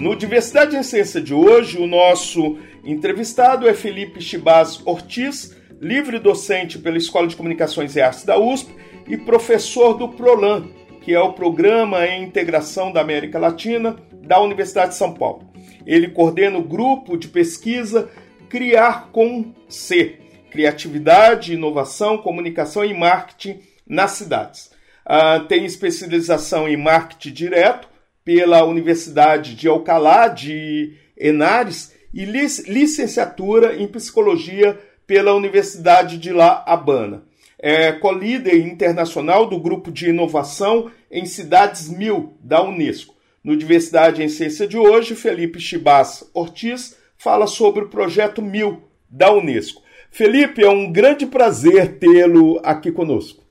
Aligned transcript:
No 0.00 0.16
Diversidade 0.16 0.74
em 0.74 0.82
Ciência 0.82 1.20
de 1.20 1.34
hoje, 1.34 1.76
o 1.76 1.86
nosso 1.86 2.56
entrevistado 2.82 3.68
é 3.68 3.74
Felipe 3.74 4.18
Chibaz 4.18 4.80
Ortiz, 4.86 5.54
livre 5.78 6.18
docente 6.18 6.78
pela 6.78 6.96
Escola 6.96 7.28
de 7.28 7.36
Comunicações 7.36 7.94
e 7.94 8.00
Artes 8.00 8.24
da 8.24 8.38
USP 8.38 8.74
e 9.06 9.18
professor 9.18 9.92
do 9.92 10.08
PROLAN, 10.08 10.68
que 11.02 11.12
é 11.12 11.20
o 11.20 11.34
Programa 11.34 12.06
em 12.06 12.24
Integração 12.24 12.90
da 12.90 13.02
América 13.02 13.38
Latina 13.38 13.94
da 14.26 14.40
Universidade 14.40 14.92
de 14.92 14.96
São 14.96 15.12
Paulo. 15.12 15.52
Ele 15.84 16.08
coordena 16.08 16.56
o 16.56 16.64
grupo 16.64 17.18
de 17.18 17.28
pesquisa 17.28 18.08
Criar 18.48 19.10
com 19.12 19.52
C, 19.68 20.16
Criatividade, 20.50 21.52
Inovação, 21.52 22.16
Comunicação 22.16 22.86
e 22.86 22.94
Marketing 22.94 23.60
nas 23.86 24.12
cidades. 24.12 24.70
Uh, 25.04 25.44
tem 25.44 25.66
especialização 25.66 26.66
em 26.66 26.76
marketing 26.78 27.32
direto 27.32 27.89
pela 28.24 28.64
Universidade 28.64 29.54
de 29.54 29.68
Alcalá 29.68 30.28
de 30.28 30.94
Henares 31.16 31.94
e 32.12 32.24
licenciatura 32.24 33.76
em 33.76 33.86
psicologia 33.86 34.78
pela 35.06 35.34
Universidade 35.34 36.18
de 36.18 36.32
La 36.32 36.64
Habana. 36.66 37.22
É 37.58 37.92
co-líder 37.92 38.56
internacional 38.66 39.48
do 39.48 39.58
grupo 39.58 39.90
de 39.90 40.08
inovação 40.08 40.90
em 41.10 41.26
cidades 41.26 41.88
mil 41.88 42.34
da 42.40 42.62
Unesco. 42.62 43.14
No 43.42 43.56
Diversidade 43.56 44.22
em 44.22 44.28
Ciência 44.28 44.66
de 44.66 44.76
hoje, 44.76 45.14
Felipe 45.14 45.58
Chibas 45.58 46.30
Ortiz 46.34 46.96
fala 47.16 47.46
sobre 47.46 47.84
o 47.84 47.88
projeto 47.88 48.40
Mil 48.40 48.82
da 49.08 49.32
Unesco. 49.32 49.82
Felipe, 50.10 50.62
é 50.62 50.70
um 50.70 50.90
grande 50.90 51.26
prazer 51.26 51.98
tê-lo 51.98 52.60
aqui 52.62 52.90
conosco. 52.90 53.42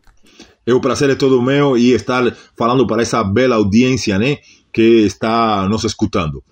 É 0.66 0.74
o 0.74 0.82
prazer 0.82 1.10
é 1.10 1.16
todo 1.16 1.42
meu 1.42 1.78
e 1.78 1.92
estar 1.94 2.24
falando 2.56 2.86
para 2.86 3.02
essa 3.02 3.24
bela 3.24 3.56
audiência, 3.56 4.20
né? 4.20 4.38
Que 4.72 5.06
está 5.06 5.68
nos 5.68 5.84
escutando. 5.84 6.44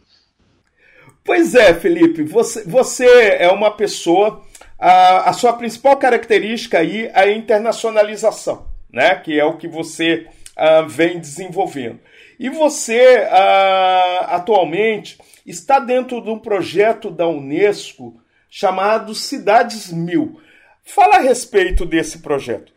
Pois 1.24 1.54
é, 1.56 1.74
Felipe, 1.74 2.24
você, 2.24 2.64
você 2.64 3.06
é 3.40 3.50
uma 3.50 3.72
pessoa, 3.72 4.42
a, 4.80 5.30
a 5.30 5.34
sua 5.34 5.54
principal 5.54 5.98
característica 5.98 6.80
aí 6.80 7.06
é 7.08 7.20
a 7.20 7.32
internacionalização, 7.32 8.66
né? 8.92 9.16
que 9.16 9.38
é 9.38 9.44
o 9.44 9.58
que 9.58 9.68
você 9.68 10.28
uh, 10.58 10.88
vem 10.88 11.20
desenvolvendo. 11.20 12.00
E 12.40 12.50
você, 12.50 13.26
uh, 13.26 14.26
atualmente, 14.28 15.18
está 15.46 15.80
dentro 15.80 16.22
de 16.22 16.30
um 16.30 16.40
projeto 16.40 17.12
da 17.12 17.28
Unesco 17.28 18.22
chamado 18.50 19.14
Cidades 19.14 19.92
Mil. 19.92 20.40
Fala 20.86 21.18
a 21.18 21.22
respeito 21.22 21.86
desse 21.86 22.20
projeto. 22.20 22.72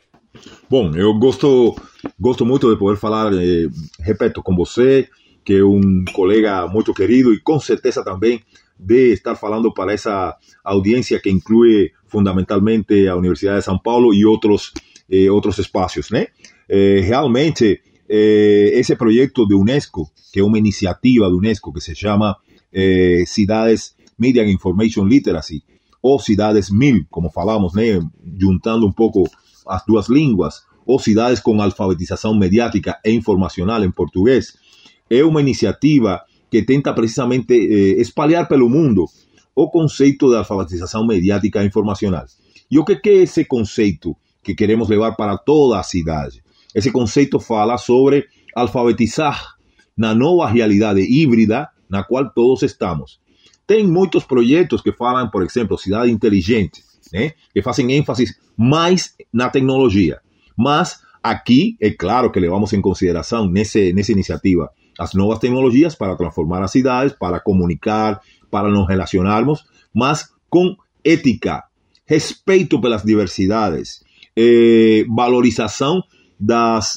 Bom, 0.69 0.95
eu 0.95 1.13
gosto, 1.15 1.77
gosto 2.19 2.45
muito 2.45 2.73
de 2.73 2.79
poder 2.79 2.99
falar, 2.99 3.33
eh, 3.33 3.69
repito, 4.01 4.43
com 4.43 4.55
você 4.55 5.09
que 5.45 5.63
um 5.63 6.05
colega 6.13 6.67
muito 6.69 6.93
querido 6.95 7.33
e 7.33 7.41
com 7.41 7.59
certeza 7.59 8.05
também 8.05 8.41
de 8.79 9.13
estar 9.13 9.35
falando 9.35 9.73
para 9.73 9.93
essa 9.93 10.37
audiência 10.65 11.21
que 11.21 11.31
inclui 11.31 11.93
fundamentalmente 12.07 13.07
a 13.09 13.17
Universidade 13.17 13.59
de 13.59 13.65
São 13.65 13.79
Paulo 13.79 14.15
e 14.15 14.25
outros, 14.25 14.73
eh, 15.11 15.31
outros 15.31 15.59
né? 16.11 16.29
Eh, 16.69 17.01
realmente, 17.03 17.81
eh, 18.09 18.71
esse 18.75 18.97
projeto 18.97 19.47
de 19.47 19.55
Unesco, 19.55 20.11
que 20.33 20.41
é 20.41 20.45
uma 20.45 20.59
iniciativa 20.59 21.29
de 21.29 21.35
Unesco 21.35 21.73
que 21.73 21.81
se 21.81 21.95
chama 21.95 22.37
eh, 22.73 23.25
Cidades 23.27 23.95
Media 24.19 24.43
and 24.43 24.51
Information 24.51 25.05
Literacy, 25.05 25.63
ou 26.03 26.19
Cidades 26.19 26.71
Mil, 26.71 27.05
como 27.11 27.31
falamos? 27.31 27.73
Juntando 28.39 28.87
um 28.87 28.93
pouco 28.93 29.29
as 29.67 29.85
duas 29.85 30.09
línguas, 30.09 30.63
ou 30.87 30.99
Cidades 30.99 31.41
com 31.41 31.61
Alfabetização 31.61 32.35
Mediática 32.35 32.99
e 33.05 33.11
Informacional 33.11 33.85
em 33.85 33.91
português, 33.91 34.55
é 35.11 35.25
uma 35.25 35.41
iniciativa 35.41 36.23
que 36.49 36.63
tenta 36.63 36.95
precisamente 36.95 37.53
eh, 37.53 38.01
espalhar 38.01 38.47
pelo 38.47 38.69
mundo 38.69 39.07
o 39.55 39.69
conceito 39.69 40.31
da 40.31 40.39
alfabetização 40.39 41.05
mediática 41.05 41.63
e 41.63 41.67
informacional. 41.67 42.25
E 42.71 42.79
o 42.79 42.85
que 42.85 43.01
é 43.09 43.15
esse 43.15 43.45
conceito 43.45 44.17
que 44.43 44.55
queremos 44.55 44.89
levar 44.89 45.13
para 45.17 45.37
toda 45.37 45.79
a 45.79 45.83
cidade? 45.83 46.43
Esse 46.75 46.93
conceito 46.93 47.41
fala 47.41 47.77
sobre 47.77 48.27
alfabetizar 48.55 49.57
na 49.97 50.15
nova 50.15 50.47
realidade 50.47 51.01
híbrida 51.01 51.69
na 51.89 52.05
qual 52.05 52.31
todos 52.31 52.63
estamos. 52.63 53.21
Tem 53.67 53.87
muitos 53.87 54.25
projetos 54.25 54.81
que 54.81 54.93
falam, 54.93 55.29
por 55.29 55.43
exemplo, 55.43 55.77
cidade 55.77 56.11
inteligente, 56.11 56.83
né? 57.13 57.33
que 57.53 57.61
fazem 57.61 57.93
ênfase 57.93 58.27
mais 58.57 59.15
na 59.33 59.51
tecnologia. 59.51 60.21
Mas 60.57 61.01
aqui, 61.23 61.77
é 61.81 61.91
claro 61.91 62.31
que 62.31 62.41
levamos 62.41 62.73
em 62.73 62.81
consideração 62.81 63.49
nesse, 63.49 63.93
nessa 63.93 64.13
iniciativa 64.13 64.71
as 65.01 65.15
novas 65.15 65.39
tecnologias 65.39 65.95
para 65.95 66.15
transformar 66.15 66.63
as 66.63 66.73
cidades, 66.73 67.15
para 67.15 67.41
comunicar, 67.41 68.21
para 68.51 68.69
nos 68.69 68.87
relacionarmos, 68.87 69.65
mas 69.95 70.29
com 70.51 70.77
ética, 71.03 71.65
respeito 72.05 72.79
pelas 72.79 73.03
diversidades, 73.03 74.05
eh, 74.37 75.07
valorização 75.09 76.03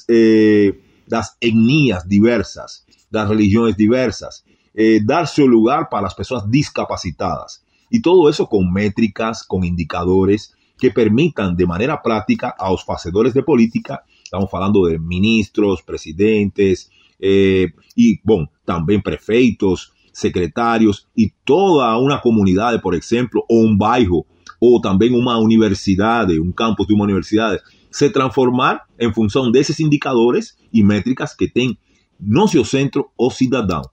eh, 0.10 0.76
das 1.08 1.38
etnias 1.40 2.04
diversas, 2.06 2.84
das 3.10 3.30
religiões 3.30 3.74
diversas, 3.78 4.44
eh, 4.76 5.00
dar 5.00 5.26
seu 5.26 5.46
lugar 5.46 5.88
para 5.88 6.06
as 6.06 6.14
pessoas 6.14 6.44
discapacitadas. 6.52 7.62
E 7.90 8.02
todo 8.02 8.30
isso 8.30 8.46
com 8.48 8.70
métricas, 8.70 9.44
com 9.44 9.64
indicadores 9.64 10.52
que 10.78 10.92
permitam 10.92 11.56
de 11.56 11.66
maneira 11.66 11.96
prática 11.96 12.54
aos 12.60 12.82
fazedores 12.82 13.34
de 13.34 13.44
política, 13.44 14.02
estamos 14.26 14.52
falando 14.52 14.90
de 14.90 15.00
ministros, 15.00 15.82
presidentes, 15.82 16.90
eh, 17.26 17.72
y, 17.96 18.20
bueno, 18.22 18.52
también 18.66 19.02
prefeitos, 19.02 19.94
secretarios 20.12 21.08
y 21.16 21.32
toda 21.46 21.98
una 21.98 22.20
comunidad, 22.20 22.82
por 22.82 22.96
ejemplo, 22.96 23.46
o 23.48 23.60
un 23.60 23.78
bairro, 23.78 24.26
o 24.60 24.82
también 24.82 25.16
una 25.16 25.38
universidad, 25.38 26.28
un 26.32 26.52
campus 26.52 26.86
de 26.86 26.96
una 26.96 27.06
universidad, 27.06 27.62
se 27.90 28.10
transformar 28.10 28.82
en 28.98 29.14
función 29.14 29.54
de 29.54 29.62
esos 29.62 29.80
indicadores 29.80 30.58
y 30.70 30.84
métricas 30.84 31.34
que 31.34 31.48
tienen 31.48 31.78
no 32.20 32.48
seu 32.48 32.66
centro 32.66 33.14
o 33.16 33.32
ciudadano. 33.32 33.92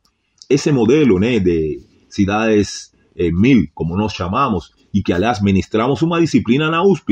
Ese 0.48 0.72
modelo 0.72 1.20
de 1.20 1.78
ciudades 2.08 2.96
eh, 3.14 3.30
mil, 3.32 3.70
como 3.74 3.96
nos 3.96 4.19
llamamos, 4.19 4.74
y 4.90 5.04
que 5.04 5.14
aliás 5.14 5.40
ministramos 5.40 6.02
una 6.02 6.19
disciplina 6.19 6.64
en 6.64 6.72
la 6.72 6.82
USP, 6.82 7.10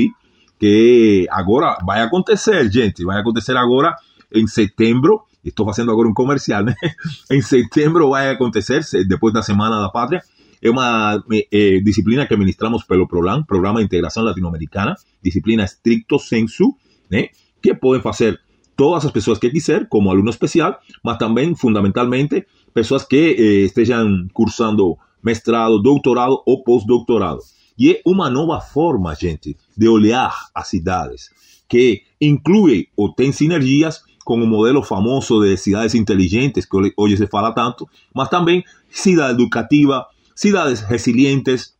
que 0.58 1.26
ahora 1.30 1.78
va 1.88 1.96
a 1.96 2.04
acontecer, 2.06 2.68
gente, 2.72 3.04
va 3.04 3.14
a 3.14 3.20
acontecer 3.20 3.56
ahora 3.56 3.96
en 4.32 4.48
septiembre 4.48 5.12
estou 5.48 5.66
fazendo 5.66 5.90
agora 5.90 6.08
um 6.08 6.14
comercial, 6.14 6.64
né? 6.64 6.74
em 7.30 7.40
setembro 7.40 8.10
vai 8.10 8.30
acontecer, 8.30 8.82
depois 9.06 9.32
da 9.32 9.42
Semana 9.42 9.80
da 9.80 9.88
Pátria, 9.88 10.22
é 10.60 10.70
uma 10.70 11.22
é, 11.52 11.80
disciplina 11.80 12.26
que 12.26 12.36
ministramos 12.36 12.82
pelo 12.84 13.06
PROLAN, 13.06 13.42
Programa 13.44 13.78
de 13.78 13.86
Integração 13.86 14.24
Latino-Americana, 14.24 14.96
disciplina 15.22 15.64
estricto 15.64 16.18
sensu, 16.18 16.74
né? 17.10 17.28
que 17.62 17.74
podem 17.74 18.02
fazer 18.02 18.40
todas 18.76 19.04
as 19.04 19.10
pessoas 19.10 19.38
que 19.38 19.50
quiser, 19.50 19.88
como 19.88 20.10
aluno 20.10 20.30
especial, 20.30 20.78
mas 21.02 21.18
também, 21.18 21.54
fundamentalmente, 21.54 22.46
pessoas 22.72 23.04
que 23.04 23.68
eh, 23.68 24.28
cursando 24.32 24.96
mestrado, 25.22 25.82
doutorado 25.82 26.42
ou 26.46 26.62
pós-doutorado. 26.62 27.40
E 27.78 27.92
é 27.92 28.02
uma 28.04 28.30
nova 28.30 28.60
forma, 28.60 29.14
gente, 29.14 29.56
de 29.76 29.88
olhar 29.88 30.32
as 30.54 30.68
cidades, 30.68 31.30
que 31.68 32.02
inclui 32.20 32.88
ou 32.96 33.12
tem 33.12 33.32
sinergias 33.32 34.02
con 34.28 34.42
un 34.42 34.50
modelo 34.50 34.82
famoso 34.82 35.40
de 35.40 35.56
ciudades 35.56 35.94
inteligentes 35.94 36.66
que 36.66 36.92
hoy 36.96 37.16
se 37.16 37.26
fala 37.26 37.54
tanto, 37.54 37.88
mas 38.12 38.28
también 38.28 38.62
ciudad 38.90 39.30
educativa, 39.30 40.08
ciudades 40.34 40.86
resilientes, 40.86 41.78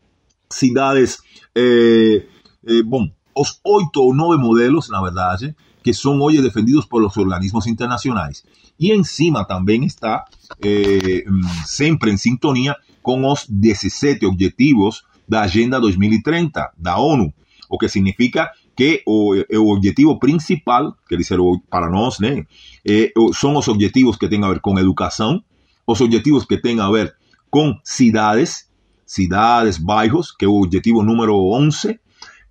ciudades, 0.49 1.23
eh, 1.55 2.27
eh, 2.67 2.83
bom, 2.87 3.07
os 3.35 3.61
oito 3.63 4.11
modelos, 4.15 4.89
na 4.89 5.03
verdade, 5.03 5.55
que 5.83 5.93
são 5.93 6.19
hoje 6.23 6.41
defendidos 6.41 6.87
por 6.87 7.03
los 7.03 7.19
organismos 7.19 7.67
internacionais. 7.67 8.43
E 8.81 8.95
encima 8.95 9.45
também 9.45 9.85
está 9.85 10.25
eh, 10.63 11.25
sempre 11.67 12.11
em 12.11 12.17
sintonia 12.17 12.75
com 13.03 13.31
os 13.31 13.45
17 13.47 14.25
objetivos 14.25 15.05
da 15.29 15.43
Agenda 15.43 15.79
2030 15.79 16.73
da 16.79 16.97
ONU, 16.97 17.31
o 17.69 17.77
que 17.77 17.91
significa 17.91 18.51
que 18.79 19.03
o, 19.07 19.35
o 19.35 19.75
objetivo 19.75 20.21
principal, 20.21 20.97
quer 21.09 21.17
dizer, 21.17 21.41
para 21.69 21.91
nós, 21.91 22.21
né, 22.21 22.47
é, 22.87 23.13
são 23.35 23.57
os 23.57 23.67
objetivos 23.67 24.17
que 24.17 24.29
têm 24.29 24.45
a 24.45 24.49
ver 24.49 24.61
com 24.61 24.79
educação, 24.79 25.43
os 25.85 26.01
objetivos 26.01 26.47
que 26.47 26.59
tengan 26.59 26.87
a 26.87 26.93
ver 26.93 27.17
con 27.51 27.81
cidades, 27.83 28.71
cidades, 29.05 29.83
bairros, 29.83 30.33
que 30.33 30.45
es 30.45 30.53
el 30.53 30.63
objetivo 30.63 31.03
número 31.03 31.35
11, 31.37 31.99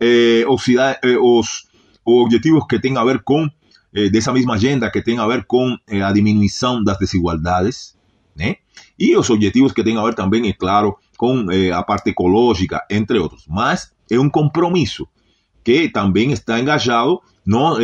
eh, 0.01 0.43
o, 0.45 0.57
eh, 1.01 1.17
objetivos 2.03 2.65
que 2.67 2.79
tengan 2.79 3.03
a 3.03 3.05
ver 3.05 3.23
eh, 3.93 4.09
de 4.09 4.19
esa 4.19 4.33
misma 4.33 4.55
agenda, 4.55 4.91
que 4.91 5.01
tengan 5.01 5.23
a 5.23 5.27
ver 5.27 5.47
con 5.47 5.81
la 5.87 6.11
disminución 6.11 6.83
de 6.83 6.91
las 6.91 6.99
desigualdades, 6.99 7.97
y 8.97 9.13
los 9.13 9.29
objetivos 9.29 9.73
que 9.73 9.83
tengan 9.85 10.03
a 10.03 10.07
ver 10.07 10.15
también, 10.15 10.43
es 10.43 10.57
claro, 10.57 10.99
con 11.15 11.47
la 11.47 11.83
parte 11.85 12.09
ecológica, 12.09 12.83
entre 12.89 13.17
otros. 13.17 13.47
Más 13.47 13.95
es 14.09 14.17
un 14.17 14.29
compromiso 14.29 15.09
que 15.67 15.89
también 15.89 16.31
está 16.31 16.59
engajado 16.59 17.23
no, 17.43 17.77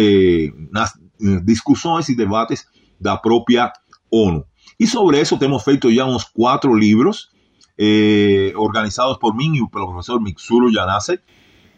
las 0.71 0.97
discusiones 1.19 2.09
y 2.09 2.15
debates 2.15 2.69
de 2.97 3.09
la 3.09 3.21
propia 3.21 3.73
ONU. 4.09 4.45
Y 4.77 4.87
sobre 4.87 5.19
eso 5.19 5.37
hemos 5.41 5.65
feito 5.65 5.89
ya 5.89 6.05
unos 6.05 6.25
cuatro 6.33 6.77
libros 6.77 7.33
eh, 7.77 8.53
organizados 8.55 9.17
por 9.17 9.35
mí 9.35 9.51
y 9.53 9.67
por 9.67 9.81
el 9.81 9.89
profesor 9.89 10.21
Mixuro 10.21 10.69
Yanase 10.69 11.19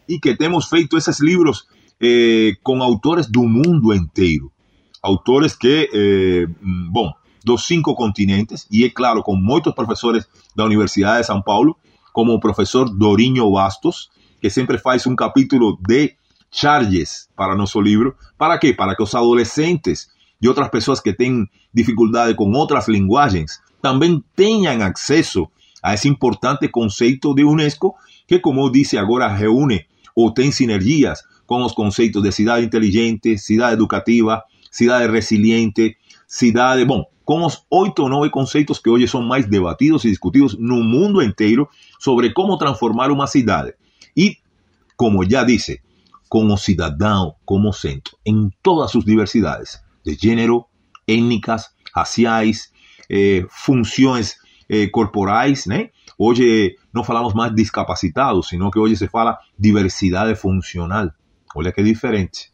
y 0.06 0.20
que 0.20 0.36
hemos 0.38 0.68
feito 0.68 0.96
esos 0.96 1.18
libros 1.18 1.66
eh, 1.98 2.54
con 2.62 2.82
autores 2.82 3.32
del 3.32 3.48
mundo 3.48 3.92
entero. 3.92 4.52
Autores 5.02 5.56
que, 5.56 5.88
eh, 5.92 6.46
bueno, 6.62 7.16
dos 7.42 7.64
cinco 7.64 7.96
continentes 7.96 8.68
y 8.70 8.84
es 8.84 8.94
claro, 8.94 9.24
con 9.24 9.42
muchos 9.42 9.74
profesores 9.74 10.28
de 10.54 10.62
la 10.62 10.66
Universidad 10.66 11.16
de 11.16 11.24
San 11.24 11.42
Paulo, 11.42 11.78
como 12.12 12.34
el 12.34 12.40
profesor 12.40 12.96
Doriño 12.96 13.50
Bastos, 13.50 14.12
que 14.46 14.50
siempre 14.50 14.80
hace 14.84 15.08
un 15.08 15.16
capítulo 15.16 15.76
de 15.88 16.16
charges 16.52 17.28
para 17.34 17.56
nuestro 17.56 17.82
libro. 17.82 18.16
¿Para 18.36 18.60
qué? 18.60 18.74
Para 18.74 18.94
que 18.94 19.02
los 19.02 19.12
adolescentes 19.16 20.12
y 20.38 20.46
otras 20.46 20.70
personas 20.70 21.00
que 21.00 21.12
tienen 21.12 21.50
dificultades 21.72 22.36
con 22.36 22.54
otras 22.54 22.86
lenguajes 22.86 23.60
también 23.80 24.24
tengan 24.36 24.82
acceso 24.82 25.50
a 25.82 25.94
ese 25.94 26.06
importante 26.06 26.70
concepto 26.70 27.34
de 27.34 27.42
UNESCO 27.42 27.96
que, 28.28 28.40
como 28.40 28.70
dice 28.70 29.00
ahora, 29.00 29.36
reúne 29.36 29.88
o 30.14 30.32
tiene 30.32 30.52
sinergias 30.52 31.24
con 31.44 31.60
los 31.60 31.74
conceptos 31.74 32.22
de 32.22 32.30
ciudad 32.30 32.58
inteligente, 32.58 33.38
ciudad 33.38 33.72
educativa, 33.72 34.44
ciudad 34.70 35.04
resiliente, 35.08 35.96
ciudad, 36.28 36.78
bueno, 36.86 37.06
con 37.24 37.40
los 37.40 37.66
ocho 37.68 38.04
o 38.04 38.08
nueve 38.08 38.30
conceptos 38.30 38.80
que 38.80 38.90
hoy 38.90 39.08
son 39.08 39.26
más 39.26 39.50
debatidos 39.50 40.04
y 40.04 40.08
discutidos 40.10 40.54
un 40.54 40.88
mundo 40.88 41.20
entero 41.20 41.68
sobre 41.98 42.32
cómo 42.32 42.56
transformar 42.58 43.10
una 43.10 43.26
ciudad. 43.26 43.74
Y, 44.16 44.38
como 44.96 45.22
ya 45.22 45.44
dice, 45.44 45.82
como 46.28 46.56
ciudadano, 46.56 47.36
como 47.44 47.72
centro, 47.72 48.18
en 48.24 48.52
todas 48.62 48.90
sus 48.90 49.04
diversidades 49.04 49.84
de 50.04 50.16
género, 50.16 50.68
étnicas, 51.06 51.76
raciais, 51.94 52.72
eh, 53.08 53.46
funciones 53.48 54.40
eh, 54.68 54.90
corporais, 54.90 55.68
¿no? 55.68 55.76
Hoy 56.18 56.76
no 56.92 57.04
falamos 57.04 57.34
más 57.34 57.54
discapacitados, 57.54 58.48
sino 58.48 58.70
que 58.70 58.78
hoy 58.78 58.96
se 58.96 59.08
fala 59.08 59.38
diversidad 59.56 60.34
funcional. 60.34 61.14
Olha 61.54 61.72
que 61.72 61.82
diferente. 61.82 62.50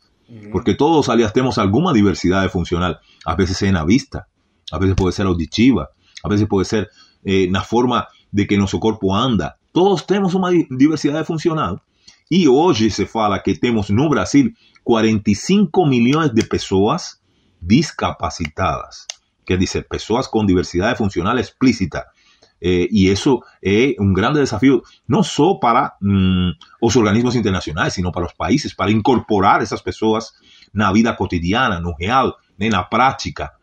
Porque 0.50 0.74
todos, 0.74 1.08
aliás, 1.08 1.32
tenemos 1.32 1.58
alguna 1.58 1.92
diversidad 1.92 2.48
funcional. 2.48 3.00
A 3.24 3.34
veces 3.34 3.56
es 3.56 3.68
en 3.68 3.74
la 3.74 3.84
vista, 3.84 4.28
a 4.70 4.78
veces 4.78 4.96
puede 4.96 5.12
ser 5.12 5.26
auditiva, 5.26 5.90
a 6.22 6.28
veces 6.28 6.46
puede 6.48 6.64
ser 6.64 6.88
eh, 7.24 7.44
en 7.44 7.52
la 7.52 7.62
forma 7.62 8.08
de 8.30 8.46
que 8.46 8.56
nuestro 8.56 8.80
cuerpo 8.80 9.14
anda. 9.14 9.58
Todos 9.72 10.06
tenemos 10.06 10.34
una 10.34 10.50
diversidad 10.70 11.24
funcional. 11.24 11.82
Y 12.28 12.46
hoy 12.46 12.90
se 12.90 13.06
fala 13.06 13.42
que 13.42 13.54
tenemos 13.54 13.90
no 13.90 14.08
Brasil 14.08 14.56
45 14.84 15.86
millones 15.86 16.34
de 16.34 16.44
personas 16.44 17.22
discapacitadas, 17.60 19.06
que 19.44 19.56
dice 19.56 19.82
personas 19.82 20.28
con 20.28 20.46
diversidad 20.46 20.96
funcional 20.96 21.38
explícita. 21.38 22.06
Eh, 22.60 22.86
y 22.90 23.10
eso 23.10 23.42
es 23.60 23.98
un 23.98 24.14
gran 24.14 24.34
desafío, 24.34 24.82
no 25.08 25.24
solo 25.24 25.58
para 25.58 25.96
mm, 26.00 26.50
los 26.80 26.96
organismos 26.96 27.34
internacionales, 27.34 27.94
sino 27.94 28.12
para 28.12 28.24
los 28.24 28.34
países, 28.34 28.74
para 28.74 28.92
incorporar 28.92 29.62
esas 29.62 29.82
personas 29.82 30.34
en 30.72 30.80
la 30.80 30.92
vida 30.92 31.16
cotidiana, 31.16 31.80
no 31.80 31.94
real, 31.98 32.34
en 32.58 32.72
la 32.72 32.88
práctica. 32.88 33.58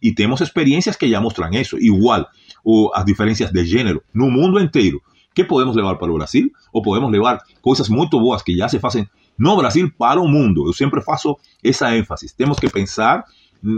Y 0.00 0.14
tenemos 0.14 0.40
experiencias 0.40 0.96
que 0.96 1.08
ya 1.08 1.20
muestran 1.20 1.54
eso, 1.54 1.78
igual, 1.78 2.26
o 2.62 2.90
a 2.94 3.04
diferencias 3.04 3.52
de 3.52 3.64
género, 3.64 4.02
un 4.14 4.32
mundo 4.32 4.58
entero. 4.58 5.00
¿Qué 5.34 5.44
podemos 5.44 5.74
llevar 5.74 5.98
para 5.98 6.12
Brasil? 6.12 6.52
O 6.72 6.82
podemos 6.82 7.10
llevar 7.10 7.42
cosas 7.60 7.90
muy 7.90 8.08
boas 8.10 8.42
que 8.42 8.56
ya 8.56 8.68
se 8.68 8.78
hacen 8.82 9.08
no 9.36 9.56
Brasil 9.56 9.92
para 9.98 10.20
o 10.20 10.28
mundo. 10.28 10.66
Eu 10.66 10.72
sempre 10.72 11.02
faço 11.02 11.36
essa 11.62 11.94
ênfase. 11.96 12.34
Temos 12.36 12.58
que 12.58 12.68
pensar 12.68 13.24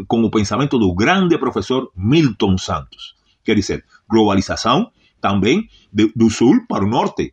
com 0.06 0.22
o 0.22 0.30
pensamento 0.30 0.78
do 0.78 0.94
grande 0.94 1.38
professor 1.38 1.90
Milton 1.96 2.58
Santos. 2.58 3.16
Quer 3.44 3.54
dizer, 3.54 3.84
globalização 4.08 4.90
também 5.20 5.68
do 5.92 6.28
sul 6.28 6.66
para 6.68 6.84
o 6.84 6.88
norte. 6.88 7.32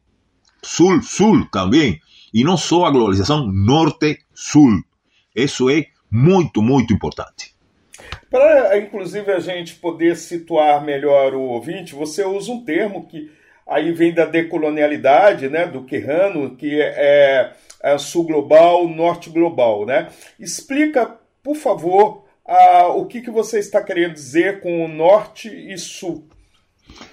Sul, 0.61 1.01
sul 1.01 1.45
também. 1.51 1.99
E 2.33 2.43
não 2.43 2.55
só 2.55 2.85
a 2.85 2.91
globalização 2.91 3.45
norte-sul. 3.45 4.83
Isso 5.35 5.69
é 5.69 5.87
muito, 6.09 6.61
muito 6.61 6.93
importante. 6.93 7.53
Para, 8.29 8.77
inclusive, 8.79 9.31
a 9.31 9.39
gente 9.39 9.75
poder 9.75 10.15
situar 10.15 10.83
melhor 10.83 11.33
o 11.33 11.41
ouvinte, 11.41 11.93
você 11.93 12.25
usa 12.25 12.51
um 12.51 12.63
termo 12.63 13.07
que 13.07 13.29
aí 13.67 13.91
vem 13.91 14.13
da 14.13 14.25
decolonialidade, 14.25 15.49
né, 15.49 15.65
do 15.65 15.83
Quirrano, 15.83 16.55
que 16.55 16.81
é, 16.81 17.53
é 17.81 17.97
sul 17.97 18.25
global, 18.25 18.87
norte 18.87 19.29
global, 19.29 19.85
né? 19.85 20.09
Explica, 20.39 21.17
por 21.41 21.55
favor, 21.55 22.23
a, 22.47 22.87
o 22.87 23.05
que, 23.05 23.21
que 23.21 23.31
você 23.31 23.59
está 23.59 23.81
querendo 23.81 24.13
dizer 24.13 24.61
com 24.61 24.85
o 24.85 24.87
norte 24.87 25.47
e 25.47 25.77
sul. 25.77 26.27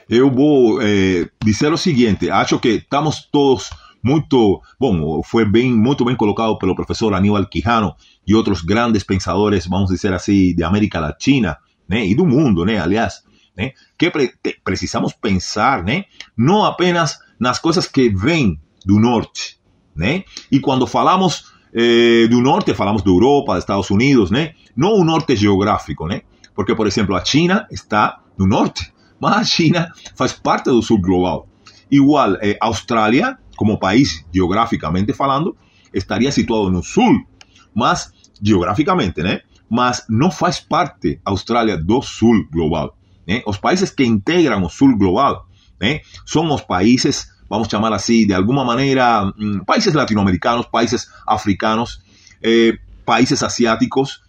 Eu 0.09 0.31
vou 0.31 0.81
é, 0.83 1.29
dizer 1.43 1.73
o 1.73 1.79
seguinte: 1.79 2.31
acho 2.31 2.59
que 2.59 2.69
estamos 2.69 3.25
todos 3.31 3.71
muito 4.03 4.61
bom, 4.79 5.23
foi 5.23 5.45
bem 5.45 5.73
muito 5.73 6.05
bem 6.05 6.17
colocado 6.17 6.57
pelo 6.59 6.75
professor 6.75 7.13
Aníbal 7.15 7.47
Quijano 7.47 7.95
e 8.27 8.35
outros 8.35 8.63
grandes 8.63 9.05
pensadores, 9.05 9.67
vamos 9.67 9.91
dizer 9.91 10.13
assim, 10.13 10.55
de 10.55 10.63
América 10.65 10.99
Latina, 10.99 11.59
né, 11.89 12.05
e 12.07 12.15
do 12.15 12.27
mundo, 12.27 12.65
né, 12.65 12.79
aliás, 12.79 13.23
né, 13.61 13.73
que 13.99 14.11
pre 14.11 14.33
precisamos 14.65 15.13
pensar, 15.13 15.85
né, 15.85 16.05
não 16.37 16.65
apenas 16.65 17.19
nas 17.39 17.59
coisas 17.59 17.87
que 17.87 18.09
vêm 18.09 18.59
do 18.85 18.99
norte, 18.99 19.59
né, 19.95 20.25
e 20.51 20.59
quando 20.61 20.87
falamos 20.87 21.53
eh, 21.75 22.27
do 22.29 22.41
norte, 22.41 22.75
falamos 22.75 23.03
de 23.03 23.11
Europa, 23.11 23.53
de 23.53 23.59
Estados 23.59 23.91
Unidos, 23.91 24.31
né, 24.31 24.55
não 24.75 24.95
o 24.95 25.05
norte 25.05 25.37
geográfico, 25.37 26.07
né, 26.07 26.23
porque, 26.55 26.75
por 26.75 26.87
exemplo, 26.87 27.15
a 27.15 27.25
China 27.25 27.67
está 27.71 28.21
no 28.39 28.47
norte, 28.47 28.91
mas 29.21 29.37
a 29.37 29.45
China 29.45 29.93
faz 30.17 30.33
parte 30.33 30.71
do 30.71 30.83
sul 30.83 31.01
global. 31.01 31.47
Igual, 31.91 32.37
eh, 32.41 32.57
Austrália, 32.61 33.37
como 33.57 33.79
país 33.79 34.25
geograficamente 34.33 35.13
falando, 35.13 35.55
estaria 35.93 36.33
situado 36.33 36.71
no 36.71 36.83
sul, 36.83 37.27
mas 37.75 38.13
geograficamente, 38.43 39.23
né? 39.23 39.41
Mas 39.69 40.05
não 40.09 40.31
faz 40.31 40.59
parte 40.61 41.21
Austrália 41.25 41.77
do 41.77 42.01
sul 42.01 42.47
global. 42.51 42.97
¿Eh? 43.27 43.43
Los 43.47 43.59
países 43.59 43.93
que 43.93 44.05
integran 44.05 44.63
el 44.63 44.71
sur 44.71 44.97
global 44.97 45.37
¿eh? 45.81 46.03
son 46.25 46.49
los 46.49 46.63
países, 46.63 47.33
vamos 47.49 47.69
a 47.69 47.71
llamar 47.71 47.93
así, 47.93 48.25
de 48.25 48.35
alguna 48.35 48.65
manera, 48.65 49.33
mm, 49.37 49.61
países 49.65 49.95
latinoamericanos, 49.95 50.67
países 50.67 51.11
africanos, 51.27 52.03
eh, 52.43 52.79
países 53.05 53.43
asiáticos, 53.43 54.23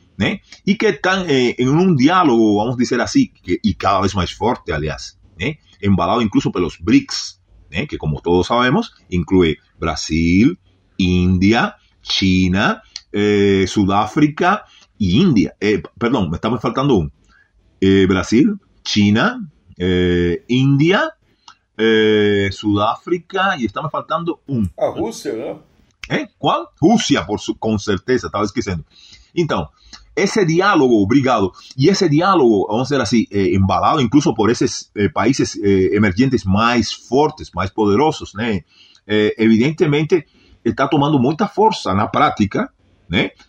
y 0.66 0.78
que 0.78 0.90
están 0.90 1.26
en 1.28 1.68
un 1.68 1.98
diálogo, 1.98 2.58
vamos 2.58 2.76
a 2.76 2.78
decir 2.78 3.02
así, 3.02 3.34
y 3.44 3.74
cada 3.74 4.02
vez 4.02 4.14
más 4.14 4.32
fuerte, 4.32 4.72
aliás, 4.72 5.20
embalado 5.80 6.22
incluso 6.22 6.52
por 6.52 6.62
los 6.62 6.78
BRICS, 6.80 7.42
que 7.90 7.98
como 7.98 8.22
todos 8.22 8.46
sabemos, 8.46 8.94
incluye 9.10 9.58
Brasil, 9.80 10.60
India, 10.98 11.76
China, 12.04 12.84
Sudáfrica 13.66 14.66
y 15.00 15.20
India. 15.20 15.56
perdón, 15.98 16.30
me 16.30 16.36
estamos 16.36 16.62
faltando 16.62 16.94
un. 16.98 17.12
Brasil, 18.08 18.60
China, 18.84 19.40
eh, 19.78 20.44
India, 20.50 21.12
eh, 21.78 22.50
Sudáfrica 22.52 23.56
y 23.58 23.66
está 23.66 23.82
me 23.82 23.90
faltando 23.90 24.42
un. 24.48 24.70
A 24.78 24.88
Rússia, 24.88 25.34
né? 25.34 25.58
É? 26.10 26.28
Qual? 26.38 26.72
Rússia, 26.80 27.24
por 27.26 27.40
su, 27.40 27.56
com 27.56 27.78
certeza, 27.78 28.28
estava 28.28 28.44
esquecendo. 28.44 28.86
Então, 29.36 29.70
esse 30.16 30.46
diálogo, 30.46 31.02
obrigado, 31.02 31.52
e 31.78 31.88
esse 31.88 32.10
diálogo, 32.10 32.68
vamos 32.68 32.90
dizer 32.90 33.00
assim, 33.00 33.26
eh, 33.32 33.56
embalado 33.56 34.02
incluso 34.02 34.34
por 34.34 34.50
esses 34.50 34.92
eh, 34.96 35.08
países 35.10 35.56
emergentes 35.56 36.44
mais 36.44 36.92
fortes, 36.92 37.50
mais 37.56 37.70
poderosos, 37.70 38.34
né? 38.34 38.64
evidentemente 39.38 40.26
está 40.64 40.88
tomando 40.88 41.20
muita 41.20 41.48
força 41.48 41.94
na 41.94 42.08
prática 42.08 42.72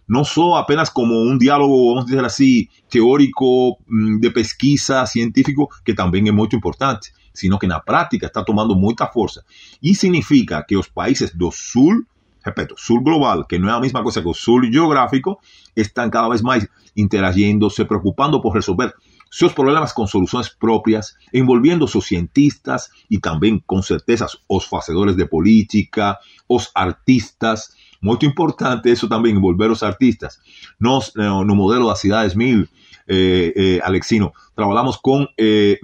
no 0.07 0.25
solo 0.25 0.57
apenas 0.57 0.91
como 0.91 1.21
un 1.21 1.39
diálogo, 1.39 1.95
vamos 1.95 2.05
a 2.05 2.07
decir 2.07 2.25
así, 2.25 2.71
teórico, 2.89 3.79
mm, 3.87 4.21
de 4.21 4.31
pesquisa, 4.31 5.07
científico, 5.07 5.69
que 5.85 5.95
también 5.95 6.27
es 6.27 6.33
muy 6.33 6.49
importante, 6.53 7.09
sino 7.33 7.59
que 7.59 7.67
en 7.67 7.71
la 7.71 7.83
práctica 7.83 8.27
está 8.27 8.45
tomando 8.45 8.75
mucha 8.75 9.07
fuerza. 9.07 9.43
Y 9.81 9.95
significa 9.95 10.65
que 10.67 10.75
los 10.75 10.89
países 10.89 11.37
del 11.37 11.53
sur, 11.53 12.07
repito, 12.45 12.75
sur 12.77 13.03
global, 13.03 13.47
que 13.49 13.59
no 13.59 13.69
es 13.69 13.75
la 13.75 13.81
misma 13.81 14.03
cosa 14.03 14.23
que 14.23 14.29
el 14.29 14.35
sur 14.35 14.69
geográfico, 14.71 15.41
están 15.75 16.11
cada 16.11 16.29
vez 16.29 16.43
más 16.43 16.69
interagiendo, 16.95 17.71
se 17.71 17.85
preocupando 17.85 18.41
por 18.41 18.55
resolver 18.55 18.95
seus 19.33 19.55
problemas 19.55 19.95
com 19.95 20.07
soluções 20.07 20.51
próprias, 20.51 21.17
envolvendo 21.33 21.89
seus 21.89 22.05
cientistas 22.05 22.91
e 23.11 23.19
também, 23.19 23.59
com 23.67 23.81
certeza, 23.81 24.27
os 24.47 24.67
fazedores 24.67 25.17
de 25.17 25.25
política, 25.25 26.19
os 26.47 26.71
artistas. 26.75 27.73
Muito 28.03 28.27
importante 28.27 28.91
isso 28.91 29.09
também, 29.09 29.33
envolver 29.33 29.71
os 29.71 29.83
artistas. 29.83 30.39
Nós, 30.81 31.13
no, 31.15 31.45
no 31.45 31.55
modelo 31.55 31.87
das 31.87 32.01
cidades 32.01 32.35
mil, 32.35 32.67
eh, 33.09 33.53
eh, 33.57 33.81
Alexino, 33.83 34.33
trabalhamos 34.57 34.97
com 34.97 35.25
eh, 35.39 35.79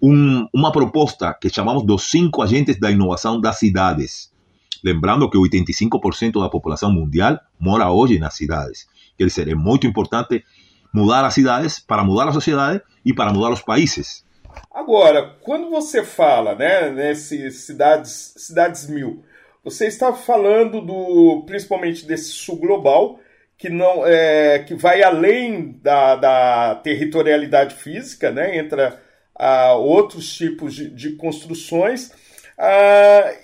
um, 0.00 0.46
uma 0.54 0.70
proposta 0.70 1.36
que 1.40 1.50
chamamos 1.50 1.84
dos 1.84 2.04
cinco 2.04 2.42
agentes 2.42 2.78
da 2.78 2.92
inovação 2.92 3.40
das 3.40 3.58
cidades. 3.58 4.30
Lembrando 4.84 5.28
que 5.28 5.36
85% 5.36 6.40
da 6.40 6.48
população 6.48 6.92
mundial 6.92 7.40
mora 7.58 7.90
hoje 7.90 8.18
nas 8.18 8.34
cidades. 8.34 8.86
Quer 9.18 9.26
dizer, 9.26 9.48
é 9.48 9.54
muito 9.54 9.86
importante 9.86 10.44
mudar 10.92 11.24
as 11.24 11.34
cidades 11.34 11.80
para 11.80 12.04
mudar 12.04 12.28
a 12.28 12.32
sociedade 12.32 12.82
e 13.04 13.12
para 13.12 13.32
mudar 13.32 13.50
os 13.50 13.62
países. 13.62 14.24
Agora, 14.70 15.36
quando 15.40 15.70
você 15.70 16.04
fala, 16.04 16.54
né, 16.54 16.90
nesse 16.90 17.50
cidades, 17.50 18.34
cidades 18.36 18.88
mil, 18.88 19.24
você 19.62 19.86
está 19.86 20.12
falando 20.12 20.80
do, 20.80 21.44
principalmente 21.46 22.06
desse 22.06 22.30
sul 22.30 22.56
global, 22.56 23.20
que 23.56 23.68
não 23.68 24.04
é, 24.06 24.58
que 24.60 24.74
vai 24.74 25.02
além 25.02 25.78
da, 25.82 26.16
da 26.16 26.74
territorialidade 26.76 27.76
física, 27.76 28.30
né, 28.30 28.56
entra 28.56 29.00
a 29.34 29.74
outros 29.74 30.34
tipos 30.34 30.74
de, 30.74 30.90
de 30.90 31.12
construções 31.12 32.12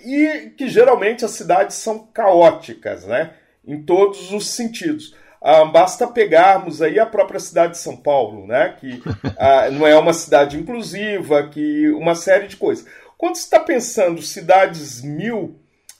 e 0.05 0.53
que 0.57 0.69
geralmente 0.69 1.25
as 1.25 1.33
cidades 1.33 1.77
são 1.77 2.07
caóticas, 2.07 3.05
né, 3.07 3.35
em 3.67 3.83
todos 3.83 4.33
os 4.33 4.49
sentidos. 4.49 5.15
Ah, 5.41 5.65
basta 5.65 6.07
pegarmos 6.07 6.83
aí 6.83 6.99
a 6.99 7.07
própria 7.07 7.39
cidade 7.39 7.73
de 7.73 7.79
São 7.79 7.97
Paulo, 7.97 8.47
né? 8.47 8.75
Que 8.81 9.01
ah, 9.39 9.71
não 9.71 9.87
é 9.87 9.97
uma 9.97 10.13
cidade 10.13 10.59
inclusiva, 10.59 11.49
que 11.49 11.89
uma 11.91 12.15
série 12.15 12.49
de 12.49 12.57
coisas. 12.57 12.85
Quando 13.17 13.37
está 13.37 13.61
pensando 13.61 14.21
cidades 14.21 15.01
mil, 15.03 15.57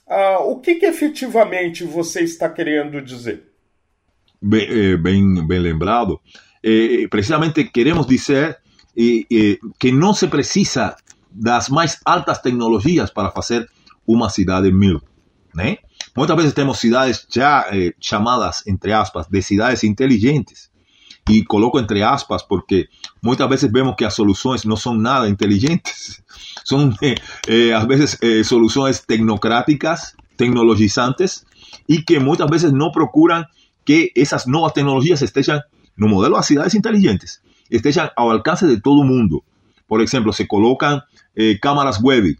ah, 0.09 0.39
o 0.39 0.59
que, 0.59 0.75
que, 0.75 0.85
efetivamente 0.85 1.83
você 1.83 2.21
está 2.21 2.49
querendo 2.49 3.01
dizer? 3.01 3.43
Bem, 4.41 4.67
eh, 4.69 4.97
bem, 4.97 5.47
bem 5.47 5.59
lembrado. 5.59 6.19
Eh, 6.63 7.07
precisamente 7.09 7.65
queremos 7.65 8.07
dizer 8.07 8.57
eh, 8.95 9.57
que 9.77 9.91
não 9.91 10.13
se 10.13 10.27
precisa 10.27 10.95
das 11.31 11.69
mais 11.69 11.99
altas 12.03 12.41
tecnologias 12.41 13.11
para 13.11 13.31
fazer 13.31 13.69
uma 14.05 14.29
cidade 14.29 14.71
mil, 14.71 15.01
né? 15.53 15.77
Muchas 16.15 16.35
veces 16.35 16.53
tenemos 16.53 16.79
ciudades 16.79 17.27
ya 17.29 17.65
eh, 17.71 17.93
llamadas, 17.99 18.65
entre 18.67 18.93
aspas, 18.93 19.29
de 19.29 19.41
ciudades 19.41 19.83
inteligentes. 19.83 20.71
Y 21.27 21.43
coloco 21.43 21.79
entre 21.79 22.03
aspas 22.03 22.43
porque 22.43 22.89
muchas 23.21 23.47
veces 23.47 23.71
vemos 23.71 23.95
que 23.95 24.05
las 24.05 24.15
soluciones 24.15 24.65
no 24.65 24.75
son 24.75 25.01
nada 25.01 25.27
inteligentes. 25.27 26.23
Son 26.63 26.95
eh, 27.01 27.15
eh, 27.47 27.73
a 27.73 27.85
veces 27.85 28.19
soluciones 28.47 29.05
tecnocráticas, 29.05 30.15
tecnologizantes, 30.35 31.45
y 31.87 32.03
que 32.03 32.19
muchas 32.19 32.49
veces 32.49 32.73
no 32.73 32.91
procuran 32.91 33.45
que 33.85 34.11
esas 34.15 34.47
nuevas 34.47 34.73
tecnologías 34.73 35.21
estén 35.21 35.43
en 35.49 36.03
un 36.03 36.11
modelo 36.11 36.37
de 36.37 36.43
ciudades 36.43 36.75
inteligentes, 36.75 37.41
estén 37.69 37.93
al 38.15 38.31
alcance 38.31 38.67
de 38.67 38.79
todo 38.79 39.03
el 39.03 39.09
mundo. 39.09 39.43
Por 39.87 40.01
ejemplo, 40.01 40.33
se 40.33 40.47
colocan 40.47 41.01
cámaras 41.61 42.01
web 42.01 42.37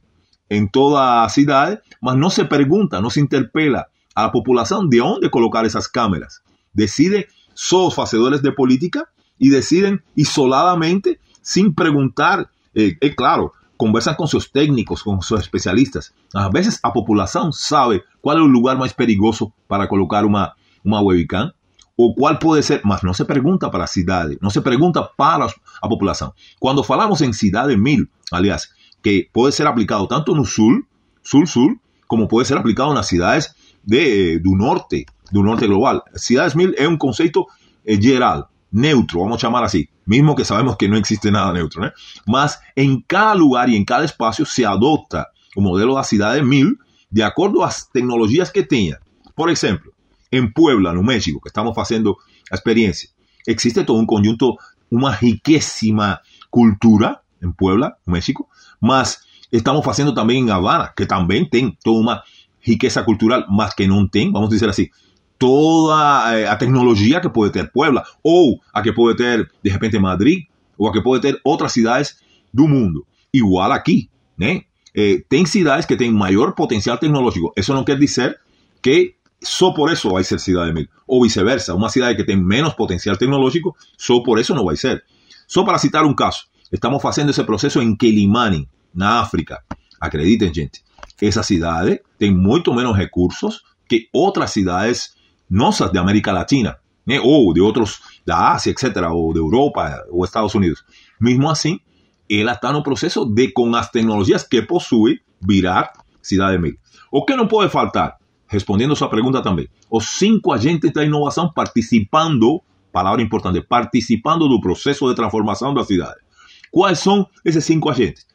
en 0.50 0.70
toda 0.70 1.28
ciudad, 1.30 1.82
mas 2.02 2.16
no 2.18 2.30
se 2.30 2.46
pregunta, 2.46 3.02
no 3.02 3.10
se 3.10 3.20
interpela 3.20 3.90
a 4.16 4.24
la 4.24 4.32
población 4.32 4.90
de 4.90 4.98
dónde 4.98 5.30
colocar 5.30 5.66
esas 5.66 5.88
cámaras. 5.88 6.42
Decide, 6.74 7.28
son 7.54 7.92
hacedores 7.98 8.42
de 8.42 8.52
política 8.52 9.10
y 9.38 9.50
deciden 9.50 10.04
isoladamente, 10.16 11.20
sin 11.42 11.74
preguntar, 11.74 12.50
eh, 12.74 12.98
eh, 13.00 13.16
claro, 13.16 13.54
conversan 13.80 14.16
con 14.16 14.28
sus 14.28 14.52
técnicos, 14.52 15.04
con 15.04 15.22
sus 15.22 15.40
especialistas. 15.40 16.14
A 16.34 16.50
veces 16.50 16.82
la 16.84 16.92
población 16.92 17.54
sabe 17.54 18.04
cuál 18.20 18.40
es 18.40 18.44
el 18.44 18.52
lugar 18.52 18.78
más 18.78 18.94
peligroso 18.94 19.54
para 19.68 19.88
colocar 19.88 20.26
una, 20.26 20.54
una 20.84 21.00
webcam 21.00 21.54
o 21.96 22.14
cuál 22.14 22.40
puede 22.40 22.62
ser, 22.62 22.82
mas 22.84 23.06
no 23.06 23.14
se 23.14 23.24
pregunta 23.24 23.72
para 23.72 23.88
ciudades, 23.88 24.38
no 24.42 24.50
se 24.50 24.62
pregunta 24.62 25.12
para 25.16 25.46
la 25.48 25.90
población. 25.90 26.34
Cuando 26.60 26.84
falamos 26.84 27.22
en 27.22 27.34
ciudades 27.34 27.78
mil, 27.78 28.10
aliás, 28.32 28.74
que 29.02 29.30
puede 29.32 29.54
ser 29.54 29.66
aplicado 29.66 30.10
tanto 30.10 30.34
en 30.34 30.40
el 30.40 30.46
sur, 30.46 30.86
sur-sur, 31.22 31.80
como 32.06 32.28
puede 32.28 32.46
ser 32.46 32.58
aplicado 32.58 32.90
en 32.90 32.96
las 32.96 33.08
ciudades 33.08 33.56
de, 33.84 34.34
eh, 34.34 34.42
norte, 34.44 35.06
de 35.32 35.40
un 35.40 35.46
norte 35.46 35.68
global. 35.68 36.04
Ciudades 36.16 36.54
mil 36.54 36.76
es 36.78 36.86
un 36.86 36.98
concepto 36.98 37.48
eh, 37.86 37.98
general, 37.98 38.48
neutro, 38.72 39.22
vamos 39.22 39.44
a 39.44 39.48
llamar 39.48 39.64
así, 39.64 39.90
mismo 40.06 40.36
que 40.36 40.46
sabemos 40.46 40.78
que 40.78 40.88
no 40.88 40.98
existe 40.98 41.32
nada 41.32 41.54
neutro, 41.54 41.86
¿eh? 41.86 41.94
Más 42.26 42.60
en 42.76 43.02
cada 43.02 43.36
lugar 43.36 43.70
y 43.70 43.76
en 43.76 43.86
cada 43.86 44.06
espacio 44.06 44.46
se 44.46 44.66
adopta 44.66 45.30
un 45.56 45.64
modelo 45.64 45.98
de 45.98 46.04
ciudades 46.04 46.44
mil 46.44 46.78
de 47.10 47.24
acuerdo 47.24 47.64
a 47.64 47.68
las 47.68 47.90
tecnologías 47.92 48.52
que 48.52 48.64
tenga. 48.64 49.00
Por 49.36 49.50
ejemplo, 49.50 49.92
en 50.32 50.54
Puebla, 50.54 50.92
en 50.92 51.04
México, 51.04 51.40
que 51.42 51.50
estamos 51.50 51.76
haciendo 51.78 52.18
la 52.50 52.56
experiencia, 52.56 53.10
existe 53.46 53.84
todo 53.84 53.98
un 53.98 54.06
conjunto, 54.06 54.58
una 54.90 55.16
riquísima 55.16 56.22
cultura 56.50 57.24
en 57.42 57.54
Puebla, 57.54 57.98
México, 58.06 58.50
mas 58.80 59.26
estamos 59.52 59.86
haciendo 59.88 60.14
también 60.14 60.46
en 60.46 60.52
Habana, 60.52 60.94
que 60.96 61.06
también 61.06 61.50
tiene 61.50 61.78
toda 61.84 62.00
una 62.00 62.24
riqueza 62.64 63.06
cultural, 63.06 63.46
más 63.50 63.74
que 63.74 63.88
no 63.88 64.08
tiene, 64.10 64.32
vamos 64.32 64.50
a 64.50 64.54
decir 64.54 64.70
así, 64.70 64.92
toda 65.40 66.40
eh, 66.40 66.58
tecnología 66.60 67.20
que 67.20 67.30
puede 67.30 67.52
tener 67.52 67.72
Puebla, 67.72 68.04
o 68.22 68.60
a 68.72 68.84
que 68.84 68.94
puede 68.94 69.16
tener 69.16 69.52
de 69.64 69.72
repente 69.72 70.00
Madrid, 70.00 70.44
o 70.78 70.88
a 70.88 70.94
que 70.94 71.02
puede 71.02 71.22
tener 71.22 71.42
otras 71.44 71.74
ciudades 71.74 72.20
del 72.52 72.68
mundo. 72.68 73.08
Igual 73.32 73.72
aquí, 73.72 74.12
¿eh? 74.38 74.68
eh 74.94 75.24
tem 75.28 75.48
ciudades 75.48 75.88
que 75.88 75.96
tienen 75.96 76.16
mayor 76.16 76.54
potencial 76.54 77.00
tecnológico. 77.00 77.54
Eso 77.56 77.74
no 77.74 77.84
quiere 77.84 78.02
decir 78.02 78.36
que 78.82 79.18
solo 79.42 79.74
por 79.74 79.92
eso 79.92 80.12
va 80.12 80.20
a 80.20 80.24
ser 80.24 80.40
ciudad 80.40 80.68
de 80.68 80.74
mil, 80.74 80.90
o 81.08 81.24
viceversa, 81.24 81.74
una 81.74 81.90
ciudad 81.90 82.16
que 82.16 82.24
tiene 82.24 82.44
menos 82.44 82.76
potencial 82.76 83.18
tecnológico, 83.18 83.76
solo 83.98 84.22
por 84.22 84.40
eso 84.40 84.54
no 84.54 84.64
va 84.64 84.74
a 84.74 84.76
ser. 84.76 85.04
Solo 85.48 85.66
para 85.66 85.80
citar 85.80 86.06
un 86.06 86.14
caso, 86.14 86.50
Estamos 86.72 87.02
haciendo 87.04 87.32
ese 87.32 87.44
proceso 87.46 87.82
en 87.82 87.98
Kelimani, 87.98 88.68
na 88.94 89.22
África. 89.22 89.64
Acrediten, 90.00 90.54
gente. 90.54 90.82
Esas 91.20 91.48
ciudades 91.48 92.02
tienen 92.18 92.40
mucho 92.40 92.74
menos 92.74 92.96
recursos 92.96 93.64
que 93.88 94.08
otras 94.12 94.54
ciudades 94.54 95.16
nosas 95.50 95.92
de 95.92 96.00
América 96.00 96.32
Latina, 96.32 96.80
¿eh? 97.08 97.20
o 97.22 97.54
de 97.54 97.62
otros, 97.62 98.02
de 98.26 98.34
Asia, 98.34 98.72
etcétera, 98.72 99.14
o 99.14 99.34
de 99.34 99.40
Europa 99.40 100.04
o 100.12 100.24
Estados 100.24 100.56
Unidos. 100.56 100.86
Mismo 101.20 101.52
así, 101.52 101.82
él 102.28 102.48
está 102.48 102.70
en 102.70 102.78
un 102.78 102.84
proceso 102.84 103.26
de, 103.26 103.52
con 103.52 103.72
las 103.72 103.92
tecnologías 103.92 104.48
que 104.48 104.62
posee, 104.62 105.22
virar 105.42 105.92
ciudad 106.22 106.52
de 106.52 106.60
mil. 106.60 106.80
¿O 107.12 107.26
qué 107.26 107.36
no 107.36 107.48
puede 107.48 107.70
faltar? 107.70 108.18
Respondiendo 108.50 108.94
a 108.94 108.96
su 108.96 109.10
pregunta 109.10 109.42
también, 109.42 109.70
los 109.92 110.06
cinco 110.06 110.54
agentes 110.54 110.94
de 110.94 111.06
innovación 111.06 111.52
participando, 111.54 112.64
palabra 112.92 113.22
importante, 113.22 113.62
participando 113.62 114.48
del 114.48 114.60
proceso 114.62 115.10
de 115.10 115.16
transformación 115.16 115.74
de 115.74 115.82
las 115.82 115.88
ciudades. 115.88 116.24
¿Cuáles 116.72 117.00
son 117.00 117.28
esos 117.44 117.64
cinco 117.64 117.90
agentes? 117.90 118.28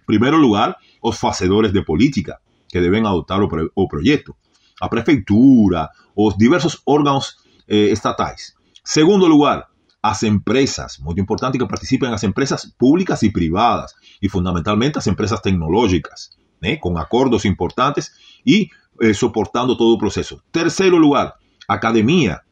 En 0.00 0.06
primer 0.06 0.34
lugar, 0.34 0.76
los 1.02 1.18
facedores 1.18 1.72
de 1.72 1.82
política 1.82 2.40
que 2.68 2.80
deben 2.80 3.06
adoptar 3.06 3.40
o, 3.74 3.88
proyecto, 3.88 4.36
a 4.80 4.88
prefeitura, 4.88 5.90
los 6.16 6.36
diversos 6.36 6.82
órganos 6.84 7.38
eh, 7.66 7.90
estatales. 7.90 8.56
Segundo 8.82 9.28
lugar, 9.28 9.68
las 10.02 10.22
empresas, 10.24 10.98
muy 11.00 11.14
importante 11.18 11.58
que 11.58 11.66
participen 11.66 12.10
las 12.10 12.24
empresas 12.24 12.74
públicas 12.76 13.22
y 13.22 13.30
privadas, 13.30 13.94
y 14.20 14.28
fundamentalmente 14.28 14.98
las 14.98 15.06
empresas 15.06 15.40
tecnológicas, 15.40 16.36
¿eh? 16.60 16.78
con 16.80 16.98
acuerdos 16.98 17.44
importantes 17.44 18.12
y 18.44 18.70
eh, 19.00 19.14
soportando 19.14 19.76
todo 19.76 19.94
el 19.94 20.00
proceso. 20.00 20.42
Tercero 20.50 20.98
lugar, 20.98 21.36
academia, 21.68 22.42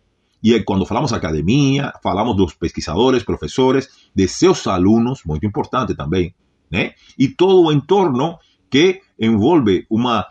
y 0.40 0.62
cuando 0.64 0.86
falamos 0.86 1.12
academia, 1.12 1.92
falamos 2.02 2.36
de 2.36 2.42
los 2.42 2.54
pesquisadores, 2.54 3.24
profesores, 3.24 3.90
de 4.14 4.28
seus 4.28 4.66
alunos, 4.66 5.26
muy 5.26 5.40
importante 5.42 5.94
también, 5.94 6.34
¿eh? 6.70 6.94
y 7.16 7.34
todo 7.34 7.60
o 7.62 7.72
entorno 7.72 8.38
que 8.70 9.02
envolve 9.18 9.86
una, 9.88 10.28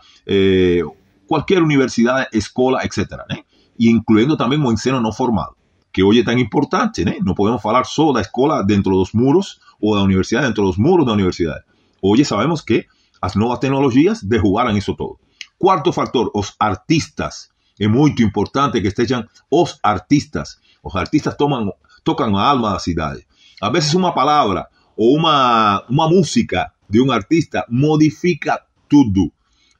cualquier 1.30 1.62
universidad, 1.62 2.26
escuela, 2.32 2.80
etc. 2.82 3.20
¿eh? 3.28 3.44
Y 3.78 3.88
incluyendo 3.88 4.36
también 4.36 4.62
el 4.62 4.70
ensino 4.70 5.00
no 5.00 5.12
formal, 5.12 5.50
que 5.92 6.02
hoy 6.02 6.18
es 6.18 6.24
tan 6.24 6.40
importante. 6.40 7.02
¿eh? 7.02 7.18
No 7.22 7.36
podemos 7.36 7.64
hablar 7.64 7.86
solo 7.86 8.08
de 8.08 8.14
la 8.14 8.22
escuela 8.22 8.64
dentro 8.66 8.94
de 8.94 8.98
los 8.98 9.14
muros 9.14 9.60
o 9.78 9.94
de 9.94 10.00
la 10.00 10.04
universidad 10.06 10.42
dentro 10.42 10.64
de 10.64 10.70
los 10.70 10.78
muros 10.80 11.06
de 11.06 11.10
la 11.10 11.14
universidad. 11.14 11.64
Hoy 12.00 12.24
sabemos 12.24 12.64
que 12.64 12.86
las 13.22 13.36
nuevas 13.36 13.60
tecnologías 13.60 14.26
en 14.28 14.76
eso 14.76 14.96
todo. 14.96 15.20
Cuarto 15.56 15.92
factor, 15.92 16.32
los 16.34 16.56
artistas. 16.58 17.52
Es 17.78 17.88
muy 17.88 18.12
importante 18.18 18.82
que 18.82 18.88
estén 18.88 19.28
los 19.52 19.78
artistas. 19.84 20.60
Los 20.82 20.96
artistas 20.96 21.36
toman, 21.36 21.70
tocan 22.02 22.34
a 22.34 22.50
alma 22.50 22.70
de 22.70 22.74
la 22.74 22.80
ciudad. 22.80 23.16
A 23.60 23.70
veces 23.70 23.94
una 23.94 24.12
palabra 24.12 24.68
o 24.96 25.12
una, 25.12 25.82
una 25.88 26.08
música 26.08 26.74
de 26.88 27.00
um 27.00 27.12
artista 27.12 27.64
modifica 27.68 28.66
tudo. 28.88 29.30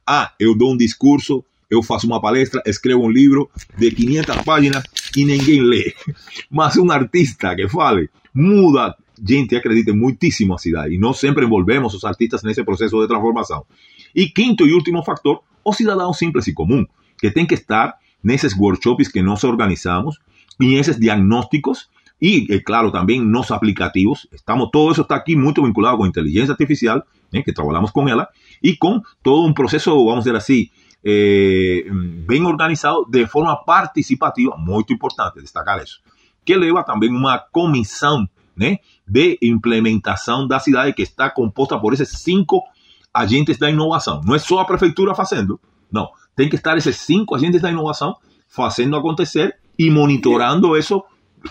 Ah, 0.05 0.31
eu 0.39 0.55
dou 0.55 0.73
um 0.73 0.77
discurso, 0.77 1.43
eu 1.69 1.81
faço 1.81 2.07
uma 2.07 2.21
palestra, 2.21 2.61
escrevo 2.65 3.03
um 3.03 3.09
livro 3.09 3.49
de 3.77 3.91
500 3.91 4.37
páginas 4.43 4.83
e 5.15 5.25
ninguém 5.25 5.61
lê. 5.61 5.93
Mas 6.49 6.77
um 6.77 6.89
artista 6.91 7.55
que 7.55 7.67
fale 7.67 8.09
muda 8.33 8.95
gente 9.23 9.55
acredita 9.55 9.93
muitíssimo 9.93 10.55
a 10.55 10.57
cidade 10.57 10.95
e 10.95 10.97
nós 10.97 11.19
sempre 11.19 11.45
envolvemos 11.45 11.93
os 11.93 12.03
artistas 12.03 12.43
nesse 12.43 12.63
processo 12.63 12.99
de 12.99 13.07
transformação. 13.07 13.65
E 14.15 14.27
quinto 14.29 14.65
e 14.65 14.73
último 14.73 15.03
fator, 15.03 15.41
o 15.63 15.73
cidadão 15.73 16.11
simples 16.11 16.47
e 16.47 16.53
comum, 16.53 16.85
que 17.19 17.29
tem 17.29 17.45
que 17.45 17.53
estar 17.53 17.95
nesses 18.23 18.57
workshops 18.57 19.07
que 19.07 19.21
nós 19.21 19.43
organizamos, 19.43 20.19
e 20.61 20.67
nesses 20.67 20.99
diagnósticos 20.99 21.89
y, 22.19 22.53
eh, 22.53 22.63
claro, 22.63 22.91
también 22.91 23.31
nos 23.31 23.51
aplicativos. 23.51 24.29
Estamos, 24.31 24.69
todo 24.71 24.91
eso 24.91 25.01
está 25.01 25.15
aquí 25.15 25.35
muy 25.35 25.53
vinculado 25.53 25.97
con 25.97 26.07
inteligencia 26.07 26.53
artificial, 26.53 27.03
eh, 27.31 27.43
que 27.43 27.53
trabajamos 27.53 27.91
con 27.91 28.09
ella, 28.09 28.29
y 28.61 28.77
con 28.77 29.03
todo 29.21 29.41
un 29.41 29.53
proceso, 29.53 29.95
vamos 30.05 30.25
a 30.25 30.31
decir 30.31 30.35
así, 30.35 30.71
eh, 31.03 31.85
bien 31.89 32.45
organizado 32.45 33.05
de 33.07 33.27
forma 33.27 33.63
participativa, 33.65 34.55
muy 34.57 34.83
importante 34.87 35.41
destacar 35.41 35.79
eso, 35.79 35.99
que 36.45 36.55
lleva 36.57 36.85
también 36.85 37.15
una 37.15 37.45
comisión 37.51 38.29
¿eh? 38.59 38.81
de 39.05 39.37
implementación 39.41 40.47
de 40.47 40.55
la 40.55 40.59
ciudad 40.59 40.95
que 40.95 41.03
está 41.03 41.33
compuesta 41.33 41.81
por 41.81 41.93
esos 41.93 42.09
cinco 42.09 42.65
agentes 43.13 43.59
de 43.59 43.71
innovación. 43.71 44.21
No 44.23 44.35
es 44.35 44.43
solo 44.43 44.61
la 44.61 44.67
prefectura 44.67 45.13
haciendo, 45.17 45.59
no, 45.89 46.11
tienen 46.35 46.49
que 46.49 46.57
estar 46.57 46.77
esos 46.77 46.95
cinco 46.95 47.35
agentes 47.35 47.61
de 47.61 47.71
innovación 47.71 48.13
haciendo 48.57 48.97
acontecer 48.97 49.59
y 49.77 49.89
monitorando 49.89 50.75
eso 50.75 51.05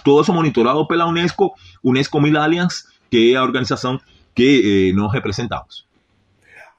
todo 0.05 0.21
eso 0.21 0.33
monitorado 0.33 0.87
por 0.87 0.97
la 0.97 1.07
UNESCO, 1.07 1.55
UNESCO 1.83 2.21
Mil 2.21 2.37
Alliance, 2.37 2.85
que 3.11 3.33
é 3.33 3.37
a 3.37 3.43
organização 3.43 4.01
que 4.35 4.91
eh, 4.91 4.97
nós 4.97 5.13
representamos. 5.13 5.87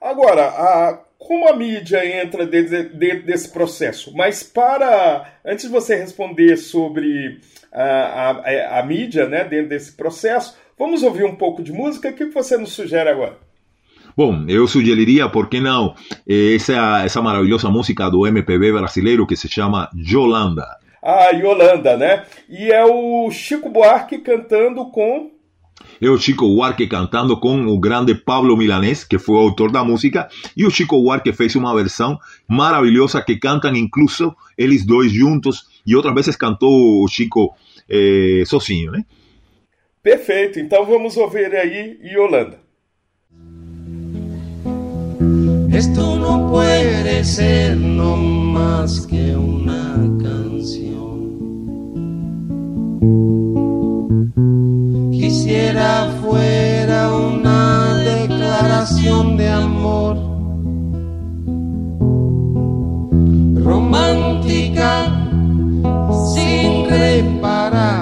Agora, 0.00 0.46
a, 0.48 0.98
como 1.18 1.48
a 1.48 1.56
mídia 1.56 2.04
entra 2.22 2.44
dentro, 2.46 2.96
dentro, 2.96 3.26
desse 3.26 3.48
processo? 3.48 4.12
Mas 4.14 4.42
para, 4.42 5.32
antes 5.44 5.66
de 5.66 5.70
você 5.70 5.94
responder 5.94 6.56
sobre 6.56 7.40
a, 7.72 7.82
a, 7.84 8.80
a, 8.80 8.82
mídia 8.82 9.28
né, 9.28 9.44
dentro 9.44 9.68
desse 9.68 9.92
processo, 9.92 10.56
vamos 10.78 11.02
ouvir 11.02 11.24
um 11.24 11.36
pouco 11.36 11.62
de 11.62 11.72
música? 11.72 12.10
O 12.10 12.12
que 12.12 12.26
você 12.26 12.56
nos 12.56 12.72
sugere 12.72 13.08
agora? 13.08 13.38
Bom, 14.16 14.44
eu 14.48 14.66
sugeriria, 14.66 15.28
por 15.28 15.48
que 15.48 15.58
não, 15.58 15.94
essa, 16.28 17.02
essa 17.02 17.22
maravilhosa 17.22 17.70
música 17.70 18.10
do 18.10 18.26
MPB 18.26 18.72
brasileiro 18.72 19.26
que 19.26 19.36
se 19.36 19.48
chama 19.48 19.88
Yolanda 19.96 20.66
a 21.02 21.30
Yolanda, 21.30 21.96
né? 21.96 22.24
E 22.48 22.70
é 22.70 22.84
o 22.84 23.28
Chico 23.32 23.68
Buarque 23.68 24.18
cantando 24.18 24.88
com. 24.90 25.31
É 26.02 26.10
o 26.10 26.18
Chico 26.18 26.48
Buarque 26.48 26.88
cantando 26.88 27.38
com 27.38 27.64
o 27.68 27.78
grande 27.78 28.12
Pablo 28.12 28.56
Milanés, 28.56 29.04
que 29.04 29.20
foi 29.20 29.36
o 29.36 29.38
autor 29.38 29.70
da 29.70 29.84
música, 29.84 30.28
e 30.56 30.66
o 30.66 30.70
Chico 30.70 31.00
Buarque 31.00 31.32
fez 31.32 31.54
uma 31.54 31.72
versão 31.76 32.18
maravilhosa 32.48 33.22
que 33.22 33.36
cantam 33.36 33.76
incluso 33.76 34.34
eles 34.58 34.84
dois 34.84 35.12
juntos, 35.12 35.68
e 35.86 35.94
outras 35.94 36.12
vezes 36.12 36.34
cantou 36.34 37.04
o 37.04 37.06
Chico 37.06 37.54
eh, 37.88 38.42
sozinho, 38.44 38.90
né? 38.90 39.04
Perfeito, 40.02 40.58
então 40.58 40.84
vamos 40.84 41.16
ouvir 41.16 41.54
aí 41.54 41.96
Yolanda. 42.02 42.58
Esto 45.72 46.16
no 46.16 46.50
puede 46.50 47.24
ser 47.24 47.76
no 47.76 48.16
más 48.16 49.06
que 49.06 49.36
una 49.36 49.82
Quisiera 55.52 56.08
fuera 56.22 57.14
una 57.14 57.94
declaración 57.96 59.36
de 59.36 59.50
amor. 59.50 60.16
Romántica 63.62 65.12
sin 66.32 66.88
reparar 66.88 68.01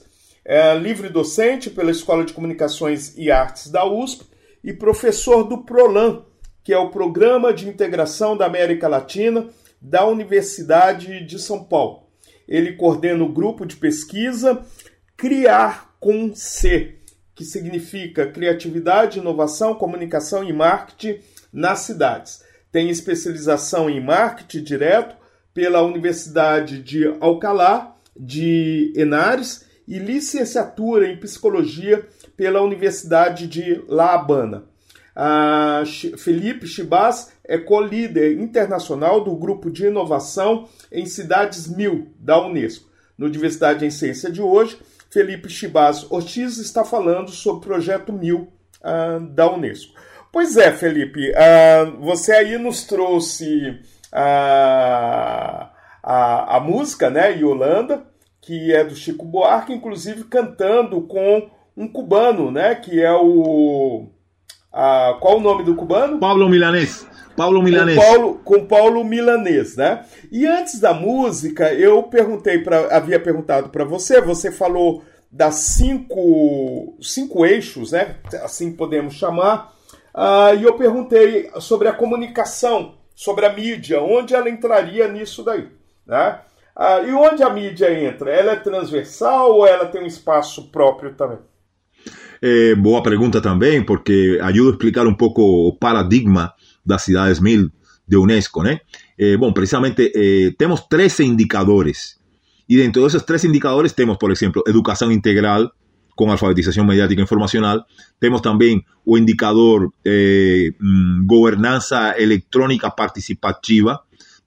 é 0.43 0.73
livre 0.75 1.09
docente 1.09 1.69
pela 1.69 1.91
Escola 1.91 2.25
de 2.25 2.33
Comunicações 2.33 3.15
e 3.17 3.29
Artes 3.29 3.69
da 3.69 3.85
USP 3.85 4.25
e 4.63 4.73
professor 4.73 5.43
do 5.43 5.59
PROLAN, 5.59 6.23
que 6.63 6.73
é 6.73 6.77
o 6.77 6.89
Programa 6.89 7.53
de 7.53 7.67
Integração 7.67 8.35
da 8.35 8.45
América 8.45 8.87
Latina 8.87 9.47
da 9.81 10.05
Universidade 10.05 11.25
de 11.25 11.39
São 11.39 11.63
Paulo. 11.63 12.07
Ele 12.47 12.73
coordena 12.73 13.23
o 13.23 13.31
grupo 13.31 13.65
de 13.65 13.75
pesquisa 13.75 14.63
Criar 15.15 15.95
com 15.99 16.33
C, 16.33 16.95
que 17.35 17.45
significa 17.45 18.27
Criatividade, 18.27 19.19
Inovação, 19.19 19.75
Comunicação 19.75 20.43
e 20.43 20.51
Marketing 20.51 21.19
nas 21.53 21.79
cidades. 21.79 22.43
Tem 22.71 22.89
especialização 22.89 23.89
em 23.89 23.99
marketing 23.99 24.63
direto 24.63 25.15
pela 25.53 25.83
Universidade 25.83 26.81
de 26.81 27.05
Alcalá 27.19 27.95
de 28.15 28.93
Henares 28.95 29.65
e 29.87 29.99
licenciatura 29.99 31.07
em 31.07 31.17
psicologia 31.17 32.05
pela 32.35 32.61
Universidade 32.61 33.47
de 33.47 33.83
La 33.87 34.13
Habana. 34.13 34.63
Felipe 36.17 36.65
Chibas 36.65 37.33
é 37.43 37.57
co-líder 37.57 38.39
internacional 38.39 39.23
do 39.23 39.35
grupo 39.35 39.69
de 39.69 39.87
inovação 39.87 40.69
em 40.91 41.05
cidades 41.05 41.67
mil 41.67 42.13
da 42.17 42.41
Unesco. 42.41 42.89
No 43.17 43.29
Diversidade 43.29 43.85
em 43.85 43.91
Ciência 43.91 44.31
de 44.31 44.41
hoje, 44.41 44.79
Felipe 45.09 45.49
Chibas 45.49 46.09
Ortiz 46.09 46.57
está 46.57 46.85
falando 46.85 47.29
sobre 47.29 47.57
o 47.59 47.67
projeto 47.69 48.13
Mil 48.13 48.51
uh, 48.81 49.19
da 49.19 49.51
Unesco. 49.51 49.93
Pois 50.31 50.55
é, 50.55 50.71
Felipe, 50.71 51.29
uh, 51.31 51.99
você 51.99 52.31
aí 52.31 52.57
nos 52.57 52.85
trouxe 52.85 53.71
uh, 54.13 55.69
a, 56.01 56.55
a 56.55 56.59
música, 56.61 57.09
né, 57.09 57.37
Yolanda, 57.37 58.05
que 58.41 58.73
é 58.73 58.83
do 58.83 58.95
Chico 58.95 59.23
Buarque, 59.23 59.71
inclusive 59.73 60.23
cantando 60.23 61.01
com 61.01 61.49
um 61.77 61.87
cubano, 61.87 62.51
né? 62.51 62.75
Que 62.75 63.01
é 63.01 63.13
o. 63.13 64.07
A, 64.73 65.17
qual 65.19 65.37
o 65.37 65.41
nome 65.41 65.63
do 65.63 65.75
cubano? 65.75 66.19
Paulo 66.19 66.49
Milanês. 66.49 67.07
Paulo 67.35 67.61
Milanês. 67.61 67.97
Com 67.97 68.03
Paulo, 68.03 68.41
com 68.43 68.65
Paulo 68.65 69.03
Milanês, 69.03 69.75
né? 69.77 70.05
E 70.31 70.45
antes 70.45 70.79
da 70.79 70.93
música, 70.93 71.73
eu 71.73 72.03
perguntei 72.03 72.59
para 72.59 72.95
havia 72.95 73.19
perguntado 73.19 73.69
para 73.69 73.85
você, 73.85 74.19
você 74.19 74.51
falou 74.51 75.03
das 75.31 75.55
cinco, 75.55 76.97
cinco 77.01 77.45
eixos, 77.45 77.91
né? 77.91 78.17
Assim 78.43 78.73
podemos 78.73 79.13
chamar. 79.13 79.73
Uh, 80.13 80.59
e 80.59 80.63
eu 80.63 80.73
perguntei 80.73 81.49
sobre 81.59 81.87
a 81.87 81.93
comunicação, 81.93 82.95
sobre 83.15 83.45
a 83.45 83.53
mídia, 83.53 84.01
onde 84.01 84.35
ela 84.35 84.49
entraria 84.49 85.07
nisso 85.07 85.41
daí, 85.41 85.69
né? 86.05 86.39
Ah, 86.75 87.01
e 87.01 87.11
onde 87.13 87.43
a 87.43 87.49
mídia 87.49 87.93
entra? 88.07 88.31
Ela 88.31 88.53
é 88.53 88.55
transversal 88.55 89.51
ou 89.51 89.67
ela 89.67 89.85
tem 89.85 90.01
um 90.01 90.07
espaço 90.07 90.71
próprio 90.71 91.13
também? 91.13 91.39
É, 92.41 92.73
boa 92.75 93.03
pergunta 93.03 93.39
também, 93.39 93.83
porque 93.83 94.39
ajuda 94.41 94.69
a 94.69 94.73
explicar 94.73 95.05
um 95.05 95.13
pouco 95.13 95.41
o 95.41 95.73
paradigma 95.73 96.53
das 96.85 97.03
cidades 97.03 97.39
mil 97.39 97.69
de 98.07 98.17
Unesco, 98.17 98.63
né? 98.63 98.79
Eh, 99.17 99.37
bom, 99.37 99.53
precisamente 99.53 100.11
eh, 100.15 100.51
temos 100.57 100.81
13 100.81 101.23
indicadores. 101.23 102.19
E 102.67 102.75
dentro 102.75 103.03
desses 103.03 103.23
três 103.23 103.43
indicadores 103.43 103.93
temos, 103.93 104.17
por 104.17 104.31
exemplo, 104.31 104.63
educação 104.65 105.11
integral 105.11 105.71
com 106.15 106.31
alfabetização 106.31 106.83
mediática 106.83 107.21
informacional. 107.21 107.85
Temos 108.19 108.41
também 108.41 108.83
o 109.05 109.17
indicador 109.17 109.93
eh, 110.03 110.71
mm, 110.79 111.25
governança 111.27 112.15
eletrônica 112.17 112.89
participativa. 112.89 113.99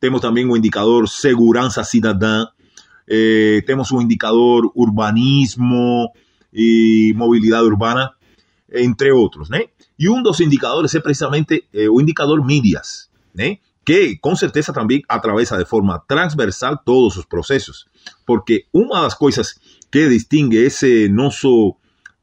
Temos 0.05 0.21
também 0.21 0.45
o 0.45 0.55
indicador 0.55 1.09
segurança 1.09 1.83
cidadã. 1.83 2.45
Eh, 3.09 3.63
temos 3.67 3.91
o 3.91 4.03
indicador 4.03 4.71
urbanismo 4.75 6.13
e 6.53 7.15
mobilidade 7.17 7.65
urbana, 7.65 8.13
entre 8.71 9.11
outros, 9.13 9.49
né? 9.49 9.65
E 9.99 10.11
um 10.11 10.23
dos 10.23 10.41
indicadores 10.41 10.95
é 10.95 11.01
precisamente 11.01 11.65
eh, 11.73 11.89
o 11.89 12.03
indicador 12.03 12.45
mídias, 12.45 13.09
né? 13.35 13.57
que 13.83 14.19
com 14.19 14.37
certeza 14.37 14.75
também 14.75 15.03
atravessa 15.09 15.57
de 15.57 15.65
forma 15.65 15.99
transversal 16.07 16.77
todos 16.77 17.17
os 17.17 17.25
processos, 17.25 17.87
porque 18.27 18.67
uma 18.75 19.01
das 19.01 19.15
coisas 19.15 19.59
que 19.91 20.07
distingue 20.11 20.59
esse 20.59 21.09
nosso 21.09 21.77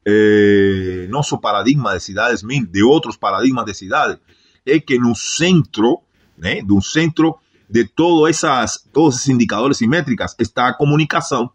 eh, 0.06 1.08
nosso 1.10 1.36
paradigma 1.36 1.94
de 1.94 2.00
cidades 2.00 2.44
mil 2.44 2.64
de 2.64 2.84
outros 2.84 3.16
paradigmas 3.16 3.64
de 3.64 3.74
cidade 3.74 4.20
é 4.64 4.78
que 4.78 5.00
no 5.00 5.16
centro, 5.16 5.98
né, 6.38 6.62
do 6.62 6.80
centro 6.80 7.41
de 7.72 7.84
todas 7.84 8.36
essas, 8.36 8.86
todos 8.92 9.16
esses 9.16 9.28
indicadores 9.30 9.80
e 9.80 9.86
métricas. 9.86 10.36
Está 10.38 10.68
a 10.68 10.74
comunicação, 10.74 11.50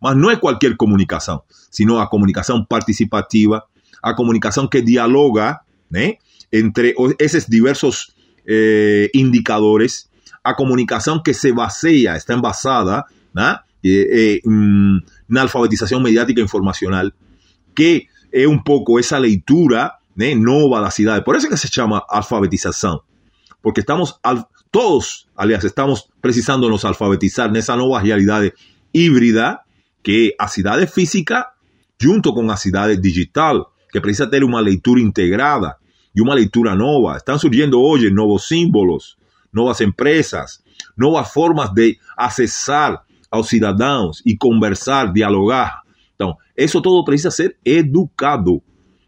mas 0.00 0.16
não 0.16 0.30
é 0.30 0.36
qualquer 0.36 0.74
comunicação, 0.74 1.42
sino 1.70 1.98
a 1.98 2.08
comunicação 2.08 2.64
participativa, 2.64 3.62
a 4.02 4.14
comunicação 4.14 4.66
que 4.66 4.80
dialoga, 4.80 5.60
né, 5.90 6.14
entre 6.50 6.94
esses 7.18 7.46
diversos 7.46 8.14
eh, 8.46 9.10
indicadores, 9.14 10.08
a 10.42 10.54
comunicação 10.54 11.22
que 11.22 11.34
se 11.34 11.52
baseia, 11.52 12.16
está 12.16 12.32
embasada 12.32 13.04
né, 13.34 13.58
eh, 13.84 14.40
eh, 14.42 14.50
na 15.28 15.42
alfabetização 15.42 16.00
mediática 16.00 16.40
informacional, 16.40 17.12
que 17.76 18.06
é 18.32 18.48
um 18.48 18.58
pouco 18.58 18.98
essa 18.98 19.18
leitura 19.18 19.92
né, 20.16 20.34
nova 20.34 20.80
da 20.80 20.90
cidade. 20.90 21.22
Por 21.22 21.36
isso 21.36 21.48
que 21.48 21.56
se 21.58 21.68
chama 21.68 22.02
alfabetização, 22.08 23.02
porque 23.62 23.80
estamos, 23.80 24.18
todos, 24.70 25.28
aliás, 25.34 25.64
estamos 25.64 26.08
precisando 26.20 26.68
nos 26.68 26.84
alfabetizar 26.84 27.50
nessa 27.50 27.76
nova 27.76 28.00
realidade 28.00 28.54
híbrida 28.92 29.62
que 30.02 30.34
a 30.38 30.48
cidade 30.48 30.86
física 30.86 31.52
junto 32.00 32.32
com 32.32 32.50
a 32.50 32.56
cidade 32.56 32.96
digital, 32.96 33.72
que 33.92 34.00
precisa 34.00 34.30
ter 34.30 34.42
uma 34.42 34.62
leitura 34.62 35.00
integrada 35.00 35.78
y 36.14 36.20
una 36.20 36.34
lectura 36.34 36.74
nueva. 36.74 37.16
Están 37.16 37.38
surgiendo 37.38 37.80
hoy 37.80 38.10
nuevos 38.10 38.46
símbolos, 38.46 39.18
nuevas 39.52 39.80
empresas, 39.80 40.64
nuevas 40.96 41.30
formas 41.32 41.74
de 41.74 41.98
accesar 42.16 43.02
a 43.30 43.36
los 43.36 43.48
ciudadanos 43.48 44.22
y 44.24 44.36
conversar, 44.36 45.12
dialogar. 45.12 45.82
Entonces, 46.12 46.42
eso 46.56 46.80
todo 46.80 47.04
precisa 47.04 47.30
ser 47.30 47.58
educado. 47.64 48.62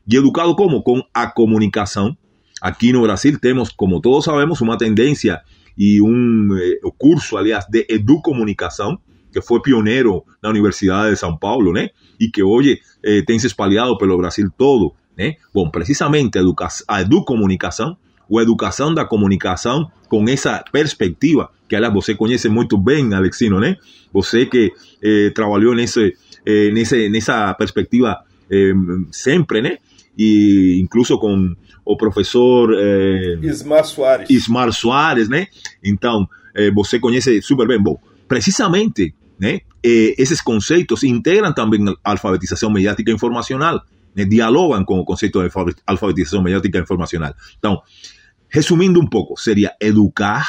¿Y 0.07 0.16
educado 0.16 0.55
cómo? 0.57 0.83
Con 0.83 1.05
a 1.12 1.33
comunicación. 1.33 2.18
Aquí 2.64 2.90
en 2.90 3.03
Brasil 3.03 3.40
tenemos, 3.40 3.72
como 3.72 4.01
todos 4.01 4.27
sabemos, 4.27 4.61
una 4.61 4.77
tendencia 4.77 5.42
y 5.77 5.98
un 5.98 6.57
eh, 6.57 6.79
curso, 6.96 7.37
aliás, 7.37 7.68
de 7.68 7.85
educomunicación, 7.88 9.01
que 9.33 9.42
fue 9.42 9.61
pionero 9.61 10.25
en 10.29 10.35
la 10.42 10.51
Universidad 10.51 11.07
de 11.07 11.16
São 11.16 11.40
Paulo, 11.40 11.72
¿no? 11.72 11.81
Y 12.18 12.31
que 12.31 12.44
hoy 12.44 12.79
eh, 13.03 13.25
tem 13.27 13.40
se 13.40 13.48
espalhado 13.48 13.98
pelo 13.98 14.16
Brasil 14.16 14.48
todo. 14.57 14.94
Né? 15.16 15.38
Bom, 15.53 15.70
precisamente 15.70 16.38
a, 16.38 16.42
educa 16.42 16.68
a 16.87 17.01
educomunicação, 17.01 17.98
ou 18.29 18.38
a 18.38 18.42
educação 18.42 18.94
da 18.94 19.05
comunicação 19.07 19.90
com 20.09 20.29
essa 20.29 20.62
perspectiva, 20.70 21.51
que 21.68 21.75
aliás 21.75 21.92
você 21.92 22.14
conhece 22.14 22.48
muito 22.48 22.79
bem, 22.79 23.12
Alexino, 23.12 23.59
né? 23.59 23.77
Você 24.12 24.46
que 24.46 24.72
eh, 25.03 25.31
trabalhou 25.35 25.75
nesse, 25.75 26.14
eh, 26.46 26.70
nesse, 26.70 27.09
nessa 27.09 27.53
perspectiva 27.55 28.20
eh, 28.48 28.72
sempre, 29.11 29.62
né? 29.62 29.79
E 30.16 30.79
incluso 30.81 31.18
com 31.18 31.55
o 31.85 31.96
professor 31.96 32.75
eh, 32.75 33.38
Ismar 33.42 33.85
Soares. 33.85 34.31
Ismar 34.31 34.72
Soares, 34.72 35.29
né? 35.29 35.46
Então, 35.83 36.29
eh, 36.55 36.70
você 36.70 37.01
conhece 37.01 37.40
super 37.42 37.66
bem. 37.66 37.83
Bom, 37.83 37.98
precisamente, 38.29 39.14
né? 39.38 39.61
Eh, 39.83 40.14
esses 40.18 40.40
conceitos 40.40 41.03
integram 41.03 41.53
também 41.53 41.83
a 42.05 42.11
alfabetização 42.11 42.70
mediática 42.70 43.11
informacional. 43.11 43.83
Eh, 44.14 44.27
dialogan 44.27 44.85
con 44.85 44.98
el 44.98 45.05
concepto 45.05 45.40
de 45.42 45.51
alfabetización 45.87 46.44
mediática 46.44 46.79
informacional. 46.79 47.35
Entonces, 47.55 48.12
resumindo 48.51 49.01
un 49.01 49.09
poco, 49.09 49.37
sería 49.37 49.75
educar 49.81 50.44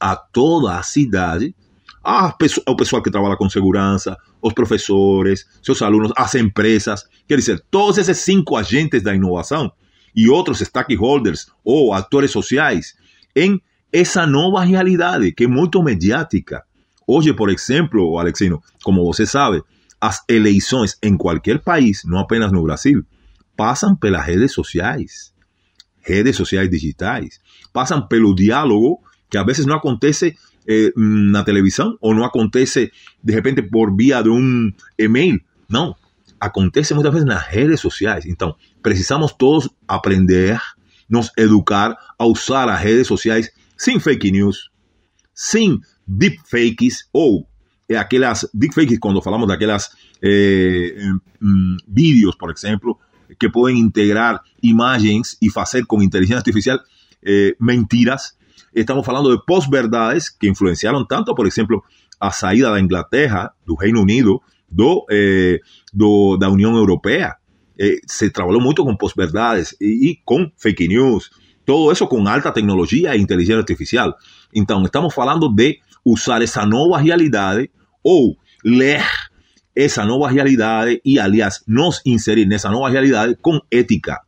a 0.00 0.16
toda 0.16 0.78
a 0.78 0.82
cidade, 0.82 1.54
ao 2.02 2.76
pessoal 2.76 3.02
que 3.02 3.10
trabalha 3.10 3.36
com 3.36 3.48
segurança, 3.48 4.16
os 4.40 4.52
professores, 4.52 5.46
seus 5.62 5.82
alunos, 5.82 6.12
as 6.16 6.34
empresas, 6.34 7.04
quer 7.28 7.36
dizer, 7.36 7.62
todos 7.70 7.98
esses 7.98 8.18
cinco 8.18 8.56
agentes 8.56 9.02
da 9.02 9.14
inovação 9.14 9.70
e 10.16 10.28
outros 10.28 10.60
stakeholders 10.60 11.46
ou 11.64 11.92
atores 11.92 12.30
sociais 12.30 12.94
em 13.36 13.60
essa 13.92 14.26
nova 14.26 14.62
realidade 14.64 15.32
que 15.32 15.44
é 15.44 15.48
muito 15.48 15.82
mediática. 15.82 16.64
Hoje, 17.06 17.34
por 17.34 17.50
exemplo, 17.50 18.18
Alexino, 18.18 18.62
como 18.82 19.04
você 19.04 19.26
sabe, 19.26 19.62
as 20.00 20.24
eleições 20.28 20.96
em 21.02 21.16
qualquer 21.16 21.58
país, 21.58 22.02
não 22.04 22.18
apenas 22.18 22.50
no 22.50 22.62
Brasil, 22.62 23.04
passam 23.56 23.94
pelas 23.94 24.24
redes 24.24 24.52
sociais, 24.52 25.34
redes 26.00 26.36
sociais 26.36 26.70
digitais, 26.70 27.40
passam 27.72 28.06
pelo 28.06 28.34
diálogo 28.34 29.00
que 29.30 29.38
às 29.38 29.46
vezes 29.46 29.66
não 29.66 29.76
acontece 29.76 30.36
eh, 30.70 30.92
na 30.96 31.42
televisão 31.42 31.96
ou 32.00 32.14
não 32.14 32.24
acontece 32.24 32.92
de 33.22 33.32
repente 33.32 33.62
por 33.62 33.96
via 33.96 34.22
de 34.22 34.28
um 34.28 34.72
e-mail, 34.96 35.40
não, 35.68 35.96
acontece 36.38 36.94
muitas 36.94 37.12
vezes 37.12 37.26
nas 37.26 37.44
redes 37.44 37.80
sociais. 37.80 38.24
Então, 38.24 38.54
precisamos 38.82 39.32
todos 39.32 39.68
aprender, 39.88 40.60
nos 41.08 41.30
educar 41.36 41.96
a 42.16 42.24
usar 42.24 42.68
as 42.68 42.80
redes 42.80 43.06
sociais 43.06 43.50
sem 43.76 43.98
fake 43.98 44.30
news, 44.30 44.70
sem 45.34 45.80
deepfakes 46.06 47.08
ou 47.12 47.50
é 47.88 47.96
aquelas 47.96 48.48
deepfakes, 48.54 48.98
quando 49.00 49.20
falamos 49.20 49.48
daquelas 49.48 49.90
eh, 50.22 50.94
um, 51.42 51.76
vídeos, 51.88 52.36
por 52.36 52.52
exemplo, 52.52 52.96
que 53.38 53.48
podem 53.48 53.78
integrar 53.78 54.40
imagens 54.62 55.36
e 55.42 55.50
fazer 55.50 55.84
com 55.86 56.00
inteligência 56.00 56.38
artificial 56.38 56.78
eh, 57.24 57.56
mentiras. 57.60 58.38
Estamos 58.74 59.04
falando 59.04 59.36
de 59.36 59.44
pós-verdades 59.44 60.28
que 60.28 60.48
influenciaram 60.48 61.04
tanto, 61.04 61.34
por 61.34 61.46
exemplo, 61.46 61.82
a 62.20 62.30
saída 62.30 62.70
da 62.70 62.80
Inglaterra, 62.80 63.52
do 63.66 63.74
Reino 63.74 64.00
Unido, 64.00 64.40
do, 64.70 65.06
eh, 65.10 65.58
do 65.92 66.36
da 66.36 66.48
União 66.48 66.76
Europeia. 66.76 67.36
se 68.06 68.28
trabalhou 68.30 68.60
muito 68.60 68.84
com 68.84 68.94
pós-verdades 68.94 69.74
e, 69.80 70.10
e 70.10 70.20
com 70.24 70.50
fake 70.58 70.86
news, 70.86 71.30
todo 71.64 71.90
isso 71.90 72.06
com 72.06 72.28
alta 72.28 72.52
tecnologia 72.52 73.16
e 73.16 73.20
inteligência 73.20 73.58
artificial. 73.58 74.14
Então, 74.54 74.84
estamos 74.84 75.14
falando 75.14 75.48
de 75.48 75.78
usar 76.04 76.42
essa 76.42 76.66
nova 76.66 76.98
realidade 76.98 77.70
ou 78.02 78.36
ler 78.64 79.04
essa 79.74 80.04
nova 80.04 80.28
realidade 80.28 81.00
e, 81.04 81.18
aliás, 81.18 81.62
nos 81.66 82.02
inserir 82.04 82.46
nessa 82.46 82.68
nova 82.70 82.90
realidade 82.90 83.36
com 83.40 83.58
ética, 83.70 84.20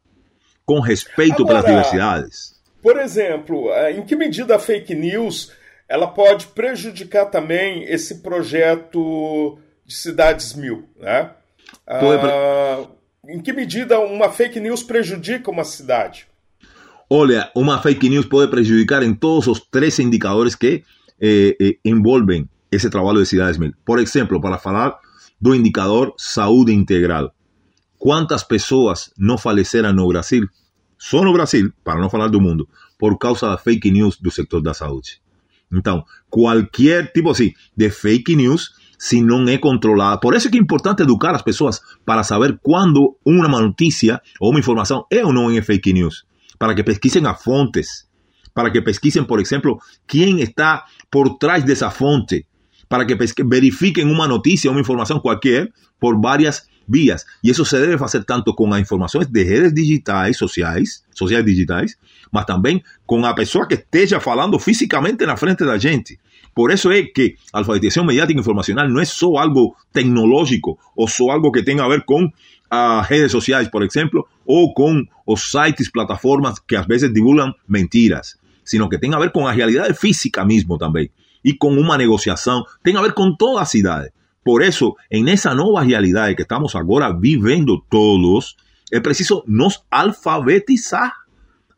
com 0.65 0.81
respeito 0.81 1.43
Agora, 1.43 1.63
pelas 1.63 1.65
diversidades. 1.67 2.62
Por 2.83 2.99
exemplo, 2.99 3.71
eh, 3.73 3.93
em 3.93 4.03
que 4.03 4.17
medida 4.17 4.57
a 4.57 4.59
fake 4.59 4.95
news 4.95 5.53
ela 5.89 6.07
pode 6.07 6.47
prejudicar 6.49 7.27
também 7.27 7.85
esse 7.85 8.23
projeto 8.23 9.59
de 9.85 9.95
cidades 9.95 10.55
mil, 10.55 10.89
né? 10.99 11.31
Ah, 11.87 12.85
em 13.29 13.41
que 13.41 13.53
medida 13.53 14.01
uma 14.01 14.31
fake 14.31 14.59
news 14.59 14.83
prejudica 14.83 15.51
uma 15.51 15.65
cidade? 15.65 16.27
Olha, 17.11 17.51
uma 17.55 17.81
fake 17.81 18.09
news 18.09 18.25
pode 18.25 18.51
prejudicar 18.51 19.03
em 19.03 19.15
todos 19.15 19.47
os 19.47 19.61
três 19.61 19.99
indicadores 19.99 20.55
que 20.55 20.83
eh, 21.21 21.57
eh, 21.61 21.77
envolvem 21.85 22.49
ese 22.71 22.89
trabajo 22.89 23.19
de 23.19 23.27
Cidades 23.27 23.59
Mil. 23.59 23.75
Por 23.85 24.01
ejemplo, 24.01 24.41
para 24.41 24.57
falar 24.57 24.99
do 25.39 25.55
indicador 25.55 26.15
saúde 26.17 26.73
integral. 26.73 27.35
¿Cuántas 27.99 28.45
personas 28.45 29.13
no 29.19 29.37
faleceram 29.37 29.93
no 29.93 30.09
Brasil, 30.09 30.49
só 31.03 31.21
no 31.25 31.33
Brasil, 31.33 31.73
para 31.83 32.01
no 32.01 32.09
falar 32.09 32.29
do 32.29 32.41
mundo, 32.41 32.69
por 32.97 33.19
causa 33.19 33.49
da 33.49 33.59
fake 33.59 33.91
news 33.91 34.17
do 34.21 34.31
sector 34.31 34.63
da 34.63 34.73
saúde? 34.73 35.21
Então, 35.73 36.05
qualquer 36.31 37.11
tipo 37.11 37.29
assim 37.29 37.53
de 37.77 37.91
fake 37.91 38.37
news, 38.37 38.71
se 38.97 39.21
não 39.21 39.49
é 39.49 39.59
controlada. 39.59 40.21
Por 40.21 40.33
isso 40.33 40.47
é 40.47 40.51
que 40.53 40.59
é 40.59 40.61
importante 40.61 41.03
educar 41.03 41.35
as 41.35 41.43
pessoas 41.43 41.81
para 42.07 42.23
saber 42.23 42.57
quando 42.63 43.17
uma 43.27 43.49
notícia 43.49 44.23
ou 44.39 44.51
uma 44.51 44.61
informação 44.61 45.05
é 45.11 45.25
ou 45.27 45.33
não 45.33 45.51
é 45.51 45.61
fake 45.61 45.93
news. 45.93 46.25
Para 46.57 46.73
que 46.73 46.85
pesquisem 46.85 47.27
as 47.27 47.43
fontes. 47.43 48.07
Para 48.55 48.71
que 48.71 48.81
pesquisem, 48.81 49.25
por 49.25 49.41
exemplo, 49.41 49.81
quem 50.07 50.41
está 50.41 50.85
por 51.11 51.37
trás 51.37 51.65
dessa 51.65 51.91
fonte 51.91 52.47
para 52.93 53.07
que 53.07 53.17
verifiquen 53.45 54.11
una 54.11 54.29
noticia, 54.29 54.71
una 54.71 54.81
información 54.81 55.21
cualquier 55.21 55.73
por 55.99 56.21
varias 56.21 56.69
vías. 56.89 57.25
E 57.43 57.51
isso 57.51 57.65
se 57.65 57.79
deve 57.79 57.99
fazer 57.99 58.25
tanto 58.25 58.55
com 58.55 58.73
as 58.73 58.81
informações 58.81 59.27
de 59.27 59.43
redes 59.43 59.73
digitais, 59.73 60.37
sociais, 60.37 61.05
sociais 61.15 61.45
digitais, 61.45 61.97
mas 62.31 62.45
também 62.45 62.83
com 63.07 63.25
a 63.25 63.35
pessoa 63.35 63.67
que 63.67 63.75
esteja 63.75 64.21
falando 64.21 64.59
fisicamente 64.59 65.27
na 65.27 65.37
frente 65.37 65.65
da 65.65 65.79
gente. 65.79 66.19
Por 66.55 66.71
eso 66.71 66.93
es 66.93 67.11
que 67.15 67.37
alfabetización 67.53 68.07
mediática 68.07 68.39
informacional 68.39 68.93
no 68.93 69.01
es 69.01 69.09
solo 69.09 69.41
algo 69.41 69.77
tecnológico 69.93 70.79
o 70.95 71.09
solo 71.09 71.33
algo 71.33 71.51
que 71.51 71.63
tenga 71.63 71.85
a 71.85 71.89
ver 71.89 72.05
con 72.05 72.25
uh, 72.25 73.03
redes 73.09 73.33
sociales, 73.33 73.71
por 73.71 73.83
ejemplo, 73.83 74.27
o 74.45 74.75
con 74.75 75.09
os 75.25 75.51
sites, 75.51 75.91
plataformas 75.91 76.61
que 76.61 76.77
a 76.77 76.83
veces 76.83 77.13
divulgan 77.13 77.55
mentiras, 77.67 78.39
sino 78.65 78.89
que 78.89 78.99
tenga 78.99 79.17
a 79.17 79.21
ver 79.21 79.33
con 79.33 79.45
la 79.45 79.53
realidad 79.53 79.95
física 79.95 80.45
mismo 80.45 80.77
también 80.77 81.11
y 81.43 81.57
con 81.57 81.77
una 81.79 81.99
negociación, 81.99 82.65
tenga 82.83 83.01
a 83.01 83.03
ver 83.03 83.15
con 83.15 83.37
todas 83.37 83.63
las 83.63 83.71
ciudades. 83.71 84.13
Por 84.43 84.63
eso, 84.63 84.97
en 85.11 85.29
esa 85.29 85.55
nueva 85.55 85.85
realidad 85.85 86.35
que 86.37 86.43
estamos 86.43 86.75
ahora 86.75 87.13
viviendo 87.13 87.85
todos, 87.89 88.57
es 88.91 89.01
preciso 89.01 89.45
nos 89.47 89.85
alfabetizar, 89.91 91.13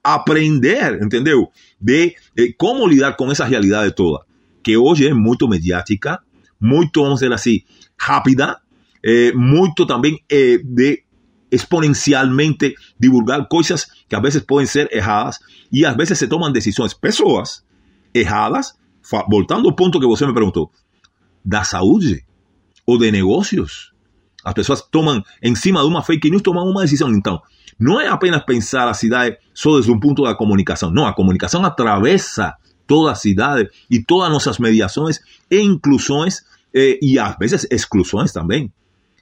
aprender, 0.03 0.99
¿entendeu? 1.01 1.51
De, 1.79 2.17
de 2.35 2.55
cómo 2.57 2.89
lidiar 2.89 3.17
con 3.17 3.31
esa 3.31 3.47
realidad 3.47 3.85
de 3.85 3.93
todas 3.93 4.27
que 4.65 4.77
hoje 4.79 5.07
é 5.07 5.15
muito 5.15 5.47
mediática, 5.47 6.23
muito, 6.59 7.03
vamos 7.03 7.21
dizer 7.21 7.33
assim, 7.33 7.63
rápida, 7.97 8.61
é, 9.03 9.33
muito 9.33 9.87
também 9.87 10.19
é, 10.29 10.59
de 10.59 11.05
exponencialmente 11.51 12.75
divulgar 12.99 13.47
coisas 13.47 13.87
que 14.09 14.17
às 14.17 14.23
vezes 14.23 14.43
podem 14.43 14.67
ser 14.67 14.89
erradas 14.91 15.39
e 15.71 15.85
às 15.85 15.95
vezes 15.95 16.19
se 16.19 16.27
tomam 16.27 16.51
decisões, 16.51 16.95
pessoas 16.95 17.63
erradas, 18.13 18.75
voltando 19.29 19.69
ao 19.69 19.77
ponto 19.77 20.01
que 20.01 20.07
você 20.07 20.27
me 20.27 20.33
perguntou, 20.33 20.73
da 21.45 21.63
saúde 21.63 22.25
ou 22.87 22.99
de 22.99 23.11
negócios. 23.11 23.93
As 24.45 24.53
pessoas 24.53 24.83
tomam, 24.83 25.23
em 25.43 25.55
cima 25.55 25.81
de 25.81 25.87
uma 25.87 26.03
fake 26.03 26.31
news, 26.31 26.43
tomam 26.43 26.69
uma 26.69 26.83
decisão. 26.83 27.11
Então, 27.11 27.41
não 27.79 28.01
é 28.01 28.09
apenas 28.09 28.45
pensar 28.45 28.89
a 28.89 28.95
cidade 28.95 29.37
só 29.55 29.73
desde 29.73 29.91
um 29.91 29.99
ponto 29.99 30.23
da 30.23 30.35
comunicação. 30.35 30.91
Não, 30.91 31.07
a 31.07 31.15
comunicação 31.15 31.65
atravessa 31.65 32.55
toda 32.87 33.13
a 33.13 33.15
cidade 33.15 33.69
e 33.91 34.03
todas 34.03 34.31
nossas 34.31 34.59
mediações 34.59 35.19
e 35.51 35.61
inclusões 35.61 36.43
eh, 36.75 36.99
e 37.01 37.19
às 37.19 37.37
vezes 37.39 37.67
exclusões 37.71 38.33
também. 38.33 38.71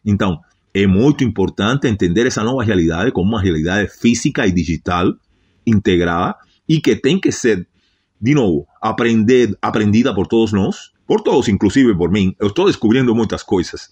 Então, 0.04 0.40
é 0.74 0.86
muito 0.86 1.22
importante 1.22 1.86
entender 1.86 2.26
essa 2.26 2.42
nova 2.42 2.64
realidade 2.64 3.12
como 3.12 3.28
uma 3.28 3.40
realidade 3.40 3.90
física 3.90 4.46
e 4.46 4.52
digital 4.52 5.12
integrada 5.66 6.36
e 6.68 6.80
que 6.80 6.96
tem 6.96 7.20
que 7.20 7.30
ser, 7.30 7.66
de 8.20 8.34
novo, 8.34 8.66
aprender, 8.80 9.56
aprendida 9.60 10.14
por 10.14 10.26
todos 10.26 10.52
nós, 10.52 10.91
por 11.06 11.22
todos, 11.22 11.48
inclusive 11.48 11.94
por 11.94 12.10
mim. 12.10 12.34
Eu 12.38 12.48
estou 12.48 12.66
descobrindo 12.66 13.14
muitas 13.14 13.42
coisas. 13.42 13.90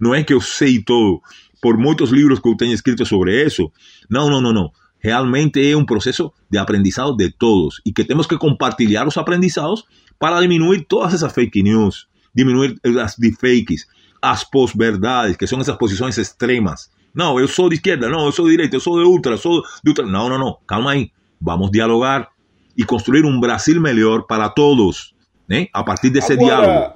Não 0.00 0.14
é 0.14 0.22
que 0.22 0.34
eu 0.34 0.40
sei 0.40 0.82
todo 0.82 1.20
por 1.60 1.78
muitos 1.78 2.10
livros 2.10 2.40
que 2.40 2.48
eu 2.48 2.56
tenho 2.56 2.72
escrito 2.72 3.04
sobre 3.06 3.44
isso. 3.44 3.70
Não, 4.10 4.28
não, 4.30 4.40
não, 4.40 4.52
não 4.52 4.72
realmente 5.04 5.68
es 5.68 5.76
un 5.76 5.84
proceso 5.84 6.32
de 6.48 6.58
aprendizado 6.58 7.14
de 7.14 7.30
todos 7.30 7.82
y 7.84 7.92
que 7.92 8.04
tenemos 8.04 8.26
que 8.26 8.38
compartir 8.38 8.90
los 8.90 9.18
aprendizados 9.18 9.86
para 10.18 10.40
disminuir 10.40 10.86
todas 10.88 11.12
esas 11.12 11.30
fake 11.34 11.62
news, 11.62 12.08
disminuir 12.32 12.80
las 12.82 13.18
deepfakes, 13.18 13.86
las 14.22 14.46
posverdades, 14.46 15.36
que 15.36 15.46
son 15.46 15.60
esas 15.60 15.76
posiciones 15.76 16.16
extremas. 16.16 16.90
No, 17.12 17.38
yo 17.38 17.46
soy 17.46 17.68
de 17.68 17.74
izquierda, 17.76 18.08
no, 18.08 18.24
yo 18.24 18.32
soy 18.32 18.52
de 18.52 18.56
derecha, 18.56 18.78
yo 18.78 18.80
soy 18.80 19.00
de 19.00 19.06
ultra, 19.06 19.32
yo 19.32 19.38
soy 19.38 19.62
de 19.82 19.90
ultra. 19.90 20.06
No, 20.06 20.30
no, 20.30 20.38
no, 20.38 20.60
calma 20.64 20.92
ahí. 20.92 21.12
Vamos 21.38 21.70
dialogar 21.70 22.30
y 22.74 22.84
construir 22.84 23.26
un 23.26 23.42
Brasil 23.42 23.78
mejor 23.80 24.26
para 24.26 24.54
todos, 24.54 25.13
¿eh? 25.50 25.68
a 25.72 25.84
partir 25.84 26.10
de 26.10 26.18
ese 26.18 26.34
Agora, 26.34 26.46
diálogo. 26.46 26.94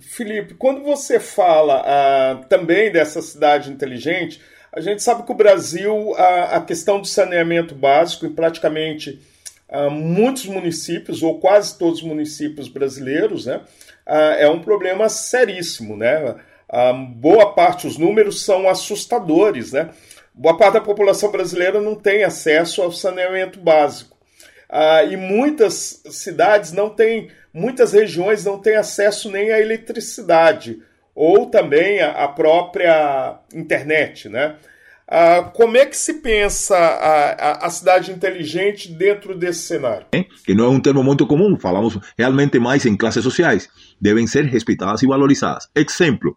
Felipe, 0.00 0.54
quando 0.54 0.82
você 0.82 1.20
fala 1.20 1.82
uh, 1.82 2.44
também 2.48 2.90
dessa 2.90 3.20
cidade 3.20 3.70
inteligente, 3.70 4.40
A 4.72 4.80
gente 4.80 5.02
sabe 5.02 5.24
que 5.24 5.32
o 5.32 5.34
Brasil, 5.34 6.14
a, 6.16 6.56
a 6.56 6.60
questão 6.60 7.00
do 7.00 7.06
saneamento 7.06 7.74
básico 7.74 8.24
em 8.24 8.32
praticamente 8.32 9.20
uh, 9.68 9.90
muitos 9.90 10.46
municípios, 10.46 11.24
ou 11.24 11.40
quase 11.40 11.76
todos 11.76 12.00
os 12.00 12.06
municípios 12.06 12.68
brasileiros, 12.68 13.46
né, 13.46 13.56
uh, 14.06 14.12
é 14.38 14.48
um 14.48 14.60
problema 14.60 15.08
seríssimo. 15.08 15.96
Né? 15.96 16.36
Boa 17.16 17.52
parte, 17.52 17.88
os 17.88 17.98
números 17.98 18.44
são 18.44 18.68
assustadores. 18.68 19.72
Né? 19.72 19.90
Boa 20.32 20.56
parte 20.56 20.74
da 20.74 20.80
população 20.80 21.32
brasileira 21.32 21.80
não 21.80 21.96
tem 21.96 22.22
acesso 22.22 22.80
ao 22.80 22.92
saneamento 22.92 23.58
básico. 23.58 24.16
e 25.10 25.16
muitas 25.16 26.00
cidades 26.10 26.70
não 26.70 26.88
têm, 26.88 27.28
muitas 27.52 27.92
regiões 27.92 28.44
não 28.44 28.58
têm 28.58 28.76
acesso 28.76 29.30
nem 29.30 29.50
à 29.52 29.60
eletricidade 29.60 30.82
ou 31.14 31.46
também 31.46 32.00
a 32.00 32.28
própria 32.28 33.40
internet, 33.54 34.28
né? 34.28 34.56
Ah, 35.12 35.50
como 35.52 35.76
é 35.76 35.84
que 35.86 35.96
se 35.96 36.22
pensa 36.22 36.76
a, 36.76 37.30
a, 37.32 37.66
a, 37.66 37.70
cidade 37.70 38.12
inteligente 38.12 38.92
dentro 38.92 39.36
desse 39.36 39.62
cenário? 39.62 40.06
Que 40.46 40.54
não 40.54 40.66
é 40.66 40.68
um 40.68 40.78
termo 40.78 41.02
muito 41.02 41.26
comum, 41.26 41.58
falamos 41.58 41.98
realmente 42.16 42.60
mais 42.60 42.86
em 42.86 42.96
classes 42.96 43.24
sociais. 43.24 43.68
Devem 44.00 44.28
ser 44.28 44.44
respeitadas 44.44 45.02
e 45.02 45.08
valorizadas. 45.08 45.68
Exemplo, 45.74 46.36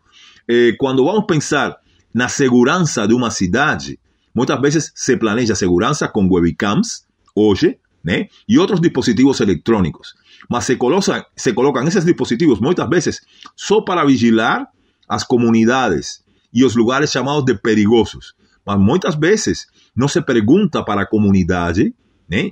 eh, 0.50 0.72
quando 0.80 1.06
vamos 1.06 1.28
pensar 1.28 1.78
na 2.12 2.28
segurança 2.28 3.08
de 3.08 3.14
uma 3.14 3.30
cidade, 3.30 4.00
muitas 4.34 4.60
vezes 4.60 4.92
se 4.96 5.16
planeja 5.18 5.54
segurança 5.54 6.08
com 6.08 6.28
webcams, 6.28 7.06
hoje, 7.36 7.78
né? 8.04 8.28
e 8.50 8.58
outros 8.58 8.82
dispositivos 8.82 9.40
eletrônicos. 9.40 10.16
Mas 10.50 10.66
se, 10.66 10.76
coloca, 10.76 11.26
se 11.36 11.54
colocam 11.54 11.88
esses 11.88 12.06
dispositivos 12.06 12.60
muitas 12.60 12.88
vezes 12.90 13.22
só 13.56 13.82
para 13.82 14.06
vigilar 14.06 14.68
as 15.08 15.24
comunidades 15.24 16.24
e 16.54 16.64
os 16.64 16.76
lugares 16.76 17.12
chamados 17.12 17.46
de 17.46 17.56
perigosos. 17.56 18.34
Mas 18.66 18.80
muitas 18.80 19.16
vezes 19.16 19.68
não 19.96 20.08
se 20.08 20.22
pergunta 20.22 20.84
para 20.84 21.02
a 21.02 21.08
comunidade 21.08 21.94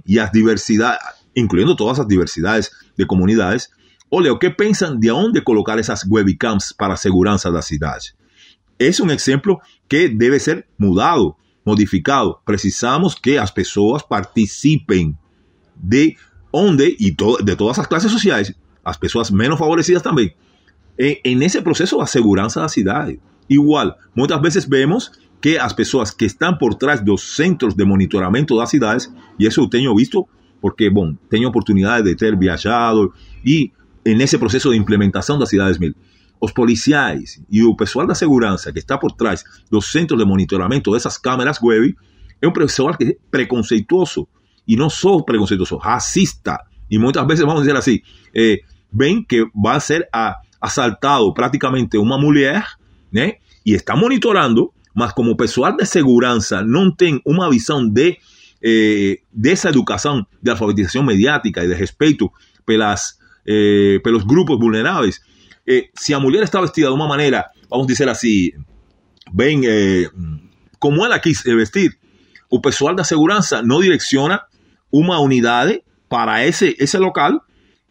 e 0.05 0.19
as 0.19 0.31
diversidades, 0.31 0.99
incluindo 1.35 1.75
todas 1.75 1.99
as 1.99 2.07
diversidades 2.07 2.69
de 2.97 3.05
comunidades, 3.05 3.69
olha, 4.11 4.31
o 4.31 4.37
que 4.37 4.49
pensam 4.49 4.97
de 4.99 5.09
onde 5.09 5.41
colocar 5.41 5.79
essas 5.79 6.03
webcams 6.03 6.73
para 6.73 6.93
a 6.93 6.97
segurança 6.97 7.51
da 7.51 7.61
cidade? 7.61 8.13
Esse 8.77 9.01
é 9.01 9.05
um 9.05 9.11
exemplo 9.11 9.59
que 9.87 10.09
deve 10.09 10.39
ser 10.39 10.67
mudado, 10.77 11.35
modificado. 11.65 12.37
Precisamos 12.45 13.15
que 13.15 13.37
as 13.37 13.51
pessoas 13.51 14.01
participem 14.01 15.17
de 15.75 16.15
onde 16.53 16.95
to 17.15 17.37
de 17.43 17.55
todas 17.55 17.79
as 17.79 17.87
classes 17.87 18.11
sociais, 18.11 18.53
as 18.83 18.97
pessoas 18.97 19.31
menos 19.31 19.57
favorecidas 19.57 20.01
também, 20.01 20.33
em 20.97 21.43
esse 21.43 21.61
processo 21.61 21.97
da 21.97 22.05
segurança 22.05 22.61
da 22.61 22.67
cidade. 22.67 23.19
Igual, 23.49 23.95
muitas 24.15 24.41
vezes 24.41 24.65
vemos 24.65 25.11
que 25.41 25.57
as 25.57 25.73
pessoas 25.73 26.11
que 26.11 26.25
estão 26.25 26.55
por 26.57 26.75
trás 26.75 27.01
dos 27.01 27.35
centros 27.35 27.73
de 27.73 27.83
monitoramento 27.83 28.55
das 28.57 28.69
cidades, 28.69 29.11
e 29.39 29.45
isso 29.45 29.61
eu 29.61 29.67
tenho 29.67 29.95
visto 29.95 30.27
porque, 30.61 30.89
bom, 30.89 31.15
tenho 31.29 31.49
oportunidade 31.49 32.07
de 32.07 32.15
ter 32.15 32.37
viajado 32.37 33.11
e 33.43 33.71
nesse 34.05 34.37
processo 34.37 34.69
de 34.69 34.77
implementação 34.77 35.39
das 35.39 35.49
cidades 35.49 35.79
mil, 35.79 35.95
os 36.39 36.51
policiais 36.51 37.41
e 37.49 37.63
o 37.63 37.75
pessoal 37.75 38.05
da 38.05 38.15
segurança 38.15 38.71
que 38.71 38.79
está 38.79 38.97
por 38.97 39.11
trás 39.11 39.43
dos 39.69 39.91
centros 39.91 40.19
de 40.19 40.25
monitoramento 40.25 40.91
dessas 40.91 41.17
câmeras 41.17 41.61
web 41.61 41.95
é 42.41 42.47
um 42.47 42.53
pessoal 42.53 42.95
que 42.95 43.03
é 43.03 43.17
preconceituoso 43.29 44.27
e 44.67 44.75
não 44.75 44.89
só 44.89 45.21
preconceituoso, 45.21 45.77
racista. 45.77 46.59
E 46.89 46.97
muitas 46.99 47.25
vezes, 47.25 47.45
vamos 47.45 47.61
dizer 47.61 47.75
assim, 47.75 47.99
é, 48.35 48.59
ven 48.91 49.23
que 49.23 49.45
vai 49.55 49.79
ser 49.79 50.07
a, 50.13 50.37
assaltado 50.59 51.33
praticamente 51.33 51.97
uma 51.97 52.17
mulher, 52.17 52.65
né? 53.11 53.35
E 53.65 53.73
está 53.73 53.95
monitorando 53.95 54.71
mas 54.93 55.13
como 55.13 55.35
pessoal 55.35 55.75
de 55.75 55.85
segurança 55.85 56.61
não 56.61 56.93
tem 56.93 57.21
uma 57.25 57.49
visão 57.49 57.87
de 57.87 58.17
eh, 58.63 59.19
dessa 59.31 59.69
educação 59.69 60.25
de 60.41 60.51
alfabetização 60.51 61.03
mediática 61.03 61.63
e 61.63 61.67
de 61.67 61.73
respeito 61.73 62.31
pelas, 62.65 63.17
eh, 63.47 63.99
pelos 64.03 64.23
grupos 64.23 64.59
vulneráveis, 64.59 65.19
eh, 65.67 65.89
se 65.95 66.13
a 66.13 66.19
mulher 66.19 66.43
está 66.43 66.61
vestida 66.61 66.87
de 66.87 66.93
uma 66.93 67.07
maneira, 67.07 67.45
vamos 67.69 67.87
dizer 67.87 68.07
assim, 68.09 68.51
bem 69.33 69.65
eh, 69.65 70.09
como 70.77 71.05
ela 71.05 71.17
quis 71.19 71.41
vestir, 71.43 71.97
o 72.49 72.59
pessoal 72.59 72.93
da 72.93 73.03
segurança 73.03 73.61
não 73.61 73.79
direciona 73.81 74.41
uma 74.91 75.19
unidade 75.19 75.83
para 76.09 76.45
esse, 76.45 76.75
esse 76.79 76.97
local 76.97 77.41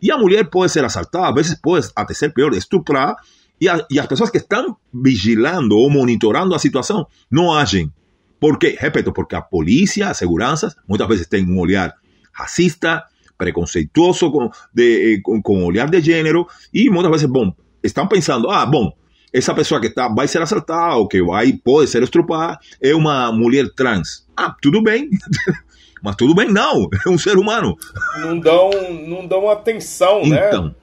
e 0.01 0.11
a 0.11 0.19
mulher 0.19 0.49
pode 0.49 0.73
ser 0.73 0.85
assaltada, 0.85 1.29
a 1.29 1.33
vezes 1.33 1.55
pode 1.55 1.89
até 1.95 2.15
ser 2.15 2.33
pior, 2.33 2.55
estuprada 2.55 3.17
y, 3.59 3.69
a, 3.69 3.87
y 3.89 3.97
las 3.97 4.07
personas 4.07 4.31
que 4.31 4.39
están 4.39 4.77
vigilando 4.93 5.77
o 5.77 5.91
monitorando 5.91 6.55
la 6.55 6.59
situación 6.59 7.07
no 7.29 7.57
agem. 7.57 7.93
Por 8.39 8.59
qué? 8.59 8.77
Repito, 8.81 9.13
porque 9.13 9.37
a 9.37 9.43
polícia, 9.43 10.09
a 10.09 10.15
seguranças, 10.15 10.75
muitas 10.89 11.07
vezes 11.07 11.29
tem 11.29 11.47
um 11.47 11.59
olhar 11.59 11.95
racista, 12.33 13.05
preconceituoso, 13.37 14.31
com, 14.31 14.51
de, 14.73 15.17
eh, 15.17 15.21
com, 15.23 15.43
com 15.43 15.65
olhar 15.65 15.91
de 15.91 16.01
gênero, 16.01 16.47
e 16.73 16.89
muitas 16.89 17.11
vezes, 17.11 17.27
bom, 17.27 17.55
estão 17.83 18.09
pensando, 18.09 18.51
ah, 18.51 18.65
bom, 18.65 18.93
essa 19.33 19.55
pessoa 19.55 19.81
que 19.81 19.89
está, 19.89 20.09
vai 20.09 20.27
ser 20.27 20.41
assaltada 20.41 20.97
ou 20.97 21.07
que 21.07 21.23
vai, 21.23 21.53
pode 21.53 21.89
ser 21.89 22.03
estrupada 22.03 22.59
é 22.81 22.95
uma 22.95 23.31
mulher 23.31 23.67
trans. 23.77 24.27
Ah, 24.37 24.55
tudo 24.61 24.83
bem. 24.83 25.11
Mas 26.03 26.17
tudo 26.17 26.35
bem, 26.35 26.49
não. 26.49 26.89
É 27.07 27.09
um 27.09 27.19
ser 27.19 27.37
humano. 27.37 27.77
Não 28.21 28.39
dão, 28.39 28.71
não 29.07 29.27
dão 29.27 29.51
atenção, 29.51 30.27
né? 30.27 30.49
então, 30.49 30.65
né? 30.67 30.75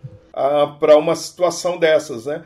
para 0.79 0.97
uma 0.97 1.15
situação 1.15 1.77
dessas, 1.77 2.25
né? 2.25 2.43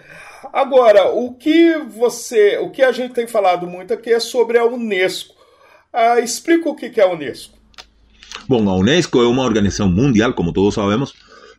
Agora, 0.54 1.10
o 1.10 1.34
que 1.34 1.78
você, 1.78 2.58
o 2.58 2.70
que 2.72 2.82
a 2.82 2.92
gente 2.92 3.14
tem 3.14 3.28
falado 3.28 3.68
muito 3.68 3.94
aqui 3.94 4.12
é 4.12 4.20
sobre 4.20 4.58
a 4.58 4.66
Unesco. 4.66 5.36
Ah, 5.94 6.20
explica 6.20 6.70
o 6.70 6.76
que 6.76 7.00
é 7.00 7.04
a 7.04 7.12
Unesco. 7.12 7.58
Bom, 8.48 8.70
a 8.70 8.76
Unesco 8.76 9.22
é 9.22 9.28
uma 9.28 9.44
organização 9.44 9.90
mundial, 9.90 10.34
como 10.34 10.54
todos 10.54 10.74
sabemos, 10.74 11.14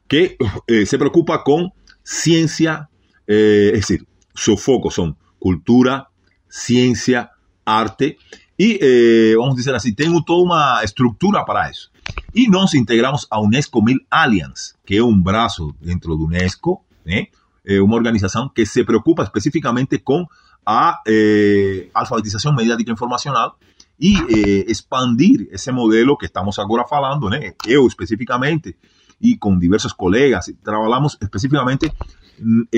que 0.08 0.36
eh, 0.68 0.84
se 0.84 0.98
preocupa 0.98 1.38
com 1.38 1.70
ciência, 2.02 2.88
eh, 3.26 3.70
es 3.74 3.80
decir, 3.80 4.06
su 4.34 4.56
foco 4.56 4.90
son 4.90 5.16
cultura, 5.38 6.08
ciência, 6.48 7.30
arte 7.64 8.18
e, 8.62 8.78
eh, 8.80 9.34
vamos 9.36 9.56
dizer 9.56 9.74
assim, 9.74 9.92
tem 9.92 10.08
toda 10.22 10.44
uma 10.44 10.84
estrutura 10.84 11.44
para 11.44 11.68
isso. 11.68 11.90
E 12.32 12.48
nós 12.48 12.74
integramos 12.74 13.26
a 13.28 13.40
Unesco 13.40 13.82
Mil 13.82 13.98
Alliance, 14.08 14.74
que 14.86 14.96
é 14.96 15.02
um 15.02 15.20
braço 15.20 15.74
dentro 15.80 16.16
do 16.16 16.26
Unesco, 16.26 16.84
né? 17.04 17.26
é 17.64 17.82
uma 17.82 17.96
organização 17.96 18.48
que 18.48 18.64
se 18.64 18.84
preocupa 18.84 19.24
especificamente 19.24 19.98
com 19.98 20.24
a 20.64 21.00
eh, 21.08 21.88
alfabetização 21.92 22.54
mediática 22.54 22.92
informacional 22.92 23.58
e 23.98 24.14
eh, 24.14 24.70
expandir 24.70 25.48
esse 25.50 25.72
modelo 25.72 26.16
que 26.16 26.26
estamos 26.26 26.56
agora 26.60 26.84
falando, 26.86 27.28
né? 27.28 27.54
Eu 27.66 27.84
especificamente 27.88 28.76
e 29.20 29.36
com 29.36 29.58
diversos 29.58 29.92
colegas 29.92 30.52
trabalhamos 30.62 31.18
especificamente 31.20 31.92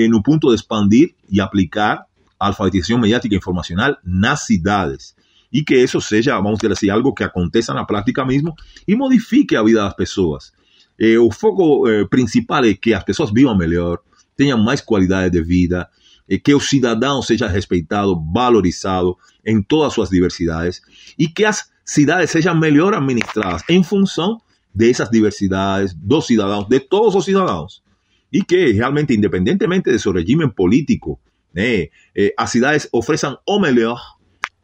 no 0.09 0.21
ponto 0.23 0.49
de 0.49 0.55
expandir 0.55 1.15
e 1.29 1.39
aplicar 1.39 2.05
a 2.39 2.47
alfabetização 2.47 2.99
mediática 2.99 3.35
informacional 3.35 3.95
nas 4.03 4.41
cidades 4.45 5.14
e 5.55 5.63
que 5.63 5.73
isso 5.73 6.01
seja, 6.01 6.35
vamos 6.35 6.59
dizer 6.59 6.73
assim, 6.73 6.89
algo 6.89 7.13
que 7.13 7.23
aconteça 7.23 7.73
na 7.73 7.85
prática 7.85 8.25
mesmo 8.25 8.53
e 8.85 8.93
modifique 8.93 9.55
a 9.55 9.63
vida 9.63 9.83
das 9.83 9.93
pessoas. 9.93 10.51
Eh, 10.99 11.17
o 11.17 11.31
foco 11.31 11.87
eh, 11.87 12.05
principal 12.09 12.65
é 12.65 12.73
que 12.73 12.93
as 12.93 13.05
pessoas 13.05 13.31
vivam 13.31 13.57
melhor, 13.57 13.99
tenham 14.35 14.61
mais 14.61 14.81
qualidade 14.81 15.29
de 15.29 15.41
vida, 15.41 15.87
eh, 16.29 16.37
que 16.37 16.53
o 16.53 16.59
cidadão 16.59 17.21
seja 17.21 17.47
respeitado, 17.47 18.21
valorizado 18.33 19.15
em 19.45 19.61
todas 19.61 19.87
as 19.87 19.93
suas 19.93 20.09
diversidades 20.09 20.81
e 21.17 21.25
que 21.25 21.45
as 21.45 21.71
cidades 21.85 22.31
sejam 22.31 22.59
melhor 22.59 22.93
administradas 22.93 23.63
em 23.69 23.81
função 23.81 24.41
dessas 24.73 25.09
diversidades, 25.09 25.93
dos 25.93 26.27
cidadãos, 26.27 26.67
de 26.67 26.81
todos 26.81 27.15
os 27.15 27.23
cidadãos. 27.23 27.81
E 28.29 28.43
que 28.43 28.73
realmente, 28.73 29.15
independentemente 29.15 29.89
de 29.89 29.99
seu 29.99 30.11
regime 30.11 30.51
político, 30.51 31.17
né, 31.53 31.87
eh, 32.13 32.33
as 32.37 32.49
cidades 32.49 32.89
ofereçam 32.91 33.37
o 33.47 33.57
melhor 33.57 34.01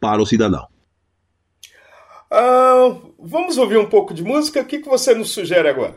para 0.02 0.22
o 0.22 0.26
cidadão. 0.26 0.71
Ah, 2.32 2.96
vamos 3.20 3.58
ouvir 3.58 3.78
um 3.78 3.86
pouco 3.86 4.14
de 4.14 4.24
música? 4.24 4.62
O 4.62 4.66
que, 4.66 4.80
que 4.80 4.88
você 4.88 5.14
nos 5.14 5.32
sugere 5.32 5.68
agora? 5.68 5.96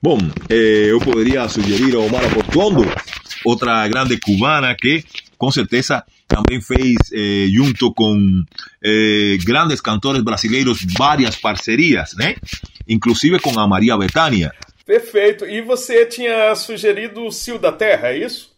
Bom, 0.00 0.18
eh, 0.48 0.86
eu 0.90 1.00
poderia 1.00 1.48
sugerir 1.48 1.96
a 1.96 1.98
Omar 1.98 2.22
Portuondo, 2.32 2.82
outra 3.44 3.88
grande 3.88 4.16
cubana 4.20 4.76
que 4.76 5.02
com 5.36 5.50
certeza 5.50 6.04
também 6.28 6.60
fez, 6.60 6.96
eh, 7.12 7.46
junto 7.50 7.92
com 7.92 8.16
eh, 8.84 9.36
grandes 9.44 9.80
cantores 9.80 10.22
brasileiros, 10.22 10.86
várias 10.96 11.36
parcerias, 11.36 12.14
né? 12.14 12.36
Inclusive 12.86 13.40
com 13.40 13.58
a 13.58 13.66
Maria 13.66 13.96
Bethânia. 13.96 14.52
Perfeito. 14.86 15.46
E 15.46 15.62
você 15.62 16.06
tinha 16.06 16.54
sugerido 16.54 17.24
o 17.24 17.32
Cio 17.32 17.58
da 17.58 17.72
Terra, 17.72 18.10
é 18.10 18.18
isso? 18.18 18.54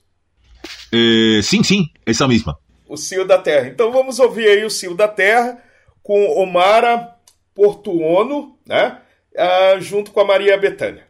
Eh, 0.93 1.41
sim, 1.43 1.63
sim, 1.63 1.89
essa 2.05 2.29
mesma. 2.29 2.59
O 2.87 2.97
Cio 2.97 3.25
da 3.25 3.39
Terra. 3.39 3.69
Então 3.69 3.91
vamos 3.91 4.19
ouvir 4.19 4.47
aí 4.49 4.65
o 4.65 4.71
Cio 4.71 4.95
da 4.95 5.09
Terra 5.09 5.63
com 6.07 6.25
Omara 6.41 7.17
Portuono, 7.53 8.57
né? 8.65 9.01
Ah, 9.37 9.75
junto 9.81 10.13
com 10.13 10.21
a 10.21 10.25
Maria 10.25 10.57
Bethânia. 10.57 11.05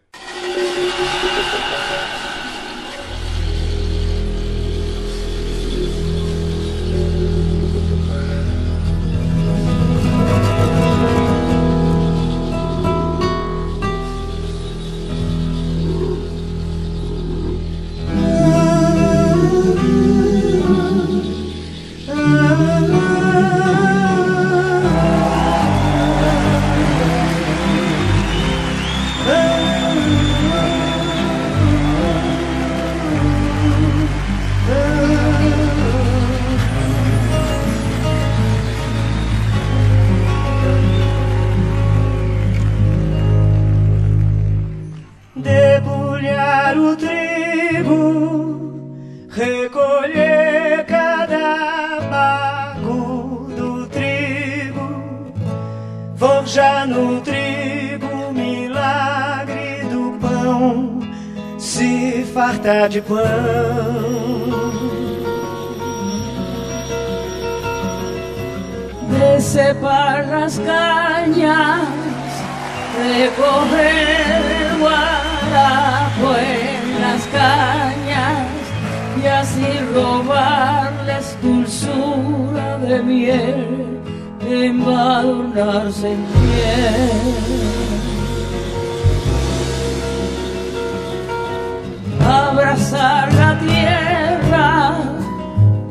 Abrazar 92.77 93.33
la 93.33 93.59
tierra, 93.59 94.99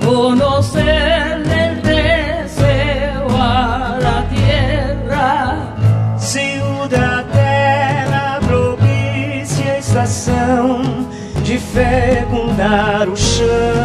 conocerle 0.05 1.65
el 1.69 1.81
deseo 1.81 3.27
a 3.31 3.97
la 3.99 4.23
tierra. 4.29 5.75
Cio 6.19 6.87
da 6.87 7.23
terra 7.33 8.39
propicia 8.45 9.73
a 9.73 9.77
estação 9.79 10.83
de 11.43 11.57
fecundar 11.57 13.09
o 13.09 13.17
chão. 13.17 13.84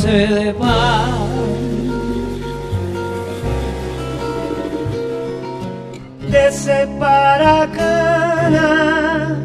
Saciarse 0.00 0.26
de 0.26 0.52
pan. 0.54 1.28
Decepar 6.30 7.42
a 7.42 7.66
cana, 7.66 9.36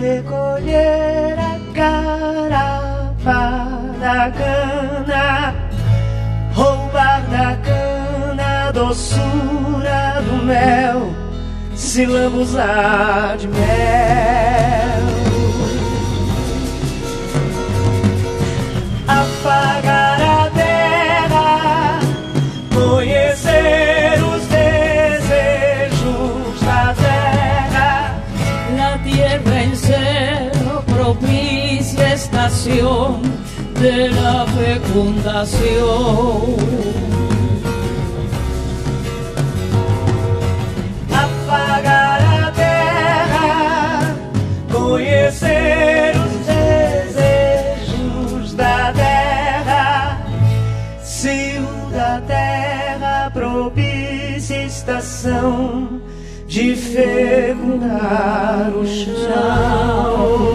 recolher 0.00 1.36
a 1.38 1.58
carapa 1.74 3.42
da 4.00 4.30
cana, 4.30 5.54
roubar 6.54 7.22
da 7.30 7.56
cana 7.56 8.68
a 8.68 8.72
doçura 8.72 10.22
do 10.22 10.44
mel, 10.44 11.10
se 11.74 12.06
lambuzar 12.06 13.36
de 13.38 13.48
mel. 13.48 14.24
A 19.06 19.26
bendición 32.64 33.20
de 33.80 34.10
la 34.10 34.44
fecundación. 34.46 36.56
Apagar 41.12 42.22
a 42.22 42.52
terra, 42.52 44.14
conhecer 44.72 46.16
os 46.16 46.46
desejos 46.46 48.54
da 48.54 48.92
terra, 48.92 50.24
se 51.02 51.60
o 51.60 51.90
da 51.90 52.20
terra 52.22 53.30
propicia 53.32 54.64
estação 54.64 56.00
de 56.46 56.76
fecundar 56.76 58.72
o 58.74 58.86
chão. 58.86 60.54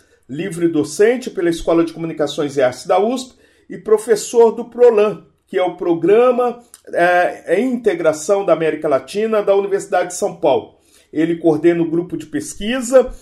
livre 0.31 0.69
docente 0.69 1.29
pela 1.29 1.49
Escola 1.49 1.83
de 1.83 1.91
Comunicações 1.91 2.55
e 2.55 2.61
Artes 2.61 2.85
da 2.87 2.97
USP 2.97 3.35
e 3.69 3.77
professor 3.77 4.51
do 4.51 4.63
PROLAN, 4.63 5.25
que 5.45 5.57
é 5.57 5.63
o 5.63 5.75
Programa 5.75 6.59
é, 6.93 7.59
em 7.59 7.73
Integração 7.73 8.45
da 8.45 8.53
América 8.53 8.87
Latina 8.87 9.43
da 9.43 9.53
Universidade 9.53 10.07
de 10.07 10.15
São 10.15 10.37
Paulo. 10.37 10.77
Ele 11.11 11.35
coordena 11.35 11.83
o 11.83 11.89
grupo 11.89 12.15
de 12.15 12.25
pesquisa 12.25 13.13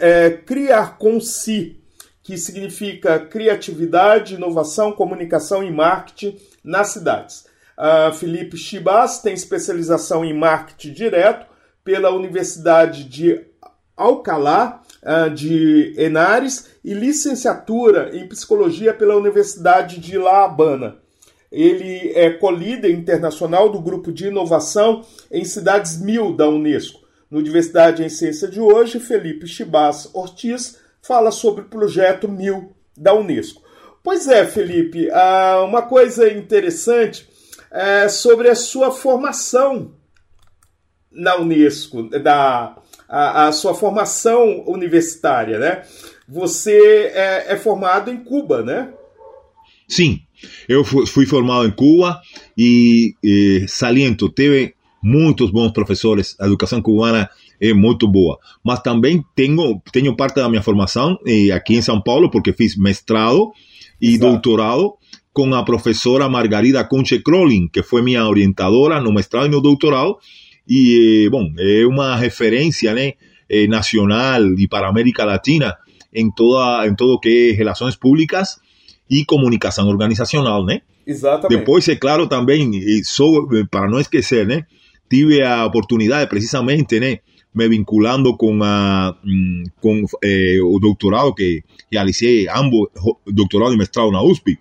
é, 0.00 0.30
Criar 0.30 0.98
com 0.98 1.20
Si, 1.20 1.80
que 2.20 2.36
significa 2.36 3.20
criatividade, 3.20 4.34
inovação, 4.34 4.90
comunicação 4.90 5.62
e 5.62 5.70
marketing 5.70 6.36
nas 6.64 6.88
cidades. 6.88 7.46
Uh, 7.78 8.12
Felipe 8.14 8.56
Chibas 8.56 9.20
tem 9.20 9.34
especialização 9.34 10.24
em 10.24 10.34
marketing 10.34 10.92
direto 10.92 11.46
pela 11.84 12.10
Universidade 12.10 13.04
de 13.04 13.40
Alcalá, 13.96 14.82
uh, 15.06 15.30
de 15.30 15.94
Henares, 15.96 16.66
e 16.84 16.92
licenciatura 16.92 18.10
em 18.16 18.28
psicologia 18.28 18.92
pela 18.92 19.16
Universidade 19.16 19.98
de 19.98 20.18
La 20.18 20.44
Habana. 20.44 20.98
Ele 21.50 22.12
é 22.14 22.30
co-líder 22.30 22.90
internacional 22.90 23.70
do 23.70 23.80
grupo 23.80 24.12
de 24.12 24.26
inovação 24.26 25.04
em 25.30 25.44
cidades 25.44 26.00
mil 26.00 26.34
da 26.34 26.48
Unesco. 26.48 27.00
No 27.30 27.42
Diversidade 27.42 28.04
em 28.04 28.08
Ciência 28.08 28.48
de 28.48 28.60
hoje, 28.60 29.00
Felipe 29.00 29.46
Chibas 29.46 30.10
Ortiz 30.12 30.78
fala 31.00 31.30
sobre 31.30 31.62
o 31.62 31.68
projeto 31.68 32.28
Mil 32.28 32.72
da 32.96 33.14
Unesco. 33.14 33.62
Pois 34.02 34.28
é, 34.28 34.44
Felipe, 34.46 35.08
uh, 35.08 35.64
uma 35.64 35.82
coisa 35.82 36.32
interessante 36.32 37.28
é, 37.70 38.08
sobre 38.08 38.48
a 38.48 38.54
sua 38.54 38.90
formação 38.90 39.92
na 41.10 41.36
Unesco, 41.36 42.08
da 42.10 42.76
a, 43.08 43.46
a 43.46 43.52
sua 43.52 43.74
formação 43.74 44.64
universitária, 44.66 45.58
né? 45.58 45.82
Você 46.28 47.12
é, 47.14 47.52
é, 47.52 47.56
formado 47.56 48.10
em 48.10 48.18
Cuba, 48.18 48.62
né? 48.62 48.90
Sim, 49.88 50.20
eu 50.68 50.84
fui 50.84 51.26
formado 51.26 51.66
em 51.66 51.70
Cuba 51.70 52.20
e, 52.58 53.14
e 53.22 53.64
saliento, 53.68 54.28
teve 54.28 54.74
muitos 55.02 55.52
bons 55.52 55.70
professores, 55.70 56.34
a 56.40 56.46
educação 56.46 56.82
cubana 56.82 57.30
é 57.60 57.72
muito 57.72 58.08
boa. 58.08 58.38
Mas 58.64 58.80
também 58.80 59.24
tenho, 59.34 59.80
tenho 59.92 60.16
parte 60.16 60.36
da 60.36 60.48
minha 60.48 60.62
formação 60.62 61.16
eh, 61.24 61.52
aqui 61.52 61.76
em 61.76 61.82
São 61.82 62.00
Paulo, 62.00 62.30
porque 62.30 62.52
fiz 62.52 62.76
mestrado 62.76 63.52
e 64.00 64.14
Exato. 64.14 64.32
doutorado 64.32 64.94
com 65.32 65.54
a 65.54 65.62
professora 65.62 66.28
Margarida 66.28 66.84
Conche 66.84 67.22
Crolin, 67.22 67.68
que 67.68 67.82
foi 67.82 68.02
minha 68.02 68.26
orientadora 68.26 69.00
no 69.00 69.12
mestrado 69.12 69.46
e 69.46 69.50
no 69.50 69.60
doutorado. 69.60 70.16
E, 70.68 71.28
bom, 71.30 71.52
é 71.58 71.86
uma 71.86 72.16
referência 72.16 72.92
né, 72.92 73.12
eh, 73.48 73.66
nacional 73.66 74.42
e 74.58 74.66
para 74.66 74.86
a 74.86 74.90
América 74.90 75.24
Latina 75.24 75.76
em, 76.12 76.30
toda, 76.30 76.86
em 76.86 76.94
todo 76.94 77.20
que 77.20 77.50
é 77.50 77.52
relações 77.52 77.94
públicas 77.94 78.58
e 79.08 79.24
comunicação 79.24 79.88
organizacional, 79.88 80.64
né? 80.64 80.80
Exatamente. 81.06 81.60
Depois, 81.60 81.88
é 81.88 81.94
claro, 81.94 82.26
também, 82.26 82.72
sou, 83.04 83.48
para 83.70 83.88
não 83.88 84.00
esquecer, 84.00 84.46
né? 84.46 84.64
Tive 85.08 85.42
a 85.42 85.64
oportunidade, 85.64 86.28
precisamente, 86.28 86.98
né? 86.98 87.20
Me 87.54 87.68
vinculando 87.68 88.36
com, 88.36 88.58
a, 88.62 89.16
com 89.80 90.04
eh, 90.22 90.58
o 90.62 90.78
doutorado 90.78 91.32
que 91.34 91.62
realicei, 91.90 92.46
ambos, 92.48 92.88
doutorado 93.26 93.72
e 93.72 93.78
mestrado 93.78 94.10
na 94.10 94.20
USP, 94.20 94.58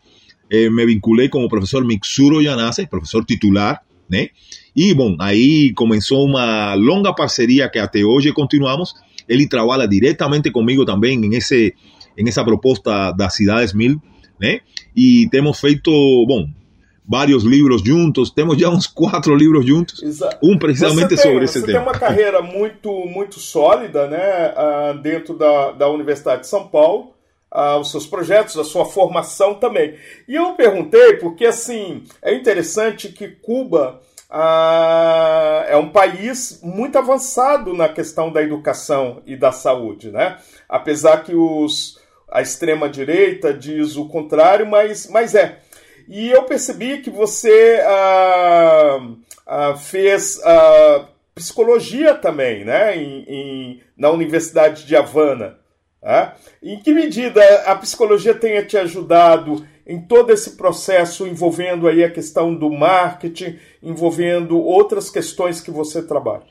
eh, 0.49 0.69
me 0.69 0.85
vinculei 0.85 1.27
com 1.27 1.43
o 1.43 1.49
professor 1.49 1.83
Mixuro 1.83 2.41
Yanase, 2.41 2.87
professor 2.87 3.25
titular, 3.25 3.81
né? 4.09 4.29
E, 4.75 4.93
bom, 4.93 5.15
aí 5.19 5.73
começou 5.73 6.25
uma 6.25 6.73
longa 6.73 7.13
parceria 7.13 7.69
que 7.69 7.79
até 7.79 8.03
hoje 8.03 8.33
continuamos. 8.33 8.93
Ele 9.27 9.47
trabalha 9.47 9.87
diretamente 9.87 10.51
comigo 10.51 10.83
também 10.83 11.23
em, 11.23 11.35
esse, 11.35 11.73
em 12.17 12.27
essa 12.27 12.43
proposta 12.43 13.11
das 13.11 13.35
Cidades 13.35 13.73
Mil, 13.73 14.01
né? 14.39 14.59
E 14.95 15.29
temos 15.31 15.59
feito, 15.59 15.91
bom, 16.27 16.47
vários 17.07 17.43
livros 17.43 17.81
juntos, 17.81 18.31
temos 18.31 18.57
já 18.57 18.69
uns 18.69 18.85
quatro 18.85 19.35
livros 19.35 19.65
juntos, 19.65 20.03
Exato. 20.03 20.37
um 20.43 20.57
precisamente 20.57 21.09
tem, 21.09 21.17
sobre 21.17 21.45
esse 21.45 21.53
tema. 21.61 21.65
Você 21.65 21.73
tem 21.73 21.81
uma 21.81 21.93
carreira 21.97 22.41
muito, 22.41 22.91
muito 23.05 23.39
sólida, 23.39 24.07
né, 24.07 24.53
uh, 24.53 24.97
dentro 24.99 25.37
da, 25.37 25.71
da 25.71 25.89
Universidade 25.89 26.41
de 26.41 26.47
São 26.47 26.67
Paulo, 26.67 27.13
uh, 27.53 27.79
os 27.79 27.91
seus 27.91 28.05
projetos, 28.07 28.57
a 28.57 28.63
sua 28.63 28.85
formação 28.85 29.55
também. 29.55 29.95
E 30.27 30.35
eu 30.35 30.53
perguntei 30.53 31.13
porque, 31.17 31.45
assim, 31.45 32.03
é 32.21 32.33
interessante 32.33 33.09
que 33.09 33.27
Cuba 33.27 34.01
uh, 34.29 35.63
é 35.67 35.77
um 35.77 35.89
país 35.89 36.59
muito 36.63 36.97
avançado 36.97 37.73
na 37.73 37.89
questão 37.89 38.31
da 38.31 38.41
educação 38.41 39.21
e 39.25 39.35
da 39.35 39.51
saúde, 39.51 40.11
né? 40.11 40.37
Apesar 40.67 41.23
que 41.23 41.35
os, 41.35 41.99
a 42.31 42.41
extrema-direita 42.41 43.53
diz 43.53 43.95
o 43.95 44.07
contrário, 44.07 44.65
mas, 44.65 45.07
mas 45.07 45.35
é. 45.35 45.59
E 46.07 46.29
eu 46.29 46.43
percebi 46.43 46.99
que 46.99 47.09
você 47.09 47.79
uh, 47.81 49.77
fez 49.77 50.39
psicologia 51.33 52.15
também, 52.15 52.63
né? 52.63 52.95
Em, 52.95 53.25
em, 53.27 53.81
na 53.97 54.09
Universidade 54.09 54.85
de 54.85 54.95
Havana. 54.95 55.57
Né? 56.05 56.33
Em 56.61 56.79
que 56.79 56.93
medida 56.93 57.41
a 57.65 57.75
psicologia 57.75 58.35
tenha 58.35 58.63
te 58.63 58.77
ajudado 58.77 59.65
em 59.87 59.99
todo 59.99 60.29
esse 60.29 60.51
processo 60.51 61.25
envolvendo 61.25 61.87
aí 61.87 62.03
a 62.03 62.11
questão 62.11 62.53
do 62.53 62.69
marketing, 62.69 63.57
envolvendo 63.81 64.55
outras 64.55 65.09
questões 65.09 65.59
que 65.59 65.71
você 65.71 66.03
trabalha? 66.03 66.43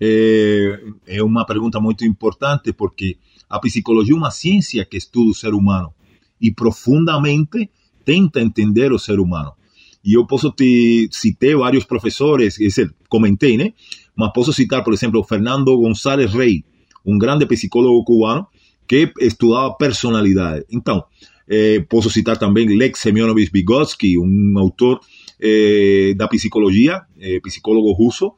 É, 0.00 0.80
é 1.08 1.22
uma 1.24 1.44
pergunta 1.44 1.80
muito 1.80 2.04
importante 2.04 2.72
porque 2.72 3.18
a 3.48 3.58
psicologia 3.58 4.14
é 4.14 4.16
uma 4.16 4.30
ciência 4.30 4.84
que 4.84 4.96
estuda 4.96 5.30
o 5.30 5.34
ser 5.34 5.54
humano 5.54 5.92
e 6.40 6.52
profundamente 6.52 7.68
tenta 8.04 8.40
entender 8.40 8.92
o 8.92 8.98
ser 8.98 9.18
humano. 9.18 9.52
E 10.04 10.16
eu 10.16 10.24
posso 10.24 10.52
te 10.52 11.08
citar 11.10 11.56
vários 11.56 11.84
professores, 11.84 12.56
comentei, 13.08 13.56
né? 13.58 13.74
Mas 14.16 14.32
posso 14.32 14.52
citar, 14.52 14.82
por 14.82 14.94
exemplo, 14.94 15.22
Fernando 15.24 15.76
González 15.76 16.32
Rey, 16.32 16.64
um 17.04 17.18
grande 17.18 17.44
psicólogo 17.44 18.04
cubano, 18.04 18.46
que 18.90 19.12
estudava 19.20 19.72
personalidade. 19.74 20.64
Então, 20.68 21.04
eh, 21.48 21.78
posso 21.88 22.10
citar 22.10 22.36
também 22.36 22.66
Lex 22.76 22.98
Semyonovich 22.98 23.52
Vygotsky, 23.52 24.18
um 24.18 24.58
autor 24.58 24.98
eh, 25.40 26.12
da 26.16 26.26
psicologia, 26.26 27.02
eh, 27.20 27.38
psicólogo 27.40 27.92
russo, 27.92 28.32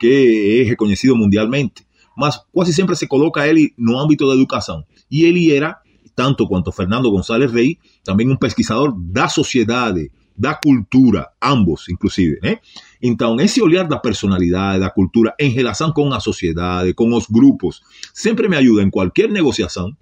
que 0.00 0.62
é 0.62 0.66
reconhecido 0.66 1.14
mundialmente. 1.14 1.86
Mas 2.16 2.40
quase 2.50 2.72
sempre 2.72 2.96
se 2.96 3.06
coloca 3.06 3.46
ele 3.46 3.74
no 3.76 3.98
âmbito 3.98 4.26
da 4.26 4.32
educação. 4.32 4.82
E 5.10 5.24
ele 5.24 5.52
era, 5.52 5.76
tanto 6.16 6.48
quanto 6.48 6.72
Fernando 6.72 7.10
González 7.10 7.52
Rey, 7.52 7.76
também 8.02 8.30
um 8.30 8.36
pesquisador 8.36 8.98
da 8.98 9.28
sociedade, 9.28 10.10
da 10.34 10.54
cultura, 10.54 11.28
ambos, 11.42 11.86
inclusive. 11.90 12.38
Né? 12.42 12.60
Então, 13.02 13.38
esse 13.40 13.62
olhar 13.62 13.84
da 13.86 13.98
personalidade, 13.98 14.80
da 14.80 14.90
cultura, 14.90 15.34
em 15.38 15.50
relação 15.50 15.92
com 15.92 16.12
a 16.12 16.20
sociedade, 16.20 16.94
com 16.94 17.12
os 17.14 17.26
grupos, 17.26 17.80
sempre 18.12 18.48
me 18.48 18.56
ajuda 18.56 18.82
em 18.82 18.90
qualquer 18.90 19.28
negociação, 19.30 19.92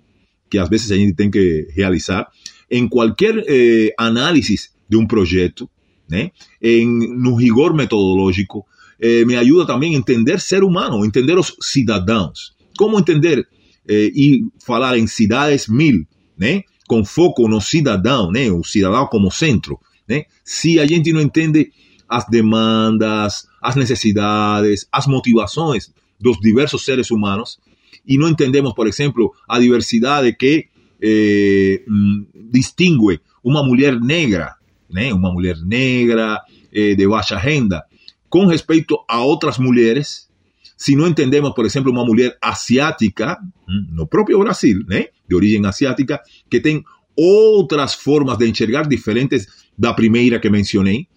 que 0.51 0.59
às 0.59 0.69
vezes 0.69 0.91
a 0.91 0.97
gente 0.97 1.15
tem 1.15 1.31
que 1.31 1.69
realizar, 1.75 2.27
em 2.71 2.89
qualquer 2.89 3.45
eh, 3.47 3.95
análise 3.99 4.71
de 4.89 4.97
um 4.97 5.07
projeto, 5.07 5.69
né? 6.09 6.31
em, 6.63 6.87
no 6.87 7.35
rigor 7.35 7.75
metodológico, 7.75 8.65
eh, 9.01 9.25
me 9.25 9.37
ajuda 9.37 9.67
também 9.67 9.95
a 9.95 9.99
entender 9.99 10.41
ser 10.41 10.65
humano, 10.65 11.05
entender 11.05 11.39
os 11.39 11.55
cidadãos. 11.61 12.55
Como 12.79 12.99
entender 12.99 13.47
eh, 13.89 14.11
e 14.15 14.45
falar 14.65 14.99
em 14.99 15.07
cidades 15.07 15.69
mil, 15.69 16.07
né? 16.39 16.63
com 16.89 17.05
foco 17.05 17.49
no 17.49 17.61
cidadão, 17.61 18.31
né? 18.31 18.51
o 18.51 18.65
cidadão 18.65 19.07
como 19.07 19.31
centro. 19.31 19.79
Né? 20.09 20.25
Se 20.45 20.79
a 20.79 20.87
gente 20.87 21.13
não 21.13 21.21
entende 21.21 21.71
as 22.09 22.27
demandas, 22.29 23.49
as 23.61 23.77
necessidades, 23.77 24.89
as 24.91 25.07
motivações 25.07 25.93
dos 26.19 26.39
diversos 26.41 26.85
seres 26.85 27.11
humanos, 27.11 27.61
y 28.05 28.19
no 28.19 28.29
entendemos, 28.29 28.75
por 28.75 28.89
ejemplo, 28.89 29.33
a 29.49 29.59
diversidad 29.59 30.23
de 30.23 30.37
que 30.37 30.71
eh, 31.01 31.85
mm, 31.87 32.23
distingue 32.51 33.21
una 33.43 33.63
mujer 33.63 34.01
negra, 34.01 34.57
¿eh? 34.95 35.13
una 35.13 35.31
mujer 35.31 35.59
negra 35.65 36.43
eh, 36.71 36.95
de 36.97 37.07
baja 37.07 37.37
agenda, 37.37 37.87
con 38.29 38.51
respecto 38.51 39.05
a 39.09 39.23
otras 39.23 39.59
mujeres, 39.59 40.31
si 40.77 40.95
no 40.95 41.07
entendemos, 41.07 41.53
por 41.55 41.67
ejemplo, 41.67 41.91
una 41.91 42.05
mujer 42.05 42.39
asiática, 42.41 43.39
mm, 43.67 43.95
no 43.95 44.07
propio 44.07 44.39
Brasil, 44.39 44.87
¿eh? 44.91 45.13
de 45.27 45.37
origen 45.37 45.67
asiática, 45.67 46.23
que 46.49 46.61
tiene 46.61 46.85
otras 47.17 47.97
formas 47.97 48.39
de 48.39 48.47
enxergar 48.47 48.89
diferentes 48.89 49.49
da 49.77 49.95
primeira 49.95 50.41
que 50.41 50.51
mencionei, 50.51 51.09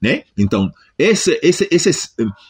né? 0.00 0.22
Então, 0.36 0.70
esse, 0.98 1.38
esse, 1.42 1.68
esse, 1.70 1.90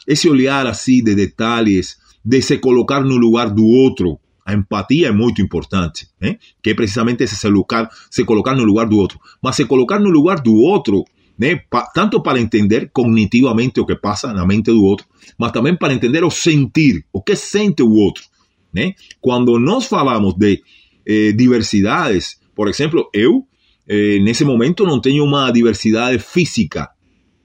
esse 0.06 0.28
olhar 0.28 0.66
assim 0.66 1.02
de 1.02 1.14
detalhes, 1.14 1.96
de 2.24 2.42
se 2.42 2.58
colocar 2.58 3.00
no 3.00 3.16
lugar 3.16 3.50
do 3.50 3.64
outro, 3.64 4.18
a 4.44 4.54
empatia 4.54 5.08
é 5.08 5.12
muito 5.12 5.42
importante, 5.42 6.08
né? 6.20 6.38
que 6.62 6.70
é 6.70 6.74
precisamente 6.74 7.24
esse 7.24 7.36
se 7.36 7.48
colocar, 7.48 7.90
se 8.08 8.24
colocar 8.24 8.54
no 8.54 8.62
lugar 8.62 8.86
do 8.86 8.96
outro. 8.96 9.18
Mas 9.42 9.56
se 9.56 9.64
colocar 9.64 9.98
no 9.98 10.08
lugar 10.08 10.40
do 10.40 10.54
outro, 10.54 11.04
né? 11.36 11.56
Pa, 11.68 11.82
tanto 11.92 12.22
para 12.22 12.40
entender 12.40 12.90
cognitivamente 12.92 13.80
o 13.80 13.84
que 13.84 13.96
passa 13.96 14.32
na 14.32 14.46
mente 14.46 14.66
do 14.66 14.82
outro, 14.82 15.06
mas 15.36 15.52
também 15.52 15.76
para 15.76 15.92
entender 15.92 16.24
o 16.24 16.30
sentir, 16.30 17.04
o 17.12 17.20
que 17.20 17.34
sente 17.34 17.82
o 17.82 17.92
outro. 17.92 18.24
Né? 18.72 18.94
Quando 19.20 19.58
nós 19.58 19.86
falamos 19.86 20.34
de 20.34 20.62
eh, 21.04 21.32
diversidades, 21.32 22.40
por 22.54 22.68
exemplo, 22.68 23.10
eu, 23.12 23.44
eh, 23.88 24.18
nesse 24.20 24.44
momento, 24.44 24.84
não 24.84 25.00
tenho 25.00 25.24
uma 25.24 25.50
diversidade 25.50 26.18
física, 26.18 26.88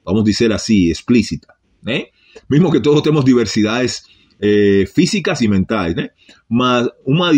vamos 0.04 0.24
dizer 0.24 0.52
assim, 0.52 0.90
explícita. 0.90 1.54
Né? 1.82 2.06
Mesmo 2.48 2.70
que 2.70 2.80
todos 2.80 3.02
temos 3.02 3.24
diversidades 3.24 4.04
eh, 4.40 4.84
físicas 4.92 5.40
e 5.40 5.48
mentais, 5.48 5.94
né? 5.94 6.10
mas 6.48 6.88
uma 7.06 7.30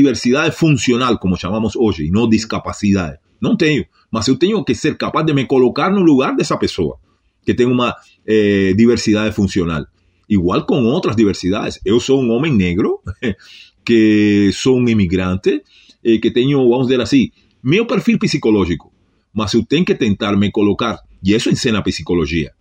funcional, 0.53 1.19
como 1.19 1.37
chamamos 1.37 1.77
hoje, 1.77 2.07
e 2.07 2.11
não 2.11 2.29
discapacidade. 2.29 3.19
Não 3.41 3.57
tenho, 3.57 3.85
mas 4.11 4.27
eu 4.29 4.37
tenho 4.37 4.65
que 4.65 4.75
ser 4.75 4.97
capaz 4.97 5.27
de 5.27 5.35
me 5.35 5.47
colocar 5.47 5.91
no 5.91 6.01
lugar 6.01 6.35
dessa 6.35 6.57
pessoa, 6.57 6.99
que 7.45 7.53
tem 7.53 7.67
uma 7.67 7.95
eh, 8.27 8.73
diversidade 8.75 9.35
funcional. 9.35 9.85
Igual 10.29 10.65
com 10.65 10.83
outras 10.85 11.15
diversidades. 11.15 11.79
Eu 11.85 12.01
sou 12.01 12.23
um 12.23 12.31
homem 12.31 12.53
negro, 12.53 13.01
que 13.85 14.51
sou 14.55 14.79
um 14.79 14.89
imigrante, 14.89 15.63
eh, 16.03 16.19
que 16.19 16.31
tenho, 16.31 16.69
vamos 16.69 16.87
dizer 16.87 17.01
assim, 17.01 17.31
meu 17.63 17.87
perfil 17.87 18.19
psicológico, 18.19 18.93
mas 19.33 19.53
eu 19.53 19.65
tenho 19.65 19.85
que 19.85 19.95
tentar 19.95 20.37
me 20.37 20.51
colocar, 20.51 21.01
e 21.25 21.35
isso 21.35 21.51
ensina 21.51 21.79
a 21.79 21.83
psicologia, 21.83 22.53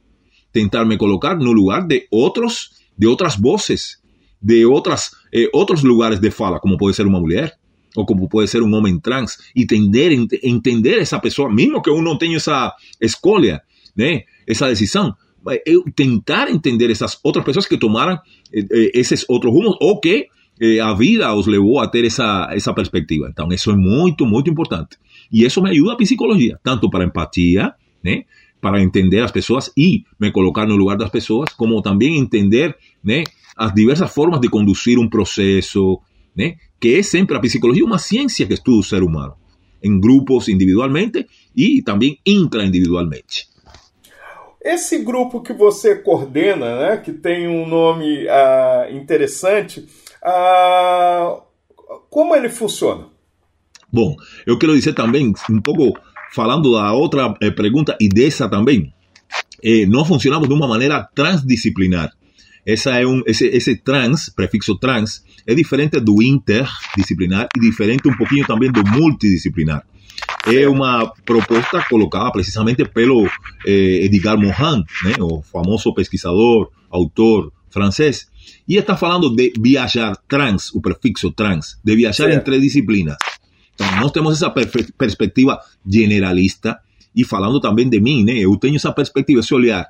tentar 0.51 0.86
me 0.86 0.97
colocar 0.97 1.36
no 1.36 1.51
lugar 1.51 1.86
de 1.86 2.07
outros, 2.09 2.70
de 2.97 3.05
outras 3.07 3.36
vozes, 3.36 3.97
de 4.41 4.66
outras, 4.66 5.11
eh, 5.34 5.49
outros 5.53 5.84
lugares 5.84 6.20
de 6.20 6.32
fala, 6.32 6.59
como 6.59 6.78
pode 6.78 6.95
ser 6.95 7.05
uma 7.05 7.20
mulher, 7.20 7.53
ou 7.95 8.05
como 8.05 8.30
pode 8.30 8.49
ser 8.49 8.61
um 8.61 8.74
homem 8.74 8.99
trans, 8.99 9.38
e 9.55 9.64
entender, 9.64 10.11
ent 10.11 10.34
entender 10.41 10.99
essa 10.99 11.20
pessoa, 11.20 11.53
mesmo 11.53 11.82
que 11.82 11.89
eu 11.89 12.01
não 12.01 12.18
tenha 12.18 12.38
essa 12.38 12.74
escolha, 13.01 13.61
né, 13.95 14.24
essa 14.47 14.68
decisão, 14.68 15.14
eu 15.66 15.84
tentar 15.93 16.49
entender 16.49 16.89
essas 16.89 17.20
outras 17.22 17.43
pessoas 17.43 17.68
que 17.68 17.78
tomaram 17.78 18.18
eh, 18.53 18.91
esses 18.93 19.26
outros 19.28 19.53
rumos, 19.53 19.76
ou 19.82 19.99
que 19.99 20.28
eh, 20.61 20.80
a 20.80 20.93
vida 20.93 21.34
os 21.36 21.47
levou 21.47 21.80
a 21.80 21.88
ter 21.88 22.05
essa, 22.05 22.49
essa 22.51 22.74
perspectiva. 22.74 23.28
Então, 23.30 23.49
isso 23.49 23.72
é 23.72 23.76
muito, 23.76 24.26
muito 24.26 24.49
importante. 24.49 24.97
E 25.32 25.43
isso 25.43 25.61
me 25.61 25.70
ajuda 25.70 25.93
a 25.93 25.97
psicologia, 25.97 26.59
tanto 26.64 26.89
para 26.89 27.05
empatia, 27.05 27.74
né, 28.03 28.24
para 28.64 28.82
entender 28.82 29.20
as 29.20 29.30
pessoas 29.30 29.70
e 29.76 30.05
me 30.18 30.32
colocar 30.32 30.66
no 30.66 30.78
lugar 30.78 30.95
das 30.95 31.09
pessoas, 31.09 31.49
como 31.51 31.82
também 31.82 32.18
entender 32.18 32.74
né, 33.03 33.26
as 33.57 33.74
diversas 33.74 34.09
formas 34.14 34.39
de 34.39 34.47
conduzir 34.47 34.97
um 34.97 35.09
processo, 35.09 35.99
né, 36.34 36.55
que 36.80 36.95
é 36.95 37.03
sempre 37.03 37.36
a 37.36 37.41
psicologia 37.41 37.84
uma 37.84 37.99
ciência 37.99 38.47
que 38.47 38.53
estuda 38.53 38.80
o 38.80 38.84
ser 38.84 39.03
humano, 39.03 39.34
em 39.84 39.99
grupos 39.99 40.47
individualmente 40.47 41.28
e 41.53 41.82
também 41.82 42.18
intraindividualmente. 42.26 43.49
Esse 44.61 44.99
grupo 44.99 45.41
que 45.41 45.51
você 45.51 45.97
coordena, 45.97 46.80
né, 46.80 46.97
que 46.97 47.11
tem 47.11 47.49
um 47.49 47.68
nome 47.68 48.26
ah, 48.30 48.88
interessante, 48.91 49.86
ah, 50.24 51.41
como 52.09 52.34
ele 52.34 52.47
funciona? 52.47 53.09
Bom, 53.91 54.16
eu 54.47 54.57
quero 54.57 54.74
dizer 54.74 54.93
também, 54.93 55.34
um 55.49 55.61
pouco 55.61 55.99
falando 56.34 56.73
da 56.73 56.91
outra 56.93 57.34
eh, 57.39 57.51
pergunta 57.51 57.95
e 58.01 58.09
dessa 58.09 58.49
também, 58.49 58.91
eh, 59.63 59.86
nós 59.86 60.07
funcionamos 60.07 60.47
de 60.47 60.53
uma 60.53 60.67
maneira 60.67 61.07
transdisciplinar. 61.13 62.11
Essa 62.65 62.91
é 62.91 63.05
um, 63.05 63.21
esse, 63.27 63.45
esse 63.47 63.75
trans, 63.75 64.29
prefixo 64.29 64.77
trans, 64.79 65.23
é 65.45 65.53
diferente 65.53 65.99
do 65.99 66.23
interdisciplinar 66.23 67.47
e 67.55 67.59
diferente 67.59 68.07
um 68.07 68.15
pouquinho 68.17 68.47
também 68.47 68.71
do 68.71 68.84
multidisciplinar. 68.84 69.86
É 70.47 70.67
uma 70.67 71.11
proposta 71.25 71.86
colocada 71.88 72.31
precisamente 72.31 72.84
pelo 72.86 73.27
eh, 73.65 74.05
Edgar 74.05 74.38
Morin, 74.38 74.84
né, 75.03 75.13
o 75.19 75.41
famoso 75.43 75.93
pesquisador, 75.93 76.71
autor 76.89 77.51
francês, 77.69 78.27
e 78.67 78.75
está 78.75 78.95
falando 78.95 79.36
de 79.36 79.53
viajar 79.59 80.15
trans, 80.27 80.73
o 80.73 80.81
prefixo 80.81 81.31
trans, 81.31 81.77
de 81.84 81.95
viajar 81.95 82.25
Certo. 82.25 82.38
entre 82.38 82.59
disciplinas. 82.59 83.17
Então, 83.76 83.99
nós 83.99 84.11
temos 84.11 84.36
essa 84.36 84.49
per- 84.49 84.93
perspectiva 84.97 85.59
generalista 85.86 86.80
e 87.15 87.24
falando 87.24 87.59
também 87.59 87.89
de 87.89 87.99
mim, 87.99 88.24
né? 88.24 88.34
Eu 88.38 88.55
tenho 88.57 88.76
essa 88.76 88.91
perspectiva, 88.91 89.39
esse 89.39 89.53
olhar. 89.53 89.88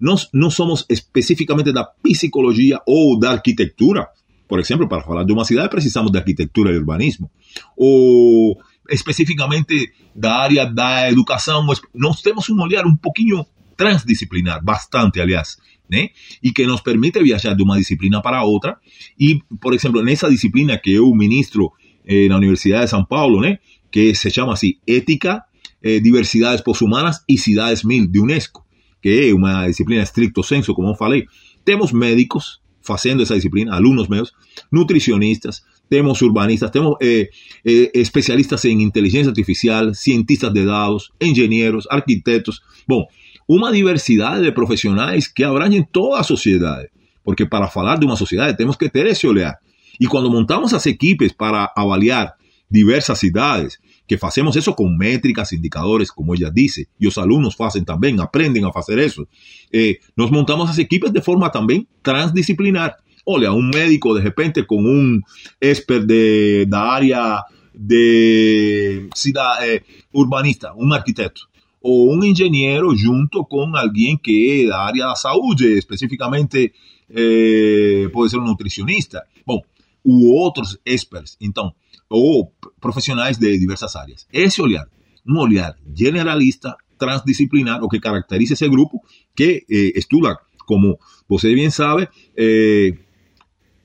Nós 0.00 0.28
não 0.32 0.50
somos 0.50 0.84
especificamente 0.88 1.72
da 1.72 1.84
psicologia 1.84 2.80
ou 2.86 3.18
da 3.18 3.32
arquitetura. 3.32 4.06
Por 4.46 4.60
exemplo, 4.60 4.88
para 4.88 5.02
falar 5.02 5.24
de 5.24 5.32
uma 5.32 5.44
cidade, 5.44 5.68
precisamos 5.68 6.10
de 6.10 6.18
arquitetura 6.18 6.72
e 6.72 6.76
urbanismo. 6.76 7.30
Ou 7.76 8.56
especificamente 8.88 9.92
da 10.14 10.36
área 10.36 10.64
da 10.66 11.10
educação. 11.10 11.66
Nós 11.94 12.22
temos 12.22 12.48
um 12.48 12.60
olhar 12.60 12.86
um 12.86 12.96
pouquinho 12.96 13.44
transdisciplinar, 13.76 14.64
bastante, 14.64 15.20
aliás, 15.20 15.56
né? 15.88 16.08
E 16.42 16.50
que 16.52 16.66
nos 16.66 16.80
permite 16.80 17.22
viajar 17.22 17.54
de 17.54 17.62
uma 17.62 17.76
disciplina 17.76 18.20
para 18.22 18.42
outra. 18.42 18.76
E, 19.18 19.40
por 19.60 19.74
exemplo, 19.74 20.02
nessa 20.02 20.30
disciplina 20.30 20.78
que 20.78 20.92
eu 20.92 21.10
ministro 21.14 21.72
eh, 22.08 22.28
na 22.28 22.36
Universidade 22.36 22.84
de 22.84 22.90
São 22.90 23.04
Paulo, 23.04 23.40
né? 23.40 23.58
Que 23.90 24.14
se 24.14 24.30
chama 24.30 24.54
assim 24.54 24.74
Ética, 24.86 25.42
eh, 25.82 26.00
Diversidades 26.00 26.62
Poshumanas 26.62 27.22
e 27.28 27.36
Cidades 27.36 27.84
Mil, 27.84 28.06
de 28.06 28.18
Unesco, 28.18 28.64
que 29.02 29.28
é 29.28 29.34
uma 29.34 29.66
disciplina 29.66 30.02
estricto 30.02 30.42
senso, 30.42 30.74
como 30.74 30.88
eu 30.88 30.94
falei. 30.94 31.26
Temos 31.64 31.92
médicos 31.92 32.60
fazendo 32.80 33.22
essa 33.22 33.34
disciplina, 33.34 33.74
alunos 33.74 34.08
meus, 34.08 34.32
nutricionistas, 34.72 35.62
temos 35.90 36.20
urbanistas, 36.22 36.70
temos 36.70 36.96
eh, 37.02 37.28
eh, 37.64 37.90
especialistas 37.94 38.64
em 38.64 38.82
inteligência 38.82 39.28
artificial, 39.28 39.92
cientistas 39.94 40.52
de 40.52 40.64
dados, 40.64 41.10
engenheiros, 41.20 41.86
arquitetos. 41.90 42.60
Bom, 42.86 43.06
uma 43.46 43.72
diversidade 43.72 44.42
de 44.42 44.52
profissionais 44.52 45.26
que 45.28 45.44
abrangem 45.44 45.86
toda 45.90 46.20
a 46.20 46.22
sociedade. 46.22 46.88
Porque 47.24 47.46
para 47.46 47.68
falar 47.68 47.98
de 47.98 48.06
uma 48.06 48.16
sociedade 48.16 48.56
temos 48.56 48.76
que 48.76 48.88
ter 48.88 49.06
esse 49.06 49.26
olhar. 49.26 49.58
E 50.00 50.06
quando 50.06 50.30
montamos 50.30 50.72
as 50.74 50.86
equipes 50.86 51.32
para 51.32 51.72
avaliar 51.76 52.34
diversas 52.70 53.18
cidades, 53.18 53.78
que 54.06 54.16
fazemos 54.16 54.56
isso 54.56 54.72
com 54.74 54.88
métricas, 54.88 55.52
indicadores, 55.52 56.10
como 56.10 56.34
ela 56.34 56.50
disse, 56.50 56.88
e 56.98 57.06
os 57.06 57.18
alunos 57.18 57.54
fazem 57.54 57.84
também, 57.84 58.18
aprendem 58.20 58.64
a 58.64 58.72
fazer 58.72 58.98
isso, 58.98 59.26
eh, 59.72 59.98
nós 60.16 60.30
montamos 60.30 60.70
as 60.70 60.78
equipes 60.78 61.10
de 61.10 61.20
forma 61.20 61.50
também 61.50 61.86
transdisciplinar. 62.02 62.96
Olha, 63.26 63.52
um 63.52 63.62
médico, 63.62 64.14
de 64.14 64.20
repente, 64.20 64.62
com 64.62 64.80
um 64.80 65.20
expert 65.60 66.06
de, 66.06 66.64
da 66.66 66.80
área 66.80 67.42
de 67.74 69.08
cidade, 69.14 69.66
eh, 69.66 69.82
urbanista, 70.14 70.72
um 70.74 70.90
arquiteto, 70.92 71.42
ou 71.82 72.12
um 72.12 72.24
engenheiro 72.24 72.96
junto 72.96 73.44
com 73.44 73.76
alguém 73.76 74.16
que 74.16 74.64
é 74.64 74.68
da 74.68 74.80
área 74.80 75.06
da 75.06 75.14
saúde, 75.14 75.66
especificamente 75.76 76.72
eh, 77.10 78.08
pode 78.12 78.30
ser 78.30 78.38
um 78.38 78.44
nutricionista. 78.44 79.22
Bom, 79.46 79.62
ou 80.04 80.26
outros 80.26 80.78
experts, 80.84 81.36
então, 81.40 81.72
ou 82.08 82.52
profissionais 82.80 83.36
de 83.36 83.58
diversas 83.58 83.94
áreas. 83.96 84.26
Esse 84.32 84.62
olhar, 84.62 84.86
um 85.26 85.38
olhar 85.38 85.76
generalista, 85.94 86.76
transdisciplinar, 86.98 87.82
o 87.82 87.88
que 87.88 88.00
caracteriza 88.00 88.54
esse 88.54 88.68
grupo 88.68 89.02
que 89.36 89.64
eh, 89.70 89.92
estuda, 89.94 90.36
como 90.66 90.98
você 91.28 91.54
bem 91.54 91.70
sabe, 91.70 92.08
eh, 92.36 92.94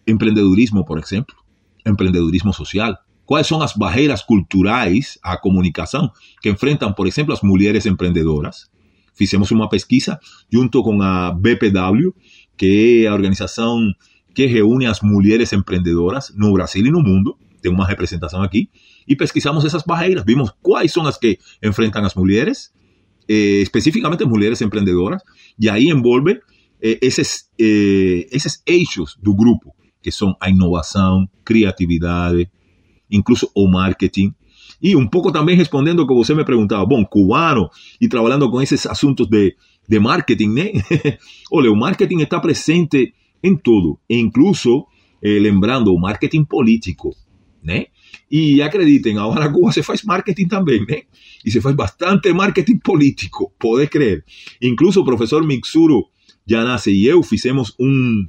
empreendedorismo, 0.08 0.86
por 0.86 0.98
exemplo, 0.98 1.36
empreendedorismo 1.86 2.54
social. 2.54 2.98
Quais 3.26 3.48
são 3.48 3.62
as 3.62 3.74
barreiras 3.74 4.22
culturais 4.22 5.18
à 5.24 5.38
comunicação 5.38 6.12
que 6.42 6.50
enfrentam, 6.50 6.92
por 6.92 7.08
exemplo, 7.08 7.34
as 7.34 7.42
mulheres 7.42 7.86
empreendedoras? 7.86 8.70
Fizemos 9.14 9.52
uma 9.52 9.70
pesquisa 9.70 10.20
junto 10.52 10.82
com 10.84 11.02
a 11.02 11.32
BPW, 11.32 12.14
que 12.58 13.04
é 13.06 13.08
a 13.08 13.14
organização 13.14 13.80
que 14.34 14.46
reúne 14.46 14.86
as 14.86 15.02
mulheres 15.02 15.54
empreendedoras 15.54 16.34
no 16.36 16.52
Brasil 16.54 16.86
e 16.86 16.92
no 16.92 17.02
mundo, 17.02 17.38
tem 17.62 17.72
uma 17.72 17.86
representação 17.86 18.42
aqui, 18.42 18.70
e 19.08 19.16
pesquisamos 19.16 19.64
essas 19.64 19.84
barreiras, 19.84 20.24
vimos 20.26 20.52
quais 20.62 20.92
são 20.92 21.06
as 21.06 21.18
que 21.18 21.40
enfrentam 21.64 22.04
as 22.04 22.16
mulheres, 22.16 22.72
eh, 23.28 23.62
especificamente 23.62 24.26
mulheres 24.26 24.62
empreendedoras, 24.62 25.22
e 25.58 25.70
aí 25.70 25.90
envolve 25.90 26.40
eh, 26.82 27.00
esses, 27.02 27.50
eh, 27.60 28.28
esses 28.32 28.62
eixos 28.66 29.18
do 29.22 29.34
grupo, 29.34 29.74
que 30.02 30.12
são 30.12 30.36
a 30.42 30.50
inovação, 30.50 31.26
criatividade, 31.46 32.50
incluso 33.10 33.50
o 33.56 33.70
marketing. 33.70 34.34
E 34.82 34.96
um 34.98 35.08
pouco 35.08 35.32
também 35.32 35.56
respondendo 35.56 36.02
ao 36.02 36.08
que 36.08 36.14
você 36.14 36.36
me 36.36 36.44
perguntava, 36.44 36.86
bom, 36.86 37.06
cubano 37.06 37.70
e 38.02 38.10
trabalhando 38.10 38.52
com 38.52 38.62
esses 38.62 38.86
assuntos 38.86 39.28
de, 39.28 39.56
de 39.88 40.00
marketing, 40.00 40.50
né? 40.50 40.72
Olha, 41.50 41.72
o 41.72 41.76
marketing 41.76 42.20
está 42.20 42.38
presente 42.42 43.14
em 43.44 43.56
tudo, 43.56 44.00
incluso, 44.10 44.88
eh, 45.22 45.40
lembrando, 45.40 45.98
marketing 45.98 46.46
político, 46.46 47.16
né? 47.62 47.88
E 48.32 48.62
acreditem, 48.62 49.18
agora 49.18 49.52
Cuba 49.52 49.72
se 49.72 49.84
faz 49.84 50.04
marketing 50.04 50.48
também, 50.48 50.86
né? 50.88 51.02
E 51.46 51.52
se 51.52 51.62
faz 51.62 51.76
bastante 51.76 52.32
marketing 52.34 52.78
político, 52.78 53.54
pode 53.60 53.88
crer. 53.88 54.24
Incluso 54.62 55.02
o 55.02 55.06
professor 55.06 55.46
Mixuro 55.46 56.06
Yanase 56.50 56.92
e 56.92 57.06
eu 57.06 57.22
fizemos 57.24 57.76
um, 57.80 58.26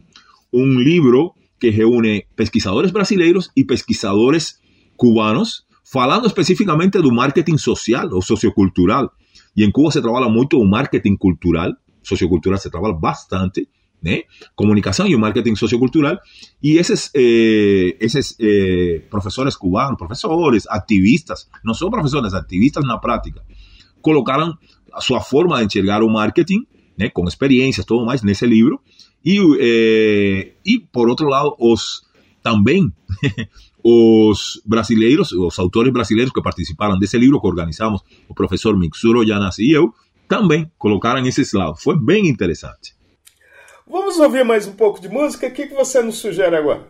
um 0.53 0.79
livro 0.79 1.35
que 1.59 1.71
reúne 1.71 2.27
pesquisadores 2.37 2.91
brasileiros 2.91 3.51
e 3.57 3.65
pesquisadores 3.65 4.59
cubanos 4.97 5.65
falando 5.85 6.27
especificamente 6.27 7.01
do 7.01 7.13
marketing 7.13 7.57
social 7.57 8.09
ou 8.13 8.23
sociocultural. 8.23 9.11
E 9.57 9.65
em 9.65 9.71
Cuba 9.71 9.91
se 9.91 10.03
trabalha 10.03 10.29
muito 10.29 10.59
o 10.59 10.69
marketing 10.69 11.17
cultural, 11.17 11.73
sociocultural 12.03 12.59
se 12.59 12.71
trabalha 12.71 12.95
bastante, 12.95 13.69
Comunicação 14.55 15.07
e 15.07 15.15
o 15.15 15.19
marketing 15.19 15.57
sociocultural. 15.57 16.19
E 16.63 16.79
esses, 16.79 17.11
eh, 17.15 17.97
esses 18.01 18.37
eh, 18.41 19.03
professores 19.11 19.57
cubanos, 19.57 19.99
professores, 19.99 20.67
ativistas, 20.69 21.49
não 21.65 21.75
são 21.75 21.91
professores, 21.91 22.35
ativistas 22.35 22.85
na 22.85 22.99
prática, 22.99 23.43
colocaram 24.01 24.57
a 24.93 25.01
sua 25.01 25.21
forma 25.21 25.59
de 25.59 25.65
enxergar 25.65 26.03
o 26.03 26.11
marketing? 26.11 26.67
Com 27.13 27.27
experiências, 27.27 27.85
tudo 27.85 28.07
mais, 28.07 28.23
nesse 28.23 28.47
livro. 28.47 28.81
E, 29.25 29.39
eh, 29.61 30.53
e 30.65 30.79
por 30.79 31.09
outro 31.09 31.27
lado, 31.29 31.57
os 31.59 32.05
também 32.43 32.93
os 33.83 34.63
brasileiros, 34.65 35.33
os 35.33 35.59
autores 35.59 35.93
brasileiros 35.93 36.33
que 36.33 36.43
participaram 36.43 36.99
desse 36.99 37.19
livro 37.19 37.41
que 37.41 37.47
organizamos, 37.47 38.03
o 38.29 38.35
professor 38.35 38.79
Mixuro 38.79 39.23
Yanas 39.23 39.59
e 39.59 39.73
eu, 39.73 39.93
também 40.29 40.71
colocaram 40.79 41.25
esses 41.27 41.53
lados. 41.53 41.83
Foi 41.83 41.99
bem 41.99 42.29
interessante. 42.29 42.94
Vamos 43.87 44.19
ouvir 44.19 44.45
mais 44.45 44.67
um 44.67 44.73
pouco 44.73 45.01
de 45.01 45.09
música? 45.09 45.47
O 45.47 45.51
que, 45.51 45.67
que 45.67 45.75
você 45.75 46.03
nos 46.03 46.17
sugere 46.17 46.57
agora? 46.57 46.89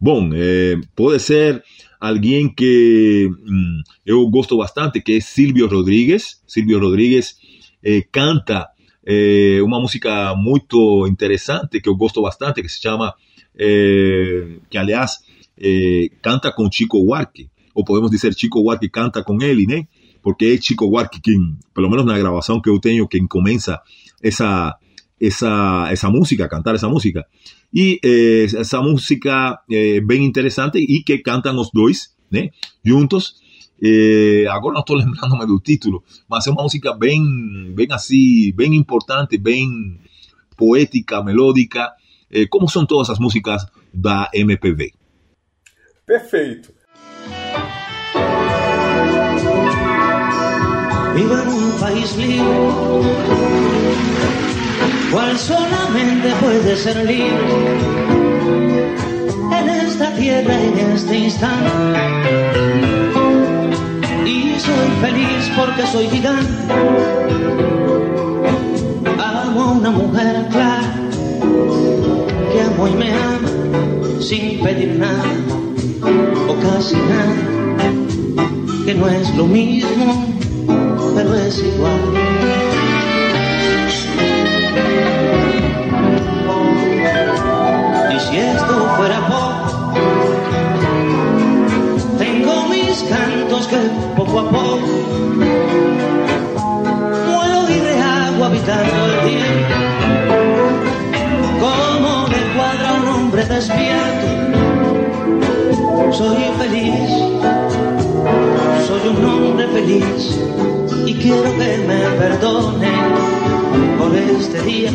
Bom, 0.00 0.30
é, 0.32 0.76
pode 0.96 1.20
ser 1.20 1.62
alguém 2.00 2.52
que 2.52 3.28
hum, 3.28 3.82
eu 4.06 4.26
gosto 4.30 4.56
bastante, 4.56 5.00
que 5.00 5.12
é 5.12 5.20
Silvio 5.20 5.66
Rodrigues. 5.66 6.40
Silvio 6.46 6.80
Rodrigues 6.80 7.36
é, 7.84 8.02
canta 8.10 8.68
é, 9.04 9.58
uma 9.62 9.78
música 9.78 10.34
muito 10.34 11.06
interessante, 11.06 11.80
que 11.80 11.88
eu 11.88 11.96
gosto 11.96 12.22
bastante, 12.22 12.62
que 12.62 12.68
se 12.68 12.80
chama, 12.80 13.14
que 14.70 14.78
aliás 14.78 15.18
eh, 15.60 16.08
canta 16.22 16.50
com 16.50 16.70
Chico 16.72 16.98
Huarque, 16.98 17.50
ou 17.74 17.84
podemos 17.84 18.10
dizer 18.10 18.32
Chico 18.34 18.60
Huarque 18.60 18.88
canta 18.88 19.22
com 19.22 19.36
ele, 19.42 19.66
né? 19.66 19.86
Porque 20.22 20.46
é 20.46 20.56
Chico 20.60 20.86
Huarque 20.86 21.20
quem, 21.20 21.58
pelo 21.74 21.90
menos 21.90 22.06
na 22.06 22.18
gravação 22.18 22.60
que 22.60 22.70
eu 22.70 22.80
tenho, 22.80 23.06
quem 23.06 23.26
começa 23.26 23.78
essa 24.22 24.74
essa 25.20 25.88
essa 25.90 26.08
música, 26.10 26.48
cantar 26.48 26.74
essa 26.74 26.88
música. 26.88 27.26
E 27.72 28.00
eh, 28.04 28.46
essa 28.56 28.80
música 28.80 29.60
é 29.70 30.00
bem 30.00 30.24
interessante 30.24 30.78
e 30.78 31.02
que 31.02 31.18
cantam 31.18 31.58
os 31.58 31.70
dois, 31.72 32.14
né? 32.30 32.50
Juntos. 32.84 33.34
Eh, 33.82 34.46
agora 34.50 34.74
não 34.74 34.80
estou 34.80 34.96
lembrando 34.96 35.46
do 35.46 35.60
título, 35.60 36.02
mas 36.28 36.46
é 36.46 36.50
uma 36.50 36.62
música 36.62 36.92
bem, 36.92 37.72
bem 37.74 37.86
assim, 37.90 38.52
bem 38.54 38.74
importante, 38.74 39.38
bem 39.38 39.98
poética, 40.56 41.22
melódica, 41.22 41.92
eh, 42.30 42.46
como 42.46 42.68
são 42.68 42.84
todas 42.84 43.08
as 43.10 43.18
músicas 43.18 43.66
da 43.92 44.28
MPB. 44.34 44.92
Perfeito. 46.06 46.72
Vivo 51.14 51.38
en 51.38 51.48
un 51.48 51.80
país 51.80 52.16
libre, 52.16 52.44
cual 55.10 55.38
solamente 55.38 56.32
puede 56.40 56.76
ser 56.76 56.96
libre 57.04 57.80
en 59.58 59.68
esta 59.68 60.12
tierra, 60.14 60.54
en 60.60 60.78
este 60.94 61.18
instante. 61.18 61.70
Y 64.24 64.58
soy 64.58 64.88
feliz 65.00 65.50
porque 65.56 65.86
soy 65.86 66.08
gigante. 66.08 66.74
Amo 69.18 69.62
a 69.62 69.72
una 69.72 69.90
mujer 69.90 70.46
clara 70.50 70.94
que 72.52 72.60
amo 72.62 72.88
y 72.88 72.94
me 72.94 73.12
ama 73.12 73.48
sin 74.20 74.60
pedir 74.60 74.98
nada 74.98 75.24
o 76.48 76.54
casi 76.60 76.96
nada, 76.96 77.36
que 78.84 78.94
no 78.94 79.08
es 79.08 79.34
lo 79.34 79.46
mismo, 79.46 80.26
pero 81.14 81.34
es 81.34 81.58
igual. 81.58 82.39
Que 93.70 93.76
poco 94.16 94.40
a 94.40 94.50
poco 94.50 94.86
muero 97.28 97.70
y 97.70 97.78
rehago 97.78 98.44
habitando 98.44 99.06
el 99.06 99.20
tiempo. 99.28 99.74
Como 101.60 102.28
le 102.28 102.40
cuadra 102.54 102.94
un 102.94 103.08
hombre 103.08 103.44
despierto 103.44 104.40
soy 106.12 106.42
feliz, 106.58 107.10
soy 108.88 109.08
un 109.08 109.24
hombre 109.24 109.66
feliz 109.68 110.38
y 111.06 111.14
quiero 111.14 111.56
que 111.56 111.78
me 111.86 112.00
perdonen 112.18 113.12
por 113.96 114.16
este 114.16 114.60
día 114.62 114.90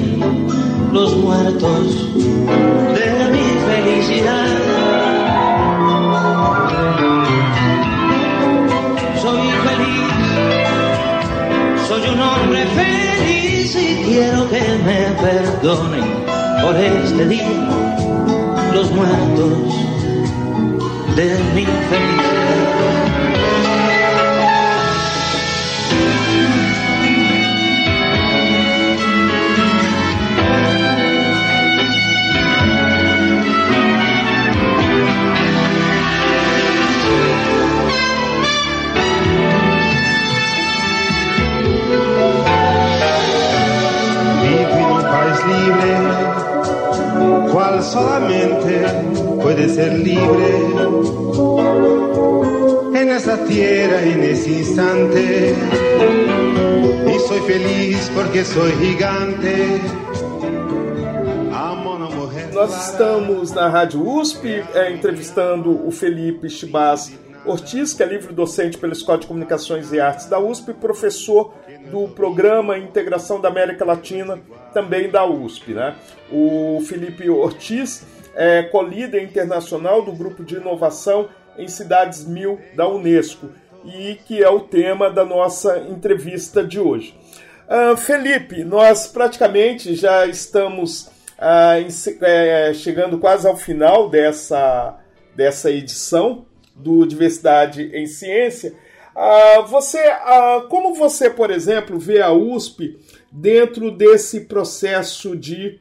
los 0.92 1.16
muertos 1.16 2.14
de 2.16 3.30
mi 3.32 3.46
felicidad. 3.70 4.85
Soy 11.88 12.02
un 12.10 12.20
hombre 12.20 12.66
feliz 12.66 13.76
y 13.76 14.04
quiero 14.06 14.50
que 14.50 14.62
me 14.84 15.06
perdonen 15.22 16.26
por 16.62 16.76
este 16.76 17.28
día 17.28 17.70
los 18.74 18.92
muertos 18.92 19.76
de 21.16 21.38
mi 21.54 21.66
felicidad. 21.66 23.15
Puede 49.56 49.70
ser 49.70 49.94
libre 50.00 50.50
en 52.94 53.10
esa 53.10 53.38
tierra, 53.46 54.04
en 54.04 54.24
ese 54.24 54.50
instante. 54.50 55.56
Y 57.08 57.20
soy 57.20 57.40
feliz 57.42 58.12
porque 58.14 58.44
soy 58.44 58.72
gigante. 58.74 59.82
Nós 62.54 62.90
estamos 62.90 63.52
na 63.52 63.68
Rádio 63.68 64.02
USP 64.02 64.64
é, 64.74 64.92
entrevistando 64.92 65.86
o 65.86 65.92
Felipe 65.92 66.50
Chibas 66.50 67.12
Ortiz, 67.46 67.94
que 67.94 68.02
é 68.02 68.06
livre 68.06 68.34
docente 68.34 68.78
pela 68.78 68.94
Escola 68.94 69.20
de 69.20 69.28
Comunicações 69.28 69.92
e 69.92 70.00
Artes 70.00 70.26
da 70.28 70.40
USP, 70.40 70.74
professor 70.74 71.54
do 71.92 72.08
Programa 72.08 72.78
Integração 72.78 73.40
da 73.40 73.50
América 73.50 73.86
Latina, 73.86 74.40
também 74.74 75.10
da 75.10 75.26
USP. 75.26 75.74
Né? 75.74 75.96
O 76.32 76.82
Felipe 76.88 77.30
Ortiz 77.30 78.06
é 78.36 78.64
co-líder 78.64 79.24
internacional 79.24 80.02
do 80.02 80.12
Grupo 80.12 80.44
de 80.44 80.56
Inovação 80.56 81.30
em 81.58 81.68
Cidades 81.68 82.26
Mil 82.26 82.60
da 82.76 82.88
Unesco 82.88 83.50
e 83.86 84.16
que 84.26 84.44
é 84.44 84.50
o 84.50 84.60
tema 84.60 85.10
da 85.10 85.24
nossa 85.24 85.80
entrevista 85.80 86.64
de 86.64 86.80
hoje. 86.80 87.18
Uh, 87.68 87.98
Felipe, 87.98 88.64
nós 88.64 89.08
praticamente 89.08 89.96
já 89.96 90.26
estamos 90.26 91.08
uh, 91.40 91.80
em, 91.80 91.88
é, 92.22 92.74
chegando 92.74 93.18
quase 93.18 93.48
ao 93.48 93.56
final 93.56 94.10
dessa, 94.10 95.00
dessa 95.36 95.72
edição 95.72 96.46
do 96.76 97.06
Diversidade 97.06 97.90
em 97.94 98.06
Ciência. 98.06 98.74
Uh, 99.16 99.66
você, 99.66 100.00
como 100.70 100.94
você, 100.94 101.30
por 101.30 101.50
exemplo, 101.50 101.98
vê 101.98 102.22
a 102.22 102.34
USP 102.34 103.00
dentro 103.32 103.90
desse 103.90 104.42
processo 104.42 105.36
de 105.36 105.80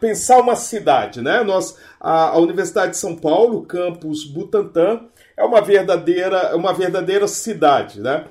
pensar 0.00 0.40
uma 0.40 0.56
cidade, 0.56 1.20
né? 1.20 1.42
Nós, 1.42 1.78
a, 2.00 2.30
a, 2.30 2.38
Universidade 2.38 2.92
de 2.92 2.98
São 2.98 3.16
Paulo, 3.16 3.62
campus 3.62 4.24
Butantã, 4.24 5.00
é 5.36 5.44
uma 5.44 5.60
verdadeira, 5.60 6.56
uma 6.56 6.72
verdadeira 6.72 7.28
cidade, 7.28 8.00
né? 8.00 8.24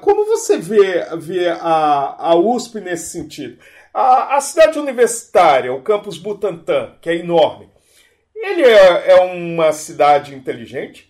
Como 0.00 0.24
você 0.24 0.56
vê, 0.56 1.04
vê 1.18 1.48
a, 1.48 2.16
a 2.18 2.34
USP 2.34 2.80
nesse 2.80 3.10
sentido? 3.10 3.58
A, 3.92 4.36
a 4.36 4.40
cidade 4.40 4.78
universitária, 4.78 5.72
o 5.72 5.82
campus 5.82 6.18
Butantã, 6.18 6.92
que 7.00 7.10
é 7.10 7.16
enorme, 7.16 7.68
ele 8.34 8.62
é, 8.62 9.12
é 9.12 9.20
uma 9.22 9.72
cidade 9.72 10.34
inteligente? 10.34 11.08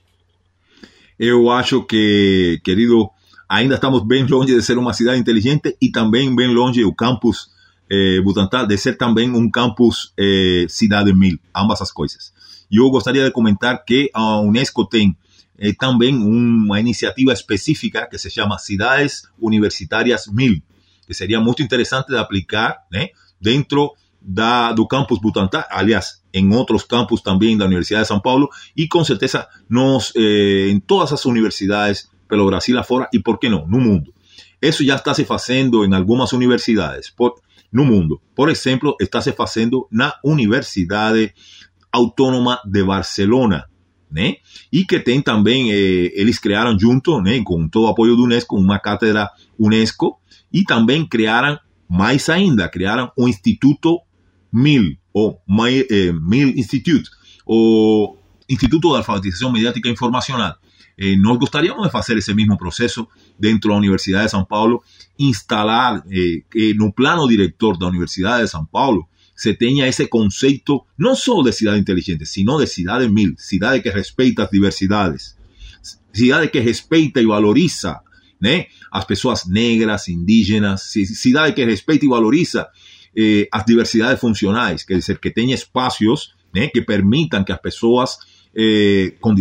Eu 1.18 1.51
acho 1.51 1.83
que, 1.85 2.61
querido, 2.64 3.09
ainda 3.49 3.77
estamos 3.77 4.05
bem 4.07 4.27
longe 4.27 4.55
de 4.55 4.62
ser 4.62 4.77
uma 4.77 4.93
cidade 4.93 5.18
inteligente 5.18 5.77
e 5.81 5.91
também 5.91 6.35
bem 6.35 6.49
longe 6.49 6.85
o 6.85 6.95
campus 6.95 7.53
eh, 8.18 8.66
de 8.66 8.78
ser 8.78 8.97
também 8.97 9.30
um 9.30 9.51
campus 9.51 10.12
eh, 10.18 10.66
cidade 10.68 11.12
mil, 11.14 11.38
ambas 11.55 11.80
as 11.80 11.92
coisas. 11.92 12.32
E 12.70 12.78
eu 12.78 12.90
gostaria 12.90 13.24
de 13.24 13.30
comentar 13.30 13.84
que 13.84 14.11
a 14.12 14.40
Unesco 14.40 14.86
tem 14.86 15.16
eh, 15.59 15.72
também 15.78 16.16
uma 16.16 16.80
iniciativa 16.80 17.32
específica 17.32 18.09
que 18.11 18.18
se 18.18 18.30
chama 18.30 18.59
Cidades 18.59 19.22
Universitárias 19.38 20.26
Mil, 20.26 20.61
que 21.07 21.14
seria 21.14 21.40
muito 21.40 21.62
interessante 21.62 22.09
de 22.09 22.16
aplicar 22.16 22.78
né, 22.90 23.09
dentro 23.40 23.92
da, 24.20 24.72
do 24.72 24.86
campus 24.86 25.20
Butantã, 25.20 25.64
aliás, 25.70 26.22
em 26.32 26.53
outros 26.53 26.82
campos 26.82 27.20
também 27.20 27.57
da 27.57 27.66
Universidade 27.66 28.05
de 28.05 28.09
São 28.09 28.20
Paulo, 28.20 28.49
e 28.76 28.88
com 28.88 29.05
certeza 29.05 29.47
nos, 29.68 30.12
eh, 30.16 30.76
todas 30.86 31.12
as 31.12 31.24
universidades 31.26 32.09
pelo 32.28 32.47
Brasil 32.47 32.78
afora, 32.78 33.09
e 33.12 33.20
por 33.20 33.38
que 33.38 33.49
não, 33.49 33.66
no 33.68 33.78
mundo. 33.78 34.12
Isso 34.61 34.82
já 34.84 34.97
está 34.97 35.12
se 35.12 35.24
fazendo 35.24 35.84
em 35.84 35.95
algumas 35.95 36.32
universidades 36.32 37.11
por, 37.11 37.34
no 37.75 37.85
mundo. 37.85 38.22
Por 38.37 38.49
exemplo, 38.49 38.97
está 39.01 39.20
se 39.20 39.33
fazendo 39.33 39.89
na 39.91 40.14
Universidade 40.25 41.35
Autônoma 41.93 42.61
de 42.64 42.85
Barcelona, 42.85 43.64
né? 44.09 44.37
E 44.72 44.85
que 44.85 45.01
tem 45.01 45.20
também, 45.20 45.72
eh, 45.72 46.12
eles 46.14 46.39
criaram 46.39 46.79
junto, 46.79 47.20
né, 47.20 47.43
com 47.43 47.68
todo 47.68 47.87
o 47.87 47.89
apoio 47.89 48.14
do 48.14 48.22
Unesco, 48.22 48.57
uma 48.57 48.79
cátedra 48.79 49.29
Unesco, 49.59 50.20
e 50.53 50.62
também 50.62 51.05
criaram, 51.05 51.59
mais 51.89 52.29
ainda, 52.29 52.68
criaram 52.68 53.11
um 53.18 53.27
Instituto 53.27 54.01
MIL, 54.53 54.97
o 55.12 55.37
eh, 55.68 56.12
MIL 56.12 56.51
Institute, 56.57 57.11
o 57.45 58.16
Instituto 58.49 58.91
de 58.91 58.99
Alfabetización 58.99 59.51
Mediática 59.51 59.89
Informacional. 59.89 60.57
Eh, 60.97 61.16
nos 61.16 61.39
gostaríamos 61.39 61.91
de 61.91 61.99
hacer 61.99 62.16
ese 62.18 62.35
mismo 62.35 62.57
proceso 62.57 63.09
dentro 63.39 63.68
de 63.68 63.74
la 63.74 63.78
Universidad 63.78 64.22
de 64.22 64.28
São 64.28 64.47
Paulo, 64.47 64.82
instalar 65.18 66.05
eh, 66.11 66.45
que 66.51 66.74
no 66.74 66.93
plano 66.93 67.26
director 67.26 67.76
de 67.76 67.85
la 67.85 67.91
Universidad 67.91 68.41
de 68.41 68.49
São 68.49 68.66
Paulo 68.66 69.09
se 69.35 69.55
tenga 69.55 69.87
ese 69.87 70.09
concepto 70.09 70.87
no 70.97 71.16
solo 71.16 71.43
de 71.43 71.53
ciudad 71.53 71.76
inteligente, 71.76 72.24
sino 72.24 72.59
de 72.59 72.66
ciudad 72.66 73.01
mil, 73.09 73.37
ciudad 73.39 73.80
que 73.82 73.91
respeta 73.91 74.43
las 74.43 74.51
diversidades, 74.51 75.37
ciudad 76.12 76.49
que 76.51 76.61
respeta 76.61 77.20
y 77.20 77.24
valoriza 77.24 78.03
¿né? 78.41 78.68
as 78.91 79.05
pessoas 79.07 79.47
negras, 79.47 80.09
indígenas, 80.09 80.82
cidade 80.82 81.55
que 81.55 81.64
respeita 81.64 82.05
e 82.05 82.09
valoriza 82.09 82.68
eh, 83.16 83.49
as 83.51 83.64
diversidades 83.64 84.20
funcionais, 84.20 84.85
quer 84.85 84.97
dizer, 84.97 85.18
que 85.18 85.30
tenha 85.30 85.55
espaços 85.55 86.35
né, 86.53 86.68
que 86.68 86.82
permitam 86.82 87.45
que 87.45 87.53
as 87.53 87.61
pessoas 87.61 88.18
eh, 88.55 89.14
com 89.20 89.35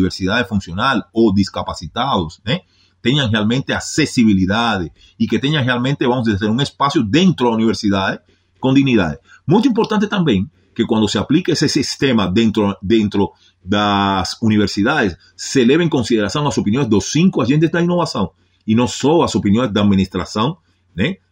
funcional 0.47 1.03
ou 1.13 1.33
discapacitados 1.33 2.39
né, 2.45 2.61
tenham 3.03 3.29
realmente 3.29 3.73
acessibilidade 3.73 4.89
e 5.19 5.27
que 5.27 5.37
tenham 5.37 5.61
realmente, 5.61 6.07
vamos 6.07 6.23
dizer, 6.23 6.49
um 6.49 6.61
espaço 6.61 7.03
dentro 7.03 7.49
da 7.49 7.55
universidade 7.55 8.19
com 8.59 8.73
dignidade. 8.73 9.19
Muito 9.45 9.67
importante 9.67 10.07
também 10.07 10.49
que 10.73 10.85
quando 10.85 11.07
se 11.07 11.17
aplica 11.17 11.51
esse 11.51 11.67
sistema 11.67 12.25
dentro, 12.25 12.75
dentro 12.81 13.31
das 13.63 14.41
universidades, 14.41 15.17
se 15.35 15.63
leve 15.63 15.83
em 15.83 15.89
consideração 15.89 16.47
as 16.47 16.57
opiniões 16.57 16.87
dos 16.87 17.11
cinco 17.11 17.41
agentes 17.41 17.69
da 17.69 17.81
inovação 17.81 18.31
e 18.65 18.73
não 18.73 18.87
só 18.87 19.21
as 19.21 19.35
opiniões 19.35 19.71
da 19.71 19.81
administração 19.81 20.57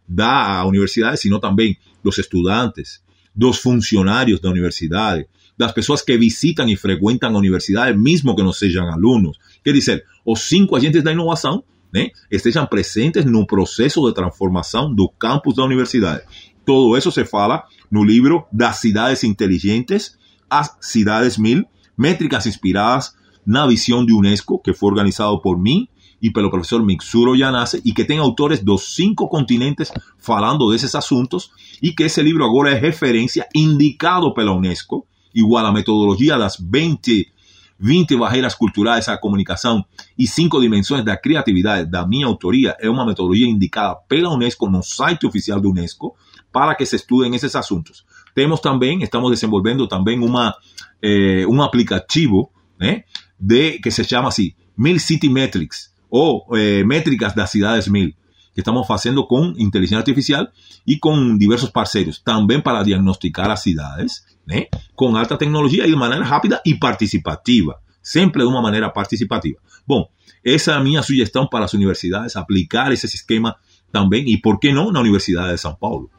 da 0.07 0.65
universidade, 0.65 1.22
sino 1.22 1.39
também 1.39 1.78
dos 2.03 2.17
estudantes, 2.17 3.01
dos 3.34 3.59
funcionários 3.59 4.41
da 4.41 4.49
universidade, 4.49 5.26
das 5.57 5.72
pessoas 5.72 6.01
que 6.01 6.17
visitam 6.17 6.67
e 6.67 6.76
frequentam 6.76 7.34
a 7.34 7.38
universidade, 7.38 7.97
mesmo 7.97 8.36
que 8.36 8.43
não 8.43 8.51
sejam 8.51 8.91
alunos. 8.91 9.38
Quer 9.63 9.72
dizer, 9.72 10.03
os 10.26 10.41
cinco 10.41 10.76
agentes 10.76 11.03
da 11.03 11.11
inovação 11.11 11.63
né, 11.93 12.09
estejam 12.30 12.65
presentes 12.65 13.26
no 13.26 13.45
processo 13.45 14.05
de 14.07 14.13
transformação 14.13 14.93
do 14.93 15.09
campus 15.09 15.55
da 15.55 15.63
universidade. 15.63 16.24
Todo 16.65 16.97
isso 16.97 17.11
se 17.11 17.26
fala 17.26 17.63
no 17.89 18.03
livro 18.03 18.45
Das 18.51 18.78
Cidades 18.78 19.24
Inteligentes, 19.24 20.17
As 20.49 20.78
Cidades 20.80 21.38
Mil, 21.38 21.65
métricas 21.97 22.45
inspiradas 22.45 23.13
na 23.45 23.67
visão 23.67 24.05
de 24.05 24.13
Unesco, 24.13 24.59
que 24.59 24.74
foi 24.74 24.89
organizado 24.89 25.41
por 25.41 25.59
mim 25.59 25.88
y 26.22 26.30
pelo 26.30 26.51
profesor 26.51 26.86
Mitsuro 26.86 27.36
Yanase 27.36 27.82
y 27.84 27.93
que 27.93 28.05
tem 28.05 28.19
autores 28.19 28.63
dos 28.63 28.95
cinco 28.95 29.28
continentes 29.28 29.91
falando 30.19 30.69
desses 30.69 30.93
assuntos 30.93 31.51
e 31.82 31.93
que 31.93 32.03
esse 32.03 32.22
livro 32.22 32.45
agora 32.45 32.69
é 32.69 32.76
referência 32.76 33.47
indicado 33.55 34.32
pela 34.34 34.51
Unesco, 34.51 35.07
igual 35.34 35.65
a 35.65 35.72
metodologia 35.72 36.38
das 36.38 36.57
20 36.59 37.34
20 37.82 38.15
barreiras 38.15 38.53
culturais 38.53 39.09
à 39.09 39.17
comunicação 39.17 39.84
e 40.17 40.27
cinco 40.27 40.61
dimensões 40.61 41.03
da 41.03 41.17
criatividade 41.17 41.89
da 41.89 42.05
minha 42.05 42.27
autoria 42.27 42.77
é 42.79 42.88
uma 42.88 43.05
metodologia 43.05 43.47
indicada 43.47 43.95
pela 44.07 44.29
Unesco 44.29 44.69
no 44.69 44.84
site 44.84 45.25
oficial 45.25 45.59
da 45.59 45.67
Unesco 45.67 46.15
para 46.51 46.75
que 46.75 46.86
se 46.86 46.95
estudem 46.95 47.34
esses 47.34 47.55
assuntos. 47.55 48.05
Temos 48.36 48.59
também, 48.59 49.01
estamos 49.01 49.32
desenvolvendo 49.32 49.88
também 49.88 50.19
uma, 50.19 50.53
eh, 51.01 51.45
um 51.47 51.61
aplicativo 51.61 52.51
né, 52.79 53.03
de, 53.39 53.79
que 53.79 53.89
se 53.89 54.03
chama 54.03 54.27
assim, 54.27 54.53
Mill 54.77 54.99
City 54.99 55.27
Metrics, 55.27 55.91
o 56.09 56.45
eh, 56.55 56.84
métricas 56.84 57.34
das 57.34 57.49
cidades 57.49 57.88
mil, 57.88 58.13
que 58.53 58.61
estamos 58.61 58.86
haciendo 58.89 59.27
con 59.27 59.55
inteligencia 59.57 59.97
artificial 59.97 60.51
y 60.86 60.99
con 60.99 61.39
diversos 61.39 61.71
parceiros, 61.71 62.21
también 62.23 62.61
para 62.61 62.84
diagnosticar 62.84 63.47
las 63.47 63.63
cidades, 63.63 64.25
¿eh? 64.49 64.69
con 64.95 65.15
alta 65.15 65.37
tecnología 65.37 65.85
y 65.85 65.91
de 65.91 65.95
manera 65.95 66.25
rápida 66.25 66.61
y 66.63 66.75
participativa, 66.75 67.81
siempre 68.01 68.43
de 68.43 68.49
una 68.49 68.61
manera 68.61 68.91
participativa. 68.93 69.59
Bom, 69.85 70.07
esa 70.43 70.77
es 70.77 70.83
mi 70.83 71.01
sugestión 71.03 71.47
para 71.49 71.63
las 71.63 71.73
universidades, 71.73 72.35
aplicar 72.35 72.91
ese 72.91 73.07
sistema 73.07 73.57
también 73.91 74.27
y, 74.27 74.37
por 74.37 74.59
qué 74.59 74.71
no, 74.71 74.91
na 74.91 75.01
Universidade 75.01 75.51
de 75.51 75.57
São 75.57 75.77
Paulo. 75.77 76.09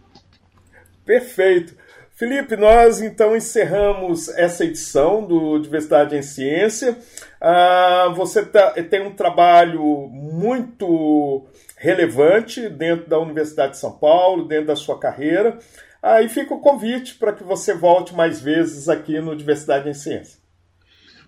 Perfeito. 1.04 1.74
Felipe, 2.14 2.56
nós 2.56 3.00
então 3.00 3.34
encerramos 3.34 4.28
essa 4.28 4.64
edição 4.64 5.26
do 5.26 5.58
Diversidade 5.58 6.14
em 6.14 6.22
Ciência. 6.22 6.96
Ah, 7.40 8.12
você 8.14 8.44
tá, 8.44 8.70
tem 8.88 9.02
um 9.02 9.14
trabalho 9.14 9.82
muito 10.08 11.46
relevante 11.76 12.68
dentro 12.68 13.08
da 13.08 13.18
Universidade 13.18 13.72
de 13.72 13.78
São 13.78 13.92
Paulo, 13.92 14.46
dentro 14.46 14.66
da 14.66 14.76
sua 14.76 15.00
carreira. 15.00 15.58
Aí 16.02 16.28
fica 16.28 16.52
o 16.52 16.60
convite 16.60 17.14
para 17.14 17.32
que 17.32 17.44
você 17.44 17.72
volte 17.72 18.12
mais 18.12 18.40
vezes 18.40 18.88
aqui 18.88 19.20
no 19.20 19.36
Diversidade 19.36 19.88
em 19.88 19.94
Ciência. 19.94 20.42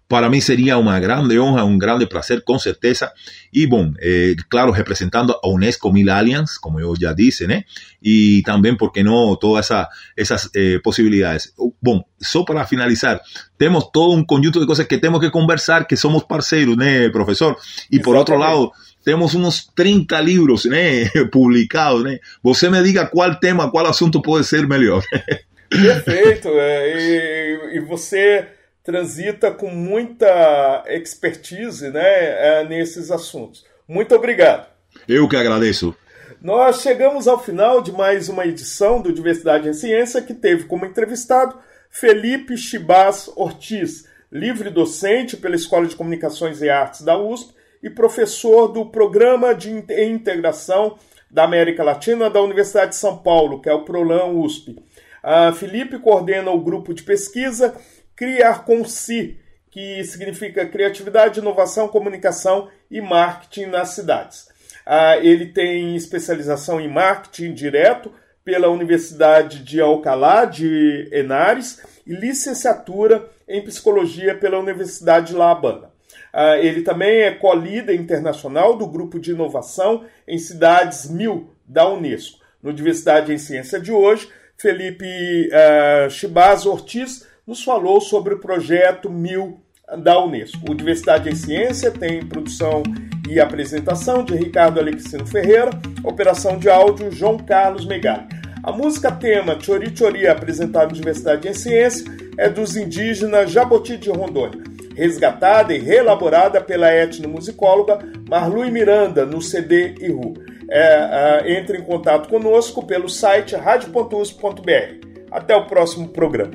Para 0.06 0.28
mí 0.28 0.40
sería 0.40 0.76
una 0.76 1.00
grande 1.00 1.38
honra, 1.38 1.64
un 1.64 1.78
grande 1.78 2.06
placer, 2.06 2.44
con 2.44 2.58
certeza. 2.58 3.14
Y 3.50 3.66
bueno, 3.66 3.94
eh, 4.02 4.36
claro, 4.48 4.72
representando 4.72 5.40
a 5.42 5.48
UNESCO 5.48 5.92
Mil 5.92 6.10
Alliance, 6.10 6.56
como 6.60 6.78
yo 6.78 6.94
ya 6.94 7.14
dije, 7.14 7.44
¿eh? 7.44 7.66
y 8.02 8.42
también, 8.42 8.76
¿por 8.76 8.92
qué 8.92 9.02
no?, 9.02 9.36
todas 9.40 9.66
esa, 9.66 9.88
esas 10.14 10.50
eh, 10.52 10.78
posibilidades. 10.82 11.54
Bueno, 11.80 12.06
solo 12.20 12.44
para 12.44 12.66
finalizar, 12.66 13.22
tenemos 13.56 13.90
todo 13.92 14.10
un 14.10 14.26
conjunto 14.26 14.60
de 14.60 14.66
cosas 14.66 14.86
que 14.86 14.98
tenemos 14.98 15.22
que 15.22 15.30
conversar, 15.30 15.86
que 15.86 15.96
somos 15.96 16.24
parceros, 16.24 16.76
¿eh, 16.82 17.08
profesor? 17.10 17.56
Y 17.88 18.00
por 18.00 18.16
otro 18.16 18.36
lado, 18.36 18.72
tenemos 19.04 19.34
unos 19.34 19.70
30 19.74 20.20
libros 20.22 20.66
¿eh? 20.72 21.10
publicados. 21.30 22.06
¿eh? 22.06 22.20
Você 22.42 22.70
me 22.70 22.82
diga 22.82 23.10
cuál 23.10 23.38
tema, 23.38 23.70
cuál 23.70 23.86
asunto 23.86 24.22
puede 24.22 24.44
ser 24.44 24.66
mejor. 24.66 25.04
Perfeito. 25.68 26.48
e, 26.50 27.76
e 27.76 27.80
você 27.80 28.46
transita 28.82 29.50
com 29.50 29.70
muita 29.70 30.84
expertise 30.88 31.90
né, 31.90 32.02
é, 32.02 32.64
nesses 32.68 33.10
assuntos. 33.10 33.64
Muito 33.86 34.14
obrigado. 34.14 34.68
Eu 35.08 35.28
que 35.28 35.36
agradeço. 35.36 35.94
Nós 36.40 36.82
chegamos 36.82 37.26
ao 37.26 37.42
final 37.42 37.80
de 37.80 37.90
mais 37.90 38.28
uma 38.28 38.46
edição 38.46 39.00
do 39.00 39.12
Diversidade 39.12 39.68
em 39.68 39.72
Ciência, 39.72 40.20
que 40.20 40.34
teve 40.34 40.64
como 40.64 40.84
entrevistado 40.84 41.58
Felipe 41.90 42.56
Chibas 42.56 43.30
Ortiz, 43.34 44.06
livre 44.30 44.68
docente 44.68 45.36
pela 45.36 45.56
Escola 45.56 45.86
de 45.86 45.96
Comunicações 45.96 46.60
e 46.60 46.68
Artes 46.68 47.00
da 47.00 47.18
USP 47.18 47.54
e 47.84 47.90
professor 47.90 48.68
do 48.68 48.86
Programa 48.86 49.54
de 49.54 49.70
Integração 49.70 50.98
da 51.30 51.44
América 51.44 51.84
Latina 51.84 52.30
da 52.30 52.40
Universidade 52.40 52.92
de 52.92 52.96
São 52.96 53.18
Paulo, 53.18 53.60
que 53.60 53.68
é 53.68 53.74
o 53.74 53.84
PROLAN 53.84 54.24
USP. 54.32 54.82
A 55.22 55.52
Felipe 55.52 55.98
coordena 55.98 56.50
o 56.50 56.62
grupo 56.62 56.94
de 56.94 57.02
pesquisa 57.02 57.76
Criar 58.16 58.64
com 58.64 58.84
Si, 58.86 59.38
que 59.70 60.02
significa 60.04 60.64
criatividade, 60.64 61.40
inovação, 61.40 61.86
comunicação 61.86 62.68
e 62.90 63.02
marketing 63.02 63.66
nas 63.66 63.90
cidades. 63.90 64.48
Ah, 64.86 65.18
ele 65.18 65.46
tem 65.46 65.94
especialização 65.94 66.80
em 66.80 66.88
marketing 66.88 67.52
direto 67.52 68.10
pela 68.42 68.70
Universidade 68.70 69.62
de 69.62 69.80
Alcalá 69.80 70.46
de 70.46 71.08
Henares 71.12 71.82
e 72.06 72.14
licenciatura 72.14 73.28
em 73.46 73.62
Psicologia 73.62 74.34
pela 74.34 74.58
Universidade 74.58 75.32
de 75.32 75.34
La 75.34 75.50
Habana. 75.50 75.93
Uh, 76.34 76.58
ele 76.60 76.82
também 76.82 77.20
é 77.20 77.30
co-líder 77.30 77.94
internacional 77.94 78.76
do 78.76 78.88
Grupo 78.88 79.20
de 79.20 79.30
Inovação 79.30 80.04
em 80.26 80.36
Cidades 80.36 81.08
Mil 81.08 81.50
da 81.64 81.88
Unesco. 81.88 82.40
No 82.60 82.72
Diversidade 82.72 83.32
em 83.32 83.38
Ciência 83.38 83.78
de 83.78 83.92
hoje, 83.92 84.28
Felipe 84.58 85.06
uh, 85.06 86.10
Chibaz 86.10 86.66
Ortiz 86.66 87.24
nos 87.46 87.62
falou 87.62 88.00
sobre 88.00 88.34
o 88.34 88.40
projeto 88.40 89.08
Mil 89.08 89.60
da 90.02 90.18
Unesco. 90.18 90.72
O 90.72 90.74
Diversidade 90.74 91.30
em 91.30 91.36
Ciência 91.36 91.92
tem 91.92 92.26
produção 92.26 92.82
e 93.28 93.38
apresentação 93.38 94.24
de 94.24 94.34
Ricardo 94.34 94.80
Alexino 94.80 95.24
Ferreira, 95.26 95.70
operação 96.02 96.58
de 96.58 96.68
áudio 96.68 97.12
João 97.12 97.38
Carlos 97.38 97.86
Megali. 97.86 98.26
A 98.60 98.72
música 98.72 99.12
tema 99.12 99.56
Chori 99.60 99.94
Chori, 99.96 100.26
apresentada 100.26 100.86
no 100.86 100.94
Diversidade 100.94 101.46
em 101.46 101.54
Ciência, 101.54 102.10
é 102.36 102.48
dos 102.48 102.76
indígenas 102.76 103.50
Jaboti 103.50 103.96
de 103.96 104.10
Rondônia, 104.10 104.64
resgatada 104.94 105.74
e 105.74 105.78
reelaborada 105.78 106.60
pela 106.60 106.92
etnomusicóloga 106.92 107.98
Marlui 108.28 108.70
Miranda 108.70 109.26
no 109.26 109.42
CD 109.42 109.94
Iru. 110.00 110.34
É, 110.70 111.42
é, 111.46 111.58
entre 111.58 111.78
em 111.78 111.82
contato 111.82 112.28
conosco 112.28 112.86
pelo 112.86 113.08
site 113.08 113.54
radio.usp.br. 113.54 115.04
Até 115.30 115.54
o 115.54 115.66
próximo 115.66 116.08
programa. 116.08 116.52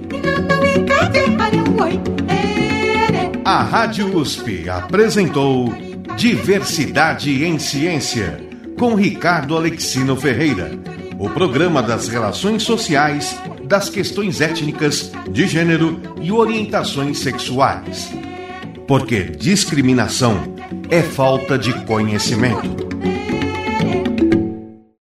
A 3.45 3.63
Rádio 3.63 4.15
USP 4.17 4.69
apresentou 4.69 5.73
Diversidade 6.15 7.45
em 7.45 7.57
Ciência, 7.57 8.37
com 8.77 8.93
Ricardo 8.93 9.55
Alexino 9.55 10.15
Ferreira. 10.15 10.71
O 11.17 11.29
programa 11.29 11.81
das 11.81 12.07
relações 12.07 12.63
sociais, 12.63 13.39
das 13.70 13.88
questões 13.88 14.41
étnicas, 14.41 15.11
de 15.30 15.47
gênero 15.47 16.01
e 16.20 16.32
orientações 16.32 17.20
sexuais. 17.20 18.11
Porque 18.88 19.26
discriminação 19.26 20.55
é 20.89 21.03
falta 21.03 21.55
de 21.55 21.72
conhecimento. 21.86 22.89